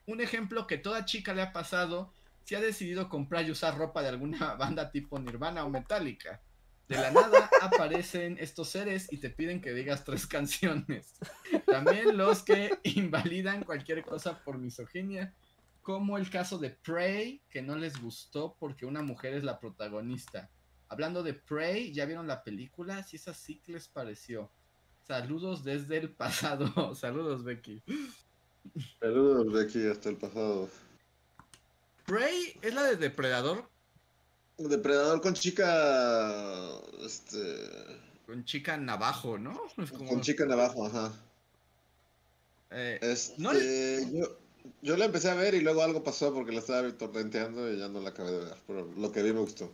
[0.08, 2.12] Un ejemplo que toda chica le ha pasado
[2.44, 6.42] si ha decidido comprar y usar ropa de alguna banda tipo Nirvana o Metallica.
[6.88, 11.16] De la nada aparecen estos seres y te piden que digas tres canciones.
[11.66, 15.34] También los que invalidan cualquier cosa por misoginia,
[15.82, 20.50] como el caso de Prey, que no les gustó porque una mujer es la protagonista.
[20.88, 23.02] Hablando de Prey, ¿ya vieron la película?
[23.04, 24.52] Si es así, ¿qué les pareció?
[25.08, 26.94] Saludos desde el pasado.
[26.96, 27.82] Saludos, Becky.
[29.00, 30.70] Saludos aquí hasta el pasado.
[32.06, 33.70] Prey es la de Depredador
[34.58, 36.70] Depredador con chica.
[37.06, 37.40] Este.
[38.26, 39.60] con chica navajo, ¿no?
[39.92, 41.12] Como, Con chica en abajo, ajá.
[42.72, 43.36] eh, Este.
[43.42, 44.38] No yo,
[44.82, 47.88] yo la empecé a ver y luego algo pasó porque la estaba torrenteando y ya
[47.90, 48.58] no la acabé de ver.
[48.66, 49.72] Pero lo que vi me gustó.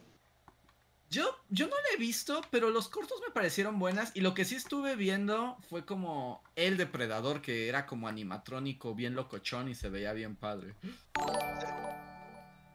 [1.09, 4.11] yo, yo no la he visto, pero los cortos me parecieron buenas.
[4.15, 9.13] Y lo que sí estuve viendo fue como el Depredador, que era como animatrónico, bien
[9.15, 10.73] locochón y se veía bien padre.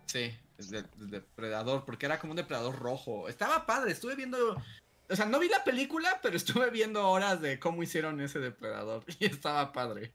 [0.06, 3.28] Sí, es de, de Depredador, porque era como un Depredador rojo.
[3.28, 4.56] Estaba padre, estuve viendo.
[5.08, 9.04] O sea, no vi la película, pero estuve viendo horas de cómo hicieron ese Depredador.
[9.20, 10.12] Y estaba padre.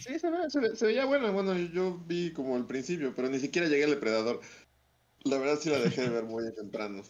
[0.00, 1.32] Sí, se, ve- se, ve- se veía bueno.
[1.32, 4.40] Bueno, yo vi como el principio, pero ni siquiera llegué al depredador.
[5.24, 7.02] La verdad sí la dejé de ver muy temprano.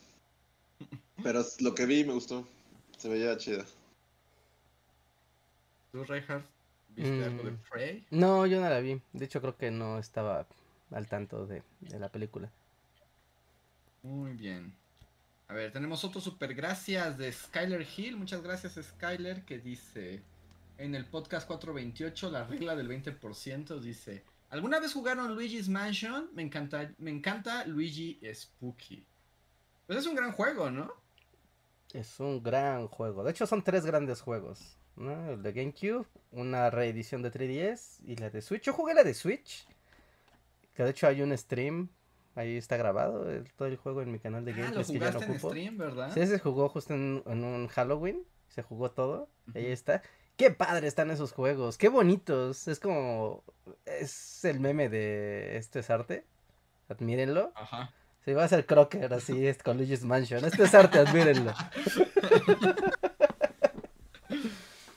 [1.22, 2.46] Pero lo que vi me gustó.
[2.98, 3.64] Se veía chida.
[5.92, 6.44] ¿Tú, Reinhardt,
[6.90, 7.59] viste algo de Mm.
[7.70, 8.06] Prey?
[8.10, 9.01] No, yo no la vi.
[9.12, 10.46] De hecho, creo que no estaba
[10.90, 12.51] al tanto de, de la película.
[14.02, 14.74] Muy bien.
[15.48, 18.16] A ver, tenemos otro super gracias de Skyler Hill.
[18.16, 20.23] Muchas gracias, Skyler, que dice
[20.78, 26.31] en el podcast 428, la regla del 20%, dice, ¿alguna vez jugaron Luigi's Mansion?
[26.35, 29.06] Me encanta, me encanta Luigi Spooky.
[29.86, 30.93] Pues es un gran juego, ¿no?
[31.93, 33.23] Es un gran juego.
[33.23, 34.77] De hecho, son tres grandes juegos.
[34.97, 35.31] ¿no?
[35.31, 38.62] El de GameCube, una reedición de 3DS y la de Switch.
[38.62, 39.66] Yo jugué la de Switch.
[40.74, 41.88] Que de hecho hay un stream.
[42.36, 44.98] Ahí está grabado el- todo el juego en mi canal de Ah, lo gameplays que
[44.98, 45.48] ya en ocupo.
[45.51, 46.10] stream, ¿verdad?
[46.12, 48.24] Sí, se jugó justo en, en un Halloween.
[48.48, 49.28] Se jugó todo.
[49.55, 49.72] Ahí Ujú.
[49.72, 50.02] está.
[50.36, 51.78] Qué padre están esos juegos.
[51.78, 52.66] Qué bonitos.
[52.66, 53.44] Es como.
[53.86, 56.26] Es el meme de Esto es arte.
[56.88, 57.52] Admírenlo.
[57.55, 57.92] Ajá.
[58.24, 60.44] Sí, va a ser Crocker así es con Luigi's Mansion.
[60.44, 61.52] Esto es arte, admírenlo.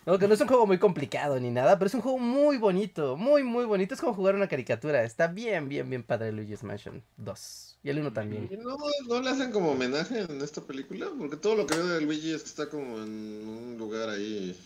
[0.08, 2.56] No, que no es un juego muy complicado ni nada, pero es un juego muy
[2.56, 3.94] bonito, muy, muy bonito.
[3.94, 5.04] Es como jugar una caricatura.
[5.04, 7.80] Está bien, bien, bien padre Luigi's Mansion 2.
[7.84, 8.48] Y el 1 también.
[8.50, 8.78] ¿Y no,
[9.10, 11.08] no le hacen como homenaje en esta película?
[11.18, 14.58] Porque todo lo que veo de Luigi es que está como en un lugar ahí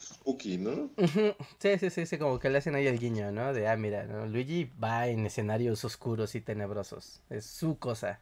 [0.00, 0.88] spooky, ¿no?
[1.58, 3.52] Sí, sí, sí, sí, como que le hacen ahí el guiño, ¿no?
[3.52, 4.24] De, ah, mira, ¿no?
[4.24, 7.20] Luigi va en escenarios oscuros y tenebrosos.
[7.28, 8.20] Es su cosa.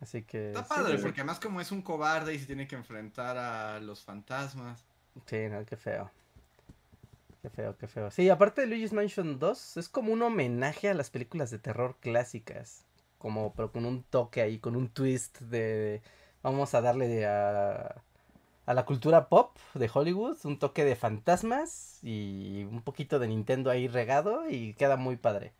[0.00, 0.48] Así que...
[0.48, 4.02] Está padre, porque además como es un cobarde y se tiene que enfrentar a los
[4.02, 4.84] fantasmas.
[5.26, 6.10] Sí, no, qué feo.
[7.42, 8.10] Qué feo, qué feo.
[8.10, 11.96] Sí, aparte de Luigi's Mansion 2, es como un homenaje a las películas de terror
[12.00, 12.84] clásicas.
[13.18, 16.02] Como, pero con un toque ahí, con un twist de...
[16.42, 18.02] Vamos a darle a,
[18.64, 23.70] a la cultura pop de Hollywood, un toque de fantasmas y un poquito de Nintendo
[23.70, 25.52] ahí regado y queda muy padre.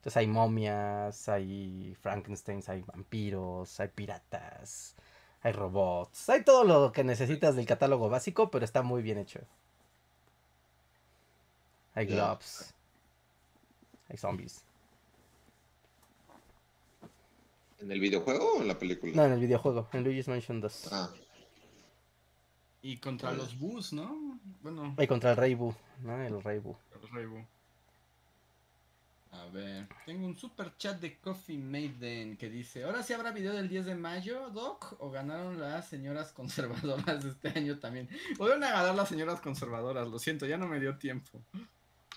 [0.00, 4.96] Entonces hay momias, hay Frankensteins, hay vampiros, hay piratas,
[5.42, 9.40] hay robots, hay todo lo que necesitas del catálogo básico, pero está muy bien hecho.
[11.94, 12.72] Hay globs,
[14.08, 14.64] hay zombies.
[17.78, 19.12] ¿En el videojuego o en la película?
[19.14, 20.88] No, en el videojuego, en Luigi's Mansion 2.
[20.92, 21.10] Ah,
[22.80, 24.38] Y contra los Bus, ¿no?
[24.62, 26.22] Bueno, Y contra el Rey Boo, ¿no?
[26.22, 26.78] El Rey Boo.
[26.94, 27.46] el Rey Boo.
[29.32, 33.52] A ver, tengo un super chat de Coffee Maiden que dice, ¿ahora sí habrá video
[33.52, 34.96] del 10 de mayo, Doc?
[34.98, 38.08] ¿O ganaron las señoras conservadoras de este año también?
[38.38, 41.40] Volvieron a ganar las señoras conservadoras, lo siento, ya no me dio tiempo.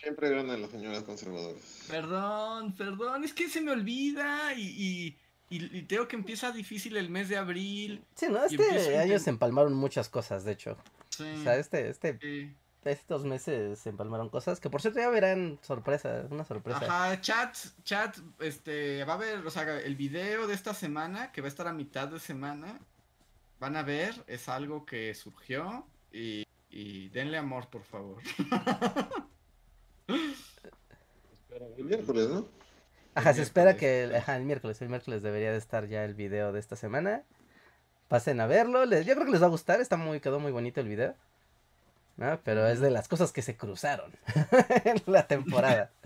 [0.01, 1.85] siempre ganan las señoras conservadoras.
[1.87, 5.17] Perdón, perdón, es que se me olvida y, y,
[5.55, 8.03] y, y tengo que empieza difícil el mes de abril.
[8.15, 10.77] Sí, no, este año se empalmaron muchas cosas, de hecho.
[11.09, 12.51] Sí, O sea, este, este, sí.
[12.91, 16.79] Estos meses se empalmaron cosas que por cierto ya verán sorpresa, una sorpresa.
[16.79, 21.41] Ajá, chat, chat, este, va a haber, o sea, el video de esta semana, que
[21.41, 22.79] va a estar a mitad de semana,
[23.59, 28.21] van a ver, es algo que surgió y, y denle amor, por favor.
[31.77, 32.45] El miércoles, ¿no?
[33.15, 36.03] Ajá, el se espera que el, ajá, el miércoles, el miércoles debería de estar ya
[36.03, 37.23] el video de esta semana.
[38.07, 40.51] Pasen a verlo, les, yo creo que les va a gustar, está muy, quedó muy
[40.51, 41.15] bonito el video.
[42.17, 42.39] ¿No?
[42.43, 44.11] Pero es de las cosas que se cruzaron
[44.85, 45.91] en la temporada.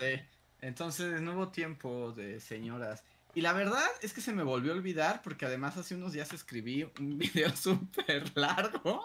[0.00, 0.14] Sí,
[0.60, 3.02] entonces no hubo tiempo de señoras.
[3.34, 6.32] Y la verdad es que se me volvió a olvidar porque además hace unos días
[6.32, 9.02] escribí un video súper largo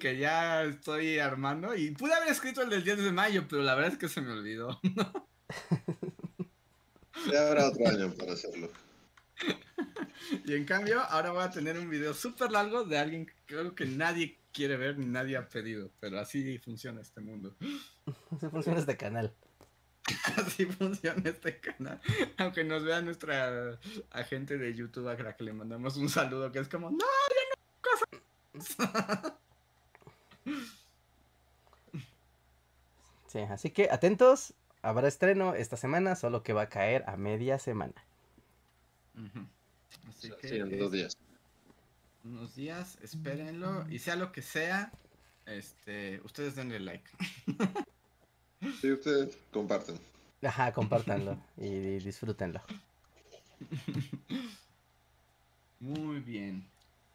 [0.00, 3.74] que ya estoy armando y pude haber escrito el del 10 de mayo, pero la
[3.74, 4.80] verdad es que se me olvidó.
[7.30, 8.70] Ya habrá otro año para hacerlo.
[10.44, 13.74] Y en cambio, ahora voy a tener un video súper largo de alguien que creo
[13.74, 17.56] que nadie quiere ver ni nadie ha pedido, pero así funciona este mundo.
[18.30, 19.32] Así funciona este canal.
[20.36, 22.00] Así funciona este canal.
[22.38, 23.78] Aunque nos vea nuestra
[24.10, 27.44] agente de YouTube a la que le mandamos un saludo, que es como, no, ya
[27.50, 29.34] no cosas.
[33.28, 37.58] Sí, así que atentos, habrá estreno esta semana, solo que va a caer a media
[37.58, 37.94] semana.
[40.08, 41.16] Así que Sí, en dos días.
[42.24, 44.92] unos días, espérenlo y sea lo que sea,
[45.46, 47.10] este, ustedes denle like.
[48.80, 49.98] Sí, ustedes comparten.
[50.40, 52.62] Ajá, compártanlo y disfrútenlo.
[55.80, 56.64] Muy bien.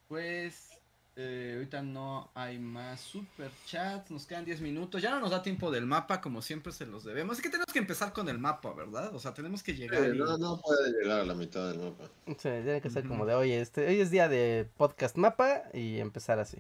[0.10, 0.72] Pues
[1.20, 4.12] eh, ahorita no hay más super chats.
[4.12, 5.02] Nos quedan 10 minutos.
[5.02, 7.38] Ya no nos da tiempo del mapa, como siempre se los debemos.
[7.38, 9.16] Es que tenemos que empezar con el mapa, ¿verdad?
[9.16, 10.04] O sea, tenemos que llegar.
[10.04, 12.04] Eh, y- no, no puede llegar a la mitad del mapa.
[12.28, 15.98] Sí, tiene que ser como de, oye, este, hoy es día de podcast mapa y
[16.00, 16.58] empezar así.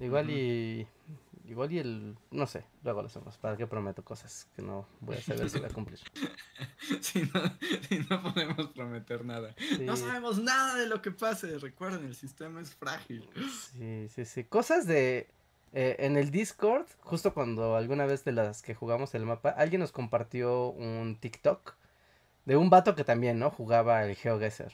[0.00, 0.86] Igual y,
[1.48, 5.16] igual y el, no sé, luego lo hacemos, para que prometo cosas que no voy
[5.16, 5.98] a saber si voy a cumplir.
[7.00, 7.42] si, no,
[7.88, 9.54] si no podemos prometer nada.
[9.80, 11.58] No sabemos nada de lo que pase.
[11.58, 13.28] Recuerden, el sistema es frágil.
[13.72, 14.44] Sí, sí, sí.
[14.44, 15.28] Cosas de...
[15.72, 19.80] eh, en el Discord, justo cuando alguna vez de las que jugamos el mapa, alguien
[19.80, 21.74] nos compartió un TikTok
[22.46, 23.50] de un vato que también, ¿no?
[23.50, 24.72] Jugaba el GeoGuessr.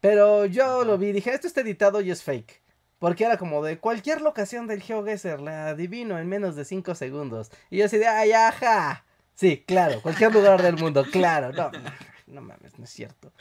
[0.00, 2.60] Pero yo lo vi dije, esto está editado y es fake.
[2.98, 7.50] Porque era como de cualquier locación del GeoGuessr, la adivino en menos de 5 segundos.
[7.70, 9.04] Y yo así de, ay, ajá.
[9.34, 11.52] Sí, claro, cualquier lugar del mundo, claro.
[11.52, 11.70] No,
[12.26, 13.32] no mames, no es cierto.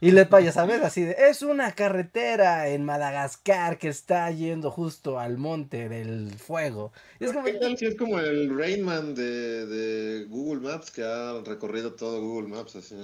[0.00, 5.18] Y le ya sabes, así de, es una carretera en Madagascar que está yendo justo
[5.18, 6.92] al monte del fuego.
[7.18, 11.02] Y es como, ¿Qué tal si es como el Rainman de, de Google Maps que
[11.02, 12.94] ha recorrido todo Google Maps así?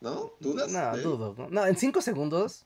[0.00, 0.32] ¿No?
[0.40, 0.70] ¿Dudas?
[0.72, 1.34] no, dudo.
[1.36, 2.64] No, No, en 5 segundos.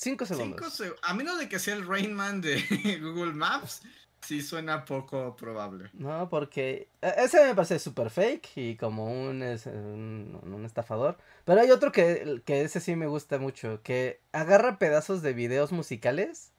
[0.00, 0.80] 5 Cinco segundos.
[0.80, 2.62] seg- a menos de que sea el Rainman de
[3.02, 3.82] Google Maps,
[4.22, 5.90] sí suena poco probable.
[5.92, 11.18] No, porque eh, ese me parece súper fake y como un, es- un, un estafador.
[11.44, 15.72] Pero hay otro que, que ese sí me gusta mucho, que agarra pedazos de videos
[15.72, 16.52] musicales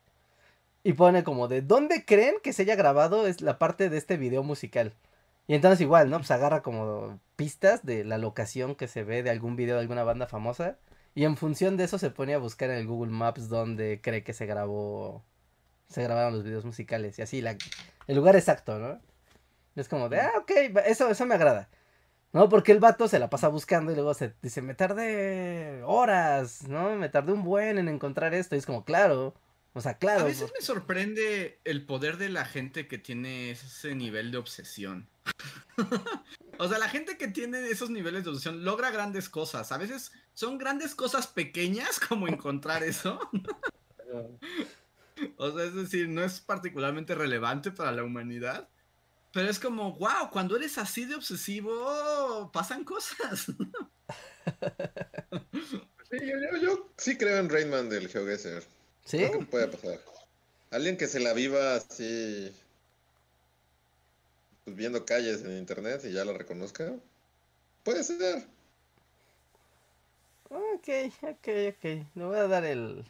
[0.84, 4.18] y pone como de ¿dónde creen que se haya grabado es la parte de este
[4.18, 4.94] video musical?
[5.48, 6.18] Y entonces igual, ¿no?
[6.18, 10.04] Pues agarra como pistas de la locación que se ve de algún video de alguna
[10.04, 10.78] banda famosa
[11.14, 14.24] Y en función de eso se pone a buscar en el Google Maps donde cree
[14.24, 15.26] que se grabó,
[15.90, 17.58] se grabaron los videos musicales y así, la,
[18.08, 19.02] el lugar exacto, ¿no?
[19.76, 20.52] Es como de, ah, ok,
[20.86, 21.70] eso, eso me agrada.
[22.34, 26.68] No, porque el vato se la pasa buscando y luego se dice, me tardé horas,
[26.68, 26.96] ¿no?
[26.96, 28.56] Me tardé un buen en encontrar esto.
[28.56, 29.34] Y es como, claro,
[29.74, 30.22] o sea, claro.
[30.22, 35.10] A veces me sorprende el poder de la gente que tiene ese nivel de obsesión.
[36.62, 39.72] o sea, la gente que tiene esos niveles de obsesión logra grandes cosas.
[39.72, 43.20] A veces son grandes cosas pequeñas como encontrar eso.
[45.38, 48.70] o sea, es decir, no es particularmente relevante para la humanidad.
[49.34, 53.46] Pero es como, wow, cuando eres así de obsesivo, pasan cosas.
[56.12, 56.18] sí,
[56.62, 58.64] yo, sí creo en Rainman del GeoGuessr.
[59.06, 59.26] ¿Sí?
[59.50, 60.00] puede pasar.
[60.70, 62.54] Alguien que se la viva así,
[64.64, 66.94] pues viendo calles en internet y ya la reconozca,
[67.84, 68.46] puede ser.
[70.50, 70.90] Ok,
[71.22, 71.84] ok, ok.
[72.16, 73.06] Le voy a dar el,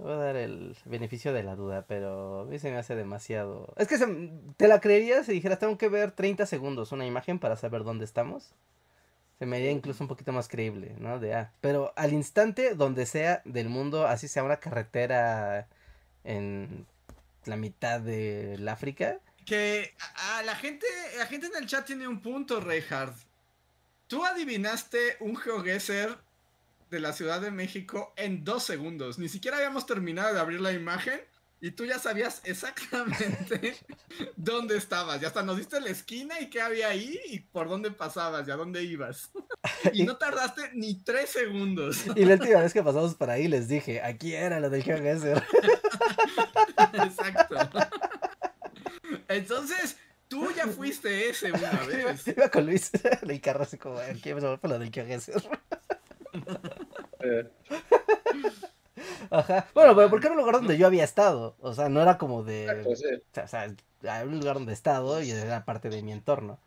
[0.00, 3.74] Voy a dar el beneficio de la duda, pero a mí se me hace demasiado.
[3.76, 3.98] Es que
[4.56, 8.06] te la creería si dijeras, tengo que ver 30 segundos una imagen para saber dónde
[8.06, 8.54] estamos.
[9.38, 11.18] Se me haría incluso un poquito más creíble, ¿no?
[11.18, 15.68] De ah, pero al instante, donde sea del mundo, así sea una carretera
[16.24, 16.86] en
[17.44, 19.20] la mitad del África.
[19.50, 20.86] Que a la gente,
[21.18, 23.16] la gente en el chat tiene un punto, Reinhardt.
[24.06, 26.16] Tú adivinaste un GeoGuessr
[26.88, 29.18] de la Ciudad de México en dos segundos.
[29.18, 31.20] Ni siquiera habíamos terminado de abrir la imagen
[31.60, 33.76] y tú ya sabías exactamente
[34.36, 35.20] dónde estabas.
[35.20, 38.52] Ya hasta nos diste la esquina y qué había ahí y por dónde pasabas y
[38.52, 39.32] a dónde ibas.
[39.92, 42.04] y no tardaste ni tres segundos.
[42.14, 45.42] y la última vez que pasamos por ahí les dije, aquí era lo del GeoGuessr.
[46.92, 47.56] Exacto.
[49.30, 49.96] Entonces,
[50.26, 52.26] tú ya fuiste ese una vez.
[52.26, 52.90] Iba con Luis
[53.22, 55.42] en el carro así como, aquí me por lo del GeoGuessr.
[59.30, 59.68] Ajá.
[59.72, 61.56] Bueno, pero porque era un lugar donde yo había estado.
[61.60, 62.84] O sea, no era como de.
[62.86, 62.96] O
[63.46, 66.58] sea, era un lugar donde he estado y era parte de mi entorno.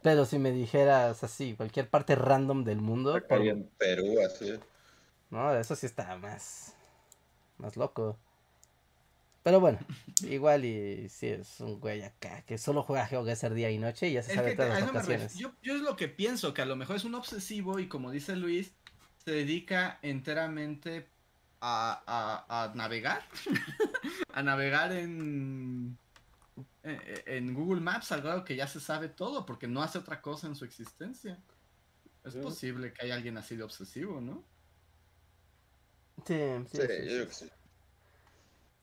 [0.00, 3.20] Pero si me dijeras así, cualquier parte random del mundo.
[3.28, 4.58] en Perú, así.
[5.30, 6.74] No, eso sí está más.
[7.58, 8.16] Más loco.
[9.42, 9.78] Pero bueno,
[10.22, 14.12] igual y si es un güey acá que solo juega GeoGuessr día y noche y
[14.14, 15.34] ya se sabe todas las ocasiones.
[15.36, 18.10] Yo, yo es lo que pienso, que a lo mejor es un obsesivo y como
[18.10, 18.72] dice Luis,
[19.24, 21.08] se dedica enteramente
[21.62, 23.22] a, navegar,
[24.32, 25.98] a navegar en,
[26.82, 30.46] en, Google Maps, al grado que ya se sabe todo, porque no hace otra cosa
[30.46, 31.38] en su existencia.
[32.24, 34.44] Es posible que haya alguien así de obsesivo, ¿no?
[36.26, 36.38] Sí,
[36.70, 37.50] sí, sí, yo creo que sí.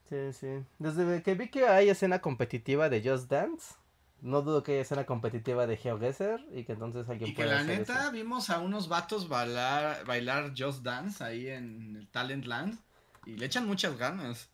[0.08, 0.64] Sí, sí.
[0.78, 3.74] Desde que vi que hay escena competitiva de Just Dance,
[4.22, 7.62] no dudo que sea una competitiva de GeoGuessr y que entonces alguien y que la
[7.62, 12.78] neta vimos a unos vatos bailar, bailar Just Dance ahí en el Talent Land
[13.26, 14.48] y le echan muchas ganas.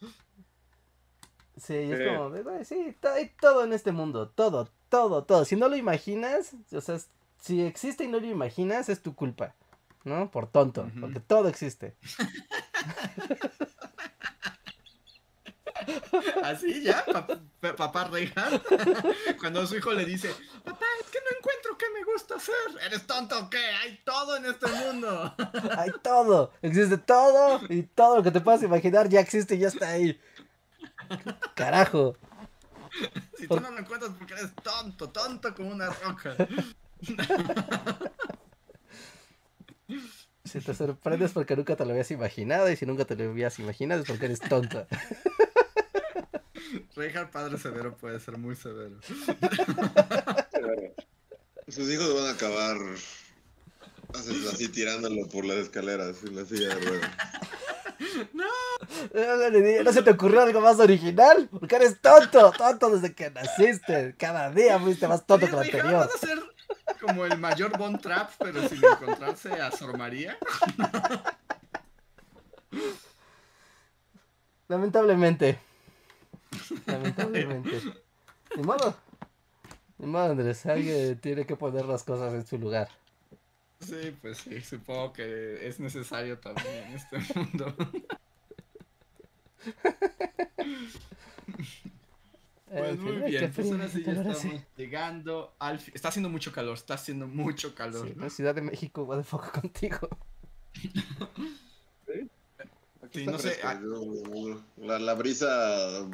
[1.56, 5.44] Sí, es como, sí, hay todo en este mundo, todo, todo, todo.
[5.44, 6.98] Si no lo imaginas, o sea,
[7.40, 9.54] si existe y no lo imaginas, es tu culpa,
[10.02, 10.32] ¿no?
[10.32, 11.94] Por tonto, porque todo existe.
[16.42, 17.04] Así ya,
[17.76, 18.48] papá Reija.
[19.40, 20.34] Cuando su hijo le dice,
[20.64, 22.54] papá, es que no encuentro qué me gusta hacer.
[22.84, 23.58] ¿Eres tonto o qué?
[23.82, 25.34] Hay todo en este mundo.
[25.78, 29.68] Hay todo, existe todo y todo lo que te puedas imaginar ya existe y ya
[29.68, 30.20] está ahí.
[31.54, 32.16] Carajo.
[33.36, 36.36] Si tú no lo encuentras porque eres tonto, tonto como una roca.
[40.44, 43.58] Si te sorprendes porque nunca te lo habías imaginado y si nunca te lo habías
[43.58, 44.86] imaginado es porque eres tonta.
[46.94, 48.96] Reinhardt padre severo puede ser muy severo.
[51.68, 52.76] Sus hijos van a acabar
[54.52, 57.10] así tirándolo por las escaleras en la silla de ruedas.
[58.32, 58.44] No.
[59.82, 59.92] no.
[59.92, 61.48] se te ocurrió algo más original?
[61.50, 64.14] Porque eres tonto, tonto desde que naciste.
[64.18, 66.06] Cada día fuiste más tonto que el anterior.
[66.06, 66.38] ¿Vas a ser
[67.00, 70.36] como el mayor Bon Trap, pero sin encontrarse a Sor María?
[74.68, 75.58] Lamentablemente.
[76.86, 77.80] Lamentablemente.
[78.56, 78.96] Ni modo.
[79.98, 80.64] Ni modo, Andrés.
[80.66, 82.88] Alguien tiene que poner las cosas en su lugar.
[83.80, 87.74] Sí, pues sí, supongo que es necesario también en este mundo.
[92.66, 95.80] Pues muy bien, pues ahora sí ya estamos llegando al...
[95.92, 98.16] Está haciendo mucho calor, está haciendo mucho calor.
[98.16, 100.08] la Ciudad de México va de foco contigo.
[103.14, 103.60] Sí, no sé.
[103.62, 103.80] Ah.
[104.76, 106.04] La, la, brisa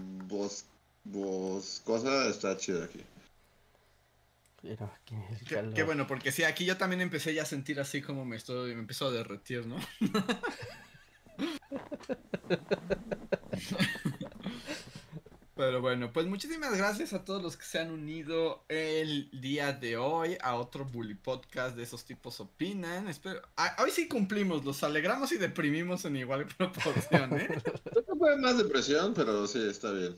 [1.05, 3.03] boscosa está chida aquí.
[4.61, 5.73] Pero aquí el Qué, calor.
[5.73, 8.75] qué bueno, porque sí, aquí yo también empecé ya a sentir así como me estoy,
[8.75, 9.77] me empezó a derretir, ¿no?
[15.61, 19.99] Pero bueno, pues muchísimas gracias a todos los que se han unido el día de
[19.99, 23.09] hoy a otro Bully Podcast de esos tipos opinan.
[23.09, 23.43] Espero,
[23.77, 27.47] hoy sí cumplimos, los alegramos y deprimimos en igual proporción, ¿eh?
[27.85, 30.17] Creo que fue más depresión, pero sí, está bien.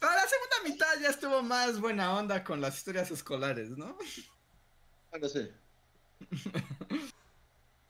[0.00, 3.96] Para la segunda mitad ya estuvo más buena onda con las historias escolares, ¿no?
[5.12, 5.48] Bueno, sí.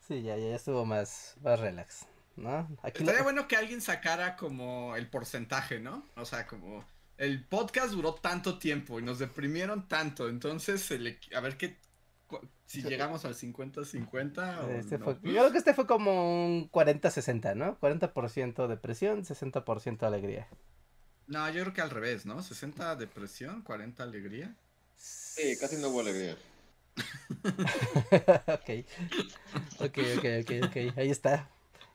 [0.07, 2.05] Sí, ya, ya estuvo más, más relax,
[2.35, 2.69] ¿no?
[2.83, 6.05] Aquí lo- Estaría bueno que alguien sacara como el porcentaje, ¿no?
[6.15, 6.83] O sea, como
[7.17, 11.77] el podcast duró tanto tiempo y nos deprimieron tanto, entonces el a ver qué
[12.65, 15.03] si llegamos al 50-50 o Este no.
[15.05, 17.77] fue- yo creo que este fue como un 40-60, ¿no?
[17.79, 20.47] 40% depresión, 60% alegría.
[21.27, 22.41] No, yo creo que al revés, ¿no?
[22.41, 24.55] 60 depresión, 40 alegría.
[24.97, 26.37] Sí, casi no hubo alegría.
[28.47, 28.85] ok.
[29.79, 30.97] Ok, ok, ok, ok.
[30.97, 31.49] Ahí está.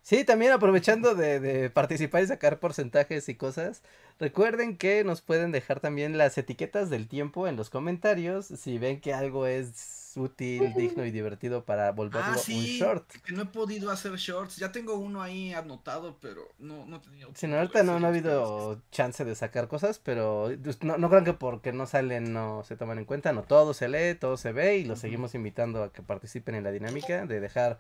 [0.07, 3.83] Sí, también aprovechando de, de participar y sacar porcentajes y cosas,
[4.21, 9.01] recuerden que nos pueden dejar también las etiquetas del tiempo en los comentarios si ven
[9.01, 13.05] que algo es útil, digno y divertido para volverlo Ah, un sí, short.
[13.25, 14.59] que no he podido hacer shorts.
[14.59, 18.07] Ya tengo uno ahí anotado, pero no, no he tenido Sí, no, ahorita no, no
[18.07, 22.33] ha habido chance de sacar cosas, pero pues, no, no crean que porque no salen
[22.33, 25.35] no se toman en cuenta, no, todo se lee, todo se ve y los seguimos
[25.35, 27.79] invitando a que participen en la dinámica de dejar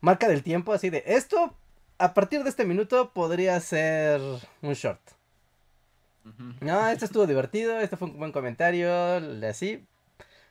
[0.00, 1.54] marca del tiempo así de esto
[1.98, 4.20] a partir de este minuto podría ser
[4.62, 5.00] un short.
[6.60, 8.90] No, esto estuvo divertido, este fue un buen comentario,
[9.48, 9.86] así.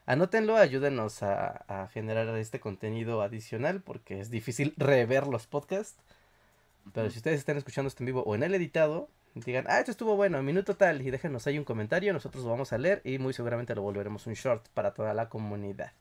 [0.06, 5.98] Anótenlo, ayúdenos a, a generar este contenido adicional porque es difícil rever los podcasts.
[6.94, 9.92] Pero si ustedes están escuchando esto en vivo o en el editado, digan, ah, esto
[9.92, 13.18] estuvo bueno, minuto tal, y déjenos ahí un comentario, nosotros lo vamos a leer y
[13.18, 15.92] muy seguramente lo volveremos un short para toda la comunidad.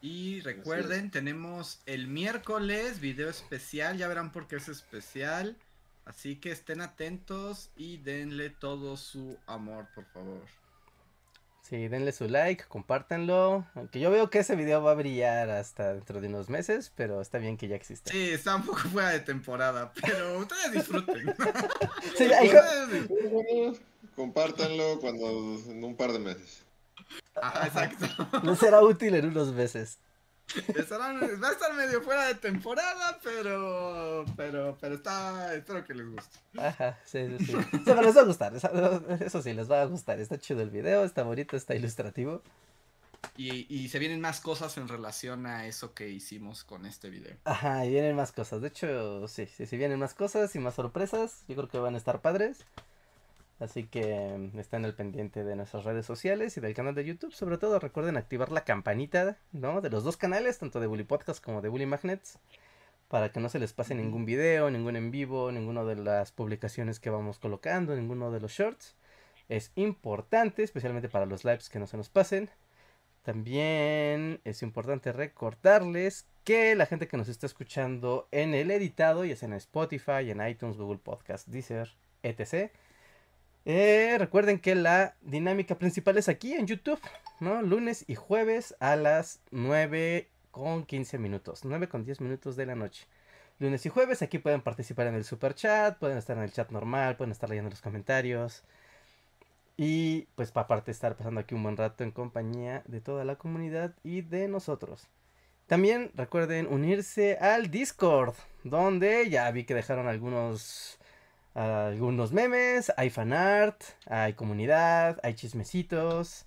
[0.00, 5.56] Y recuerden, tenemos el miércoles video especial, ya verán por qué es especial.
[6.04, 10.40] Así que estén atentos y denle todo su amor, por favor.
[11.68, 15.92] Sí, denle su like, compártanlo, aunque yo veo que ese video va a brillar hasta
[15.92, 18.10] dentro de unos meses, pero está bien que ya exista.
[18.10, 21.34] Sí, está un poco fuera de temporada, pero ustedes disfruten.
[22.16, 22.26] Sí,
[23.10, 23.76] Bueno,
[24.16, 26.64] compártanlo cuando en un par de meses.
[27.36, 28.06] Ajá, exacto.
[28.42, 29.98] les será útil en unos meses.
[30.74, 36.08] Estarán- va a estar medio fuera de temporada, pero, pero, pero está, espero que les
[36.08, 36.38] guste.
[36.56, 37.52] Ajá, sí, sí, sí.
[37.84, 38.52] Les va a gustar,
[39.20, 40.18] eso sí, les va a gustar.
[40.20, 42.42] Está chido el video, está bonito, está ilustrativo.
[43.36, 47.36] Y, y se vienen más cosas en relación a eso que hicimos con este video.
[47.44, 48.62] Ajá, y vienen más cosas.
[48.62, 51.42] De hecho, sí, sí, sí, vienen más cosas y más sorpresas.
[51.46, 52.58] Yo creo que van a estar padres.
[53.58, 57.32] Así que estén al pendiente de nuestras redes sociales y del canal de YouTube.
[57.32, 59.80] Sobre todo recuerden activar la campanita, ¿no?
[59.80, 62.38] De los dos canales, tanto de Bully Podcast como de Bully Magnets.
[63.08, 67.00] Para que no se les pase ningún video, ningún en vivo, ninguna de las publicaciones
[67.00, 68.96] que vamos colocando, ninguno de los shorts.
[69.48, 72.50] Es importante, especialmente para los lives que no se nos pasen.
[73.22, 79.36] También es importante recordarles que la gente que nos está escuchando en el editado, ya
[79.36, 81.90] sea en Spotify, en iTunes, Google Podcast, Deezer,
[82.22, 82.70] etc.
[83.70, 87.00] eh, recuerden que la dinámica principal es aquí en YouTube,
[87.38, 87.60] ¿no?
[87.60, 92.74] Lunes y jueves a las 9 con 15 minutos, 9 con 10 minutos de la
[92.74, 93.06] noche.
[93.58, 96.70] Lunes y jueves aquí pueden participar en el super chat, pueden estar en el chat
[96.70, 98.64] normal, pueden estar leyendo los comentarios.
[99.76, 103.94] Y pues aparte estar pasando aquí un buen rato en compañía de toda la comunidad
[104.02, 105.08] y de nosotros.
[105.66, 108.34] También recuerden unirse al Discord,
[108.64, 110.97] donde ya vi que dejaron algunos
[111.54, 116.46] algunos memes, hay fanart, hay comunidad, hay chismecitos.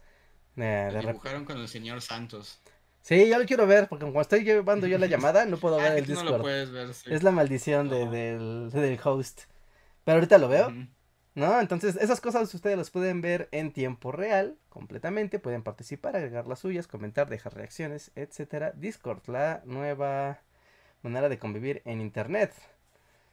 [0.57, 2.61] eh, de Dibujaron con el señor Santos.
[3.01, 5.83] Sí, yo lo quiero ver, porque como estoy llevando yo la llamada, no puedo Ah,
[5.89, 6.41] ver el tú no lo Discord.
[6.41, 7.11] puedes ver, sí.
[7.11, 9.41] Es la maldición de- del, del host.
[10.03, 10.73] Pero ahorita lo veo.
[11.33, 11.61] ¿No?
[11.61, 15.39] Entonces, esas cosas ustedes las pueden ver en tiempo real, completamente.
[15.39, 18.73] Pueden participar, agregar las suyas, comentar, dejar reacciones, etcétera.
[18.75, 20.41] Discord, la nueva
[21.01, 22.53] manera de convivir en internet.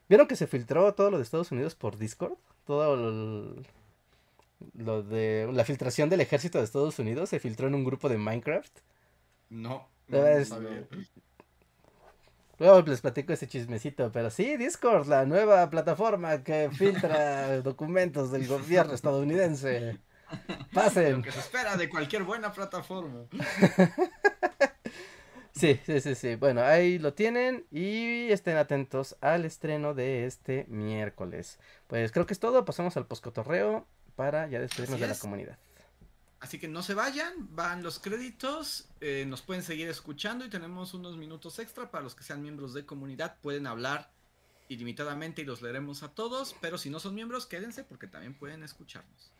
[0.08, 2.38] ¿Vieron que se filtró todo lo de Estados Unidos por Discord?
[2.64, 3.62] Todo lo,
[4.74, 8.18] lo de la filtración del ejército de Estados Unidos se filtró en un grupo de
[8.18, 8.78] Minecraft.
[9.50, 9.88] No.
[12.58, 18.48] Luego les platico ese chismecito, pero sí, Discord, la nueva plataforma que filtra documentos del
[18.48, 19.98] gobierno estadounidense.
[20.72, 21.18] Pasen.
[21.18, 23.26] Lo que se espera de cualquier buena plataforma.
[25.58, 26.36] Sí, sí, sí, sí.
[26.36, 31.58] Bueno, ahí lo tienen y estén atentos al estreno de este miércoles.
[31.88, 32.64] Pues creo que es todo.
[32.64, 35.58] Pasamos al poscotorreo para ya despedirnos de la comunidad.
[36.38, 40.94] Así que no se vayan, van los créditos, eh, nos pueden seguir escuchando y tenemos
[40.94, 44.12] unos minutos extra para los que sean miembros de comunidad, pueden hablar
[44.68, 48.62] ilimitadamente y los leeremos a todos, pero si no son miembros, quédense porque también pueden
[48.62, 49.32] escucharnos.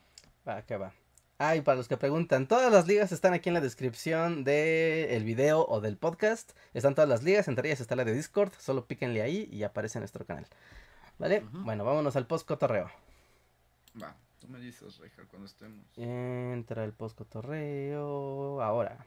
[0.47, 0.93] Va, que va.
[1.41, 5.23] Ah, y para los que preguntan, todas las ligas están aquí en la descripción del
[5.23, 6.51] video o del podcast.
[6.75, 8.53] Están todas las ligas, entre ellas está la de Discord.
[8.59, 10.47] Solo píquenle ahí y aparece en nuestro canal.
[11.17, 11.45] ¿Vale?
[11.53, 12.91] Bueno, vámonos al post cotorreo.
[14.03, 15.87] Va, tú me dices, Richard, cuando estemos.
[15.97, 19.07] Entra el post cotorreo ahora.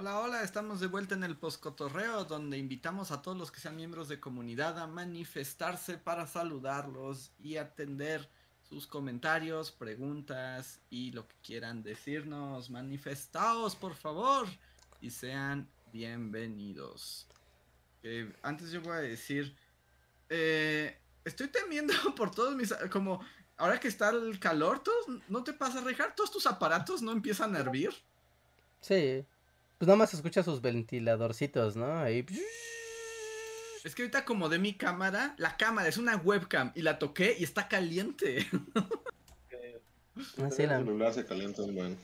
[0.00, 3.74] Hola, hola, estamos de vuelta en el Postcotorreo, donde invitamos a todos los que sean
[3.74, 8.28] miembros de comunidad a manifestarse para saludarlos y atender
[8.62, 12.70] sus comentarios, preguntas y lo que quieran decirnos.
[12.70, 14.46] Manifestaos, por favor,
[15.00, 17.26] y sean bienvenidos.
[18.04, 19.52] Eh, antes yo voy a decir,
[20.28, 22.72] eh, estoy temiendo por todos mis...
[22.92, 23.20] como
[23.56, 26.14] ahora que está el calor, todos, ¿no te pasa, Rejar?
[26.14, 27.90] ¿Todos tus aparatos no empiezan a hervir?
[28.80, 29.26] Sí.
[29.78, 31.98] Pues nada más escucha sus ventiladorcitos, ¿no?
[32.00, 32.26] Ahí.
[33.84, 37.36] Es que ahorita como de mi cámara, la cámara es una webcam y la toqué
[37.38, 38.46] y está caliente.
[40.42, 41.96] Ah, sí, El la- celular se calienta un buen.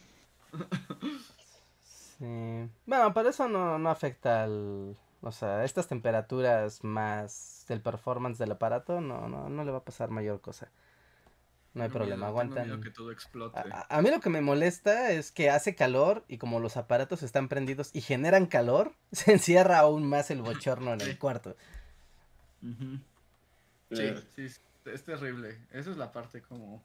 [2.19, 2.71] Sí.
[2.87, 4.97] Bueno, pero eso no, no afecta al...
[5.21, 9.85] O sea, estas temperaturas más del performance del aparato no, no, no le va a
[9.85, 10.71] pasar mayor cosa.
[11.75, 12.67] No hay problema, aguantan.
[12.69, 13.61] miedo que todo explote.
[13.89, 17.49] A, mí lo que me molesta es que hace calor y como los aparatos están
[17.49, 21.17] prendidos y generan calor, se encierra aún más el bochorno en el Sí.
[21.17, 21.57] cuarto.
[23.91, 25.59] Eh, Sí, sí, es terrible.
[25.73, 26.83] Esa es la parte como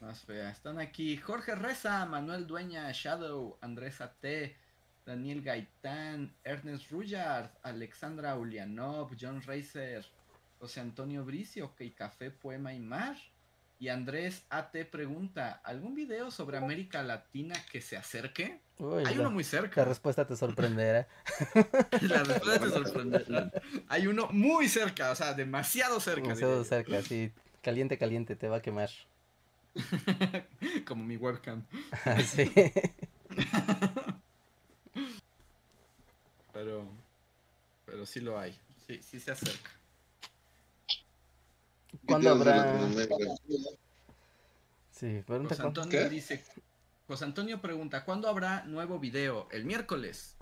[0.00, 0.50] más fea.
[0.50, 4.56] Están aquí Jorge Reza, Manuel Dueña, Shadow, Andrés A.T.,
[5.04, 10.04] Daniel Gaitán, Ernest Rullard, Alexandra Ulianov, John Reiser,
[10.60, 13.16] José Antonio Bricio, OK Café, Poema y Mar.
[13.80, 14.84] Y Andrés A.T.
[14.86, 18.60] pregunta, ¿algún video sobre América Latina que se acerque?
[18.78, 19.84] Uy, Hay la, uno muy la cerca.
[19.84, 21.06] respuesta te sorprenderá.
[22.02, 23.52] La respuesta te sorprenderá.
[23.88, 26.22] Hay uno muy cerca, o sea, demasiado cerca.
[26.22, 27.32] Demasiado cerca, sí.
[27.62, 28.90] Caliente, caliente, te va a quemar.
[30.86, 31.64] Como mi webcam.
[32.24, 32.50] sí.
[36.52, 36.88] Pero,
[37.86, 38.58] pero sí lo hay.
[38.86, 39.70] Sí, sí se acerca.
[42.06, 42.88] ¿Cuándo habrá?
[44.90, 46.08] Sí, pregunta José Antonio ¿Qué?
[46.08, 46.44] dice,
[47.06, 49.48] José Antonio pregunta, ¿cuándo habrá nuevo video?
[49.50, 50.36] El miércoles.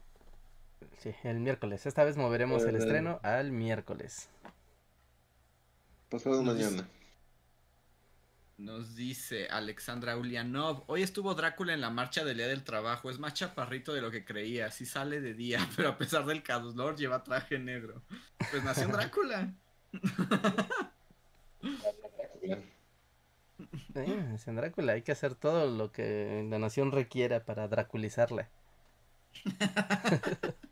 [0.98, 1.86] Sí, el miércoles.
[1.86, 4.28] Esta vez moveremos el Eh, estreno al miércoles.
[6.08, 6.88] Pasado Nos mañana.
[8.58, 13.18] Nos dice Alexandra Ulianov, hoy estuvo Drácula en la marcha del Día del Trabajo, es
[13.18, 16.96] más chaparrito de lo que creía, sí sale de día, pero a pesar del calor
[16.96, 18.02] lleva traje negro.
[18.50, 19.52] Pues nació Drácula.
[23.94, 28.50] Eh, en Drácula, hay que hacer todo lo que la nación requiera para draculizarla.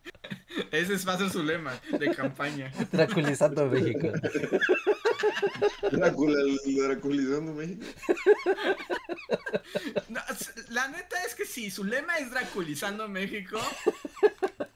[0.70, 2.72] Ese es va a ser su lema de campaña.
[2.92, 4.08] Draculizando México.
[5.90, 7.84] Drácula, Draculizando México.
[10.08, 10.20] No,
[10.70, 13.58] la neta es que si su lema es Draculizando México,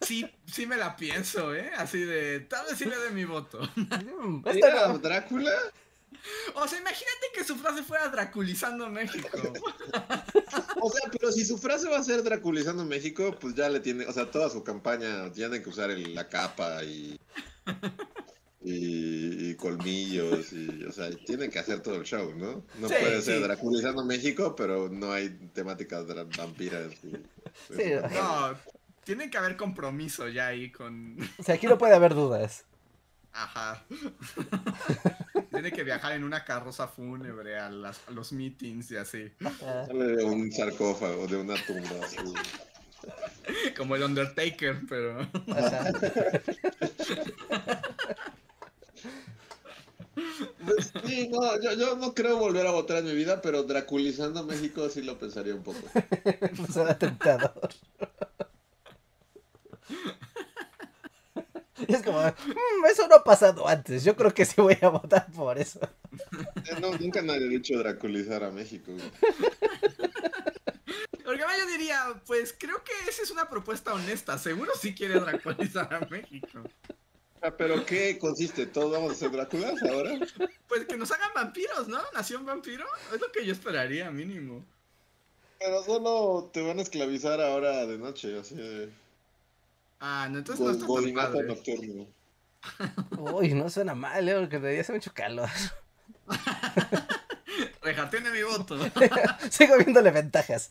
[0.00, 1.70] sí, sí me la pienso, ¿eh?
[1.76, 3.60] Así de, tal vez sí le dé mi voto.
[4.46, 5.52] Esta ¿Era Drácula?
[6.54, 9.28] O sea, imagínate que su frase fuera Draculizando México.
[10.80, 14.06] O sea, pero si su frase va a ser Draculizando México, pues ya le tiene,
[14.06, 17.18] o sea, toda su campaña tiene que usar el- la capa y,
[18.62, 22.64] y, y colmillos y, o sea, tiene que hacer todo el show, ¿no?
[22.78, 23.42] No Sí, puede ser sí.
[23.42, 26.92] Draculizando México, pero no hay temáticas de vampiras.
[27.04, 27.16] y-
[27.76, 27.82] Sí,
[28.14, 28.56] No,
[29.04, 31.16] tiene que haber compromiso ya ahí con...
[31.38, 32.64] O sea, aquí no puede haber dudas.
[33.32, 33.84] Ajá.
[35.50, 39.32] Tiene que viajar en una carroza fúnebre a, las- a los meetings y así.
[39.44, 42.04] Ah, Sale de un sarcófago, de una tumba.
[42.04, 42.16] así.
[43.76, 45.20] Como el Undertaker, pero...
[45.20, 45.92] ajá.
[50.64, 54.42] Pues, sí, no, yo, yo no creo volver a votar en mi vida, pero Draculizando
[54.44, 55.78] México sí lo pensaría un poco.
[56.56, 57.68] Pues era tentador.
[61.86, 64.04] Y es como, "Mm, eso no ha pasado antes.
[64.04, 65.80] Yo creo que sí voy a votar por eso.
[66.66, 68.92] Eh, no, nunca nadie ha dicho draculizar a México.
[71.24, 74.38] Porque yo diría, pues creo que esa es una propuesta honesta.
[74.38, 76.62] Seguro sí quiere draculizar a México.
[77.56, 78.66] ¿Pero qué consiste?
[78.66, 80.18] ¿Todos vamos a ser Dráculas ahora?
[80.66, 82.00] Pues que nos hagan vampiros, ¿no?
[82.14, 82.84] Nación vampiro.
[83.14, 84.64] Es lo que yo esperaría, mínimo.
[85.58, 88.90] Pero solo te van a esclavizar ahora de noche, así de...
[90.00, 91.42] Ah, no, entonces no está tan padre.
[91.48, 92.06] nocturno.
[93.18, 94.34] Uy, no suena mal, ¿eh?
[94.38, 95.48] Porque en realidad hace mucho calor.
[98.32, 98.78] Mi voto.
[99.50, 100.68] Sigo viéndole ventajas.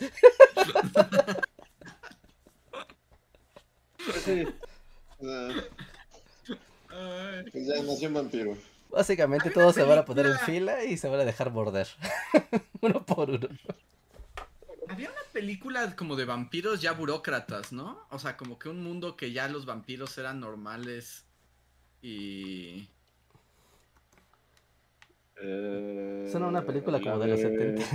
[4.05, 4.47] Pues sí.
[7.51, 8.57] Pues ya nació un vampiro.
[8.89, 11.87] Básicamente todos se van a poner en fila y se van a dejar morder.
[12.81, 13.47] uno por uno.
[14.89, 18.05] Había una película como de vampiros ya burócratas, ¿no?
[18.09, 21.25] O sea, como que un mundo que ya los vampiros eran normales
[22.01, 22.87] y...
[25.39, 27.85] Eh, Suena una película como de los 70.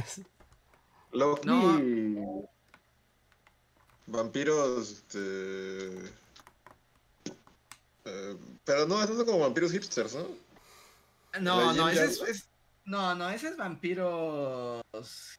[1.12, 1.46] Loki.
[1.46, 2.48] No.
[4.06, 6.04] Vampiros, este...
[8.04, 10.26] eh, pero no, esos son como vampiros hipsters, ¿no?
[11.40, 12.48] No, ¿La no, ese es-
[12.84, 14.82] No, no, ese es vampiros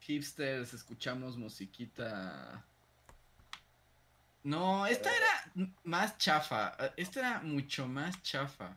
[0.00, 2.64] hipsters, escuchamos musiquita...
[4.42, 8.76] No, esta era más chafa, esta era mucho más chafa.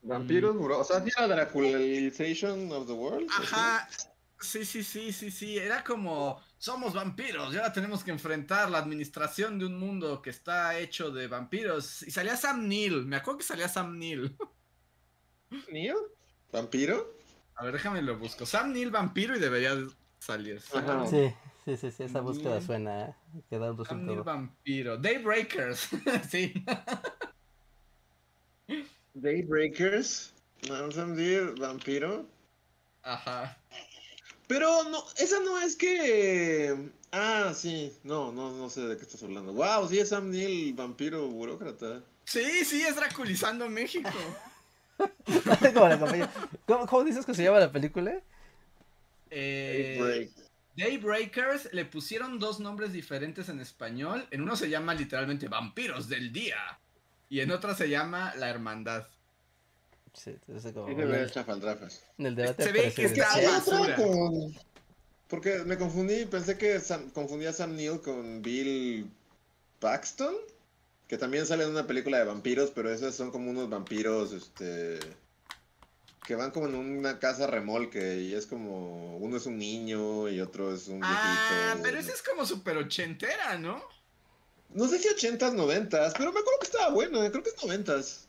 [0.00, 0.78] Vampiros, bro.
[0.78, 3.28] O sea, ¿sí era Draculization of the World?
[3.30, 3.86] Ajá,
[4.40, 8.78] sí, sí, sí, sí, sí, era como, somos vampiros y ahora tenemos que enfrentar la
[8.78, 12.02] administración de un mundo que está hecho de vampiros.
[12.04, 14.34] Y salía Sam Neill, me acuerdo que salía Sam Neill.
[15.70, 15.98] ¿Neo?
[16.50, 17.17] ¿Vampiro?
[17.58, 18.46] A ver, déjame lo busco.
[18.46, 19.88] Sam Neill vampiro y debería de
[20.20, 20.62] salir.
[20.72, 21.06] Ajá.
[21.08, 23.14] Sí, sí, sí, sí, esa búsqueda suena, ¿eh?
[23.50, 24.24] Que da un Sam Neill resultado.
[24.24, 24.96] vampiro.
[24.96, 25.88] Daybreakers,
[26.30, 26.54] sí.
[29.14, 30.32] Daybreakers.
[30.92, 32.26] Sam Neill, vampiro.
[33.02, 33.56] Ajá.
[34.46, 36.90] Pero no, esa no es que.
[37.12, 37.92] Ah, sí.
[38.04, 39.52] No, no, no sé de qué estás hablando.
[39.52, 42.02] Wow, sí es Sam Neill, vampiro burócrata.
[42.24, 44.10] Sí, sí, es Draculizando México.
[45.74, 46.30] Como la compañía.
[46.66, 48.20] ¿Cómo, cómo dices que se llama la película?
[49.30, 50.30] Eh, Daybreak.
[50.76, 54.26] Daybreakers le pusieron dos nombres diferentes en español.
[54.30, 56.78] En uno se llama literalmente Vampiros del Día.
[57.28, 59.06] Y en otra se llama La Hermandad.
[60.14, 62.04] Sí, entonces como en se ve el, chafaldrafas.
[62.16, 63.96] en el debate Se ve que Es que está basura.
[65.28, 69.10] Porque me confundí, pensé que Sam- confundía a Sam Neill con Bill
[69.78, 70.34] Paxton,
[71.08, 74.98] que también sale en una película de vampiros, pero esos son como unos vampiros, este,
[76.26, 80.40] que van como en una casa remolque y es como, uno es un niño y
[80.40, 81.82] otro es un Ah, viejito.
[81.82, 83.82] pero esa es como super ochentera, ¿no?
[84.70, 88.28] No sé si ochentas, noventas, pero me acuerdo que estaba buena, creo que es noventas.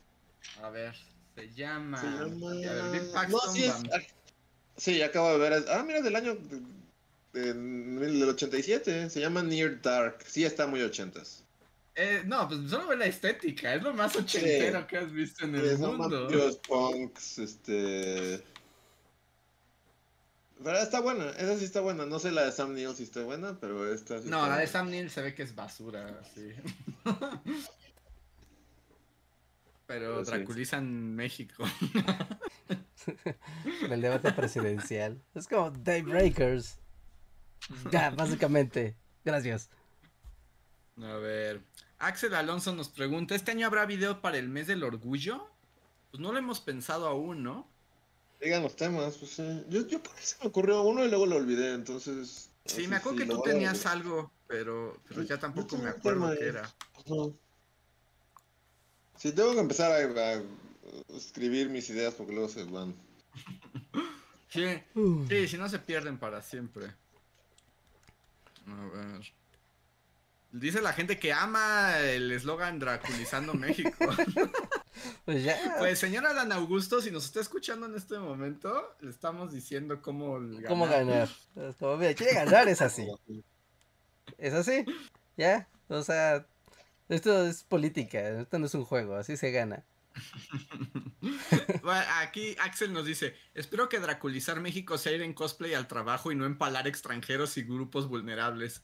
[0.62, 0.96] A ver,
[1.34, 2.00] se llama.
[2.00, 2.50] Se llama...
[2.50, 3.74] A ver, No, sí es...
[4.78, 5.64] Sí, acabo de ver.
[5.68, 6.34] Ah, mira, del año...
[6.34, 9.10] de- del 87.
[9.10, 10.24] Se llama Near Dark.
[10.26, 11.44] Sí, está muy ochentas.
[12.02, 15.54] Eh, no, pues solo ve la estética, es lo más ochentero que has visto en
[15.56, 16.22] el Sí, mundo.
[16.22, 18.42] vampiros, punks, este...
[20.62, 22.04] Pero está buena, esa sí está buena.
[22.06, 24.58] No sé la de Sam Neill si está buena, pero esta sí No, está la
[24.58, 24.66] de.
[24.66, 26.52] Sam Neill se ve que es basura, sí.
[29.86, 30.30] Pero Pero sí.
[30.30, 31.64] Draculizan México.
[33.82, 35.20] En el debate presidencial.
[35.34, 36.78] Es como Daybreakers.
[37.90, 38.94] Ya, básicamente.
[39.24, 39.70] Gracias.
[41.02, 41.62] A ver.
[42.00, 45.46] Axel Alonso nos pregunta: ¿Este año habrá video para el mes del orgullo?
[46.10, 47.68] Pues no lo hemos pensado aún, ¿no?
[48.40, 49.64] Digan los temas, pues sí.
[49.68, 52.50] Yo, yo por ahí se me ocurrió uno y luego lo olvidé, entonces...
[52.64, 56.62] Sí, me acuerdo que tú tenías algo, pero, pero ya tampoco me acuerdo qué era.
[56.62, 57.30] Ajá.
[59.16, 60.42] Sí, tengo que empezar a, a
[61.14, 62.94] escribir mis ideas porque luego se van.
[64.52, 64.64] Sí,
[65.28, 66.92] sí, si no se pierden para siempre.
[68.66, 69.32] A ver.
[70.52, 73.90] Dice la gente que ama el eslogan Draculizando México.
[75.24, 75.76] Pues ya.
[75.78, 80.34] Pues señora Dan Augusto, si nos está escuchando en este momento, le estamos diciendo cómo
[80.34, 80.64] ganar.
[80.66, 81.28] ¿Cómo ganar?
[81.56, 83.08] Es como, mira, quiere ganar, es así.
[84.36, 84.84] Es así.
[85.38, 85.68] Ya.
[85.88, 86.46] O sea,
[87.08, 88.18] esto es política.
[88.40, 89.14] Esto no es un juego.
[89.14, 89.84] Así se gana.
[91.82, 96.32] Bueno, Aquí Axel nos dice, espero que Draculizar México sea ir en cosplay al trabajo
[96.32, 98.82] y no empalar extranjeros y grupos vulnerables.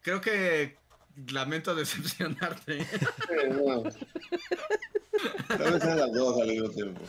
[0.00, 0.76] Creo que
[1.28, 2.84] lamento decepcionarte.
[2.84, 2.88] Sí,
[3.50, 3.82] no.
[5.48, 7.00] Tal vez sean las dos al mismo tiempo.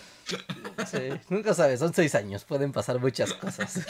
[0.87, 1.09] Sí.
[1.29, 2.43] Nunca sabes, son seis años.
[2.43, 3.85] Pueden pasar muchas cosas.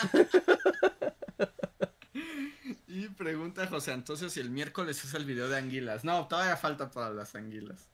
[2.87, 6.03] Y pregunta José Antonio si el miércoles es el video de anguilas.
[6.05, 7.87] No, todavía falta para las anguilas.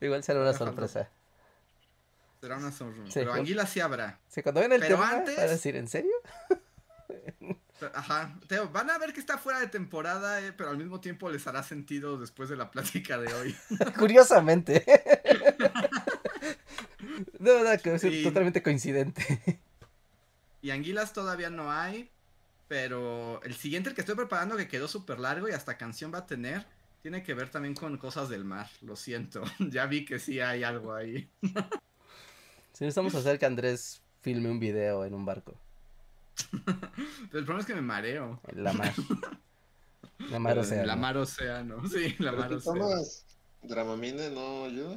[0.00, 1.08] Igual será una sorpresa.
[2.40, 3.06] Será una sonrisa.
[3.06, 3.40] Sí, pero claro.
[3.40, 4.18] anguila sí habrá.
[4.28, 6.12] Sí, cuando ven el Pero tema, antes- van a decir, ¿en serio?
[7.94, 8.38] Ajá.
[8.46, 11.46] Teo, van a ver que está fuera de temporada, eh, pero al mismo tiempo les
[11.46, 13.56] hará sentido después de la plática de hoy.
[13.98, 14.84] Curiosamente.
[17.38, 18.22] De verdad que es Sí.
[18.22, 19.60] totalmente coincidente.
[20.60, 22.08] Y anguilas todavía no hay,
[22.68, 26.18] pero el siguiente, el que estoy preparando, que quedó súper largo y hasta canción va
[26.18, 26.64] a tener,
[27.02, 28.68] tiene que ver también con cosas del mar.
[28.80, 29.42] Lo siento.
[29.58, 31.28] ya vi que sí hay algo ahí.
[32.72, 35.56] Si necesitamos hacer que Andrés filme un video en un barco.
[36.64, 38.40] Pero el problema es que me mareo.
[38.54, 38.92] La mar.
[40.30, 40.86] La mar océano.
[40.86, 41.88] La mar océano.
[41.88, 42.88] Sí, la mar ¿Pero tú océano.
[42.88, 43.26] tomas
[43.62, 44.96] Dramamine no ayuda?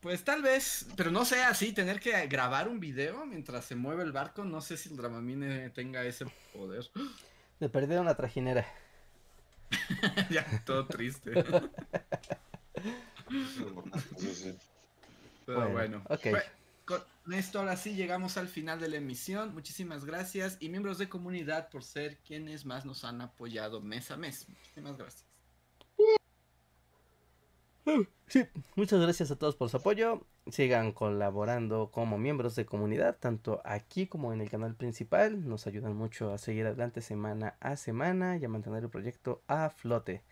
[0.00, 4.04] Pues tal vez, pero no sé así, tener que grabar un video mientras se mueve
[4.04, 6.88] el barco, no sé si el Dramamine tenga ese poder.
[7.58, 8.64] De perder una trajinera.
[10.30, 11.32] ya, todo triste.
[14.16, 14.56] Sí.
[15.44, 16.02] Pero Bueno, bueno.
[16.08, 16.20] ok.
[16.30, 16.57] Fue-
[17.32, 19.52] Esto ahora sí llegamos al final de la emisión.
[19.52, 24.16] Muchísimas gracias y miembros de comunidad por ser quienes más nos han apoyado mes a
[24.16, 24.48] mes.
[24.48, 25.26] Muchísimas gracias.
[28.26, 28.44] Sí,
[28.76, 30.26] muchas gracias a todos por su apoyo.
[30.50, 35.48] Sigan colaborando como miembros de comunidad, tanto aquí como en el canal principal.
[35.48, 39.70] Nos ayudan mucho a seguir adelante semana a semana y a mantener el proyecto a
[39.70, 40.22] flote.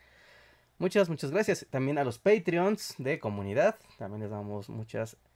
[0.78, 1.66] Muchas, muchas gracias.
[1.70, 3.78] También a los Patreons de comunidad.
[3.98, 5.35] También les damos muchas gracias.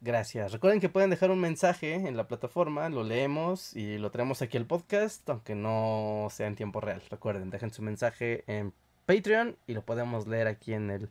[0.00, 4.56] Recuerden que pueden dejar un mensaje en la plataforma, lo leemos y lo traemos aquí
[4.56, 7.02] al podcast, aunque no sea en tiempo real.
[7.10, 8.72] Recuerden, dejen su mensaje en
[9.06, 11.08] Patreon y lo podemos leer aquí en el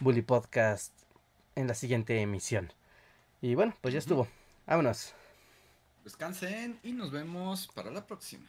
[0.00, 0.92] Bully Podcast
[1.56, 2.72] en la siguiente emisión.
[3.42, 4.26] Y bueno, pues ya estuvo.
[4.66, 5.14] Vámonos.
[6.04, 8.48] Descansen y nos vemos para la próxima.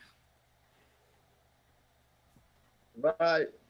[2.96, 3.61] Bye.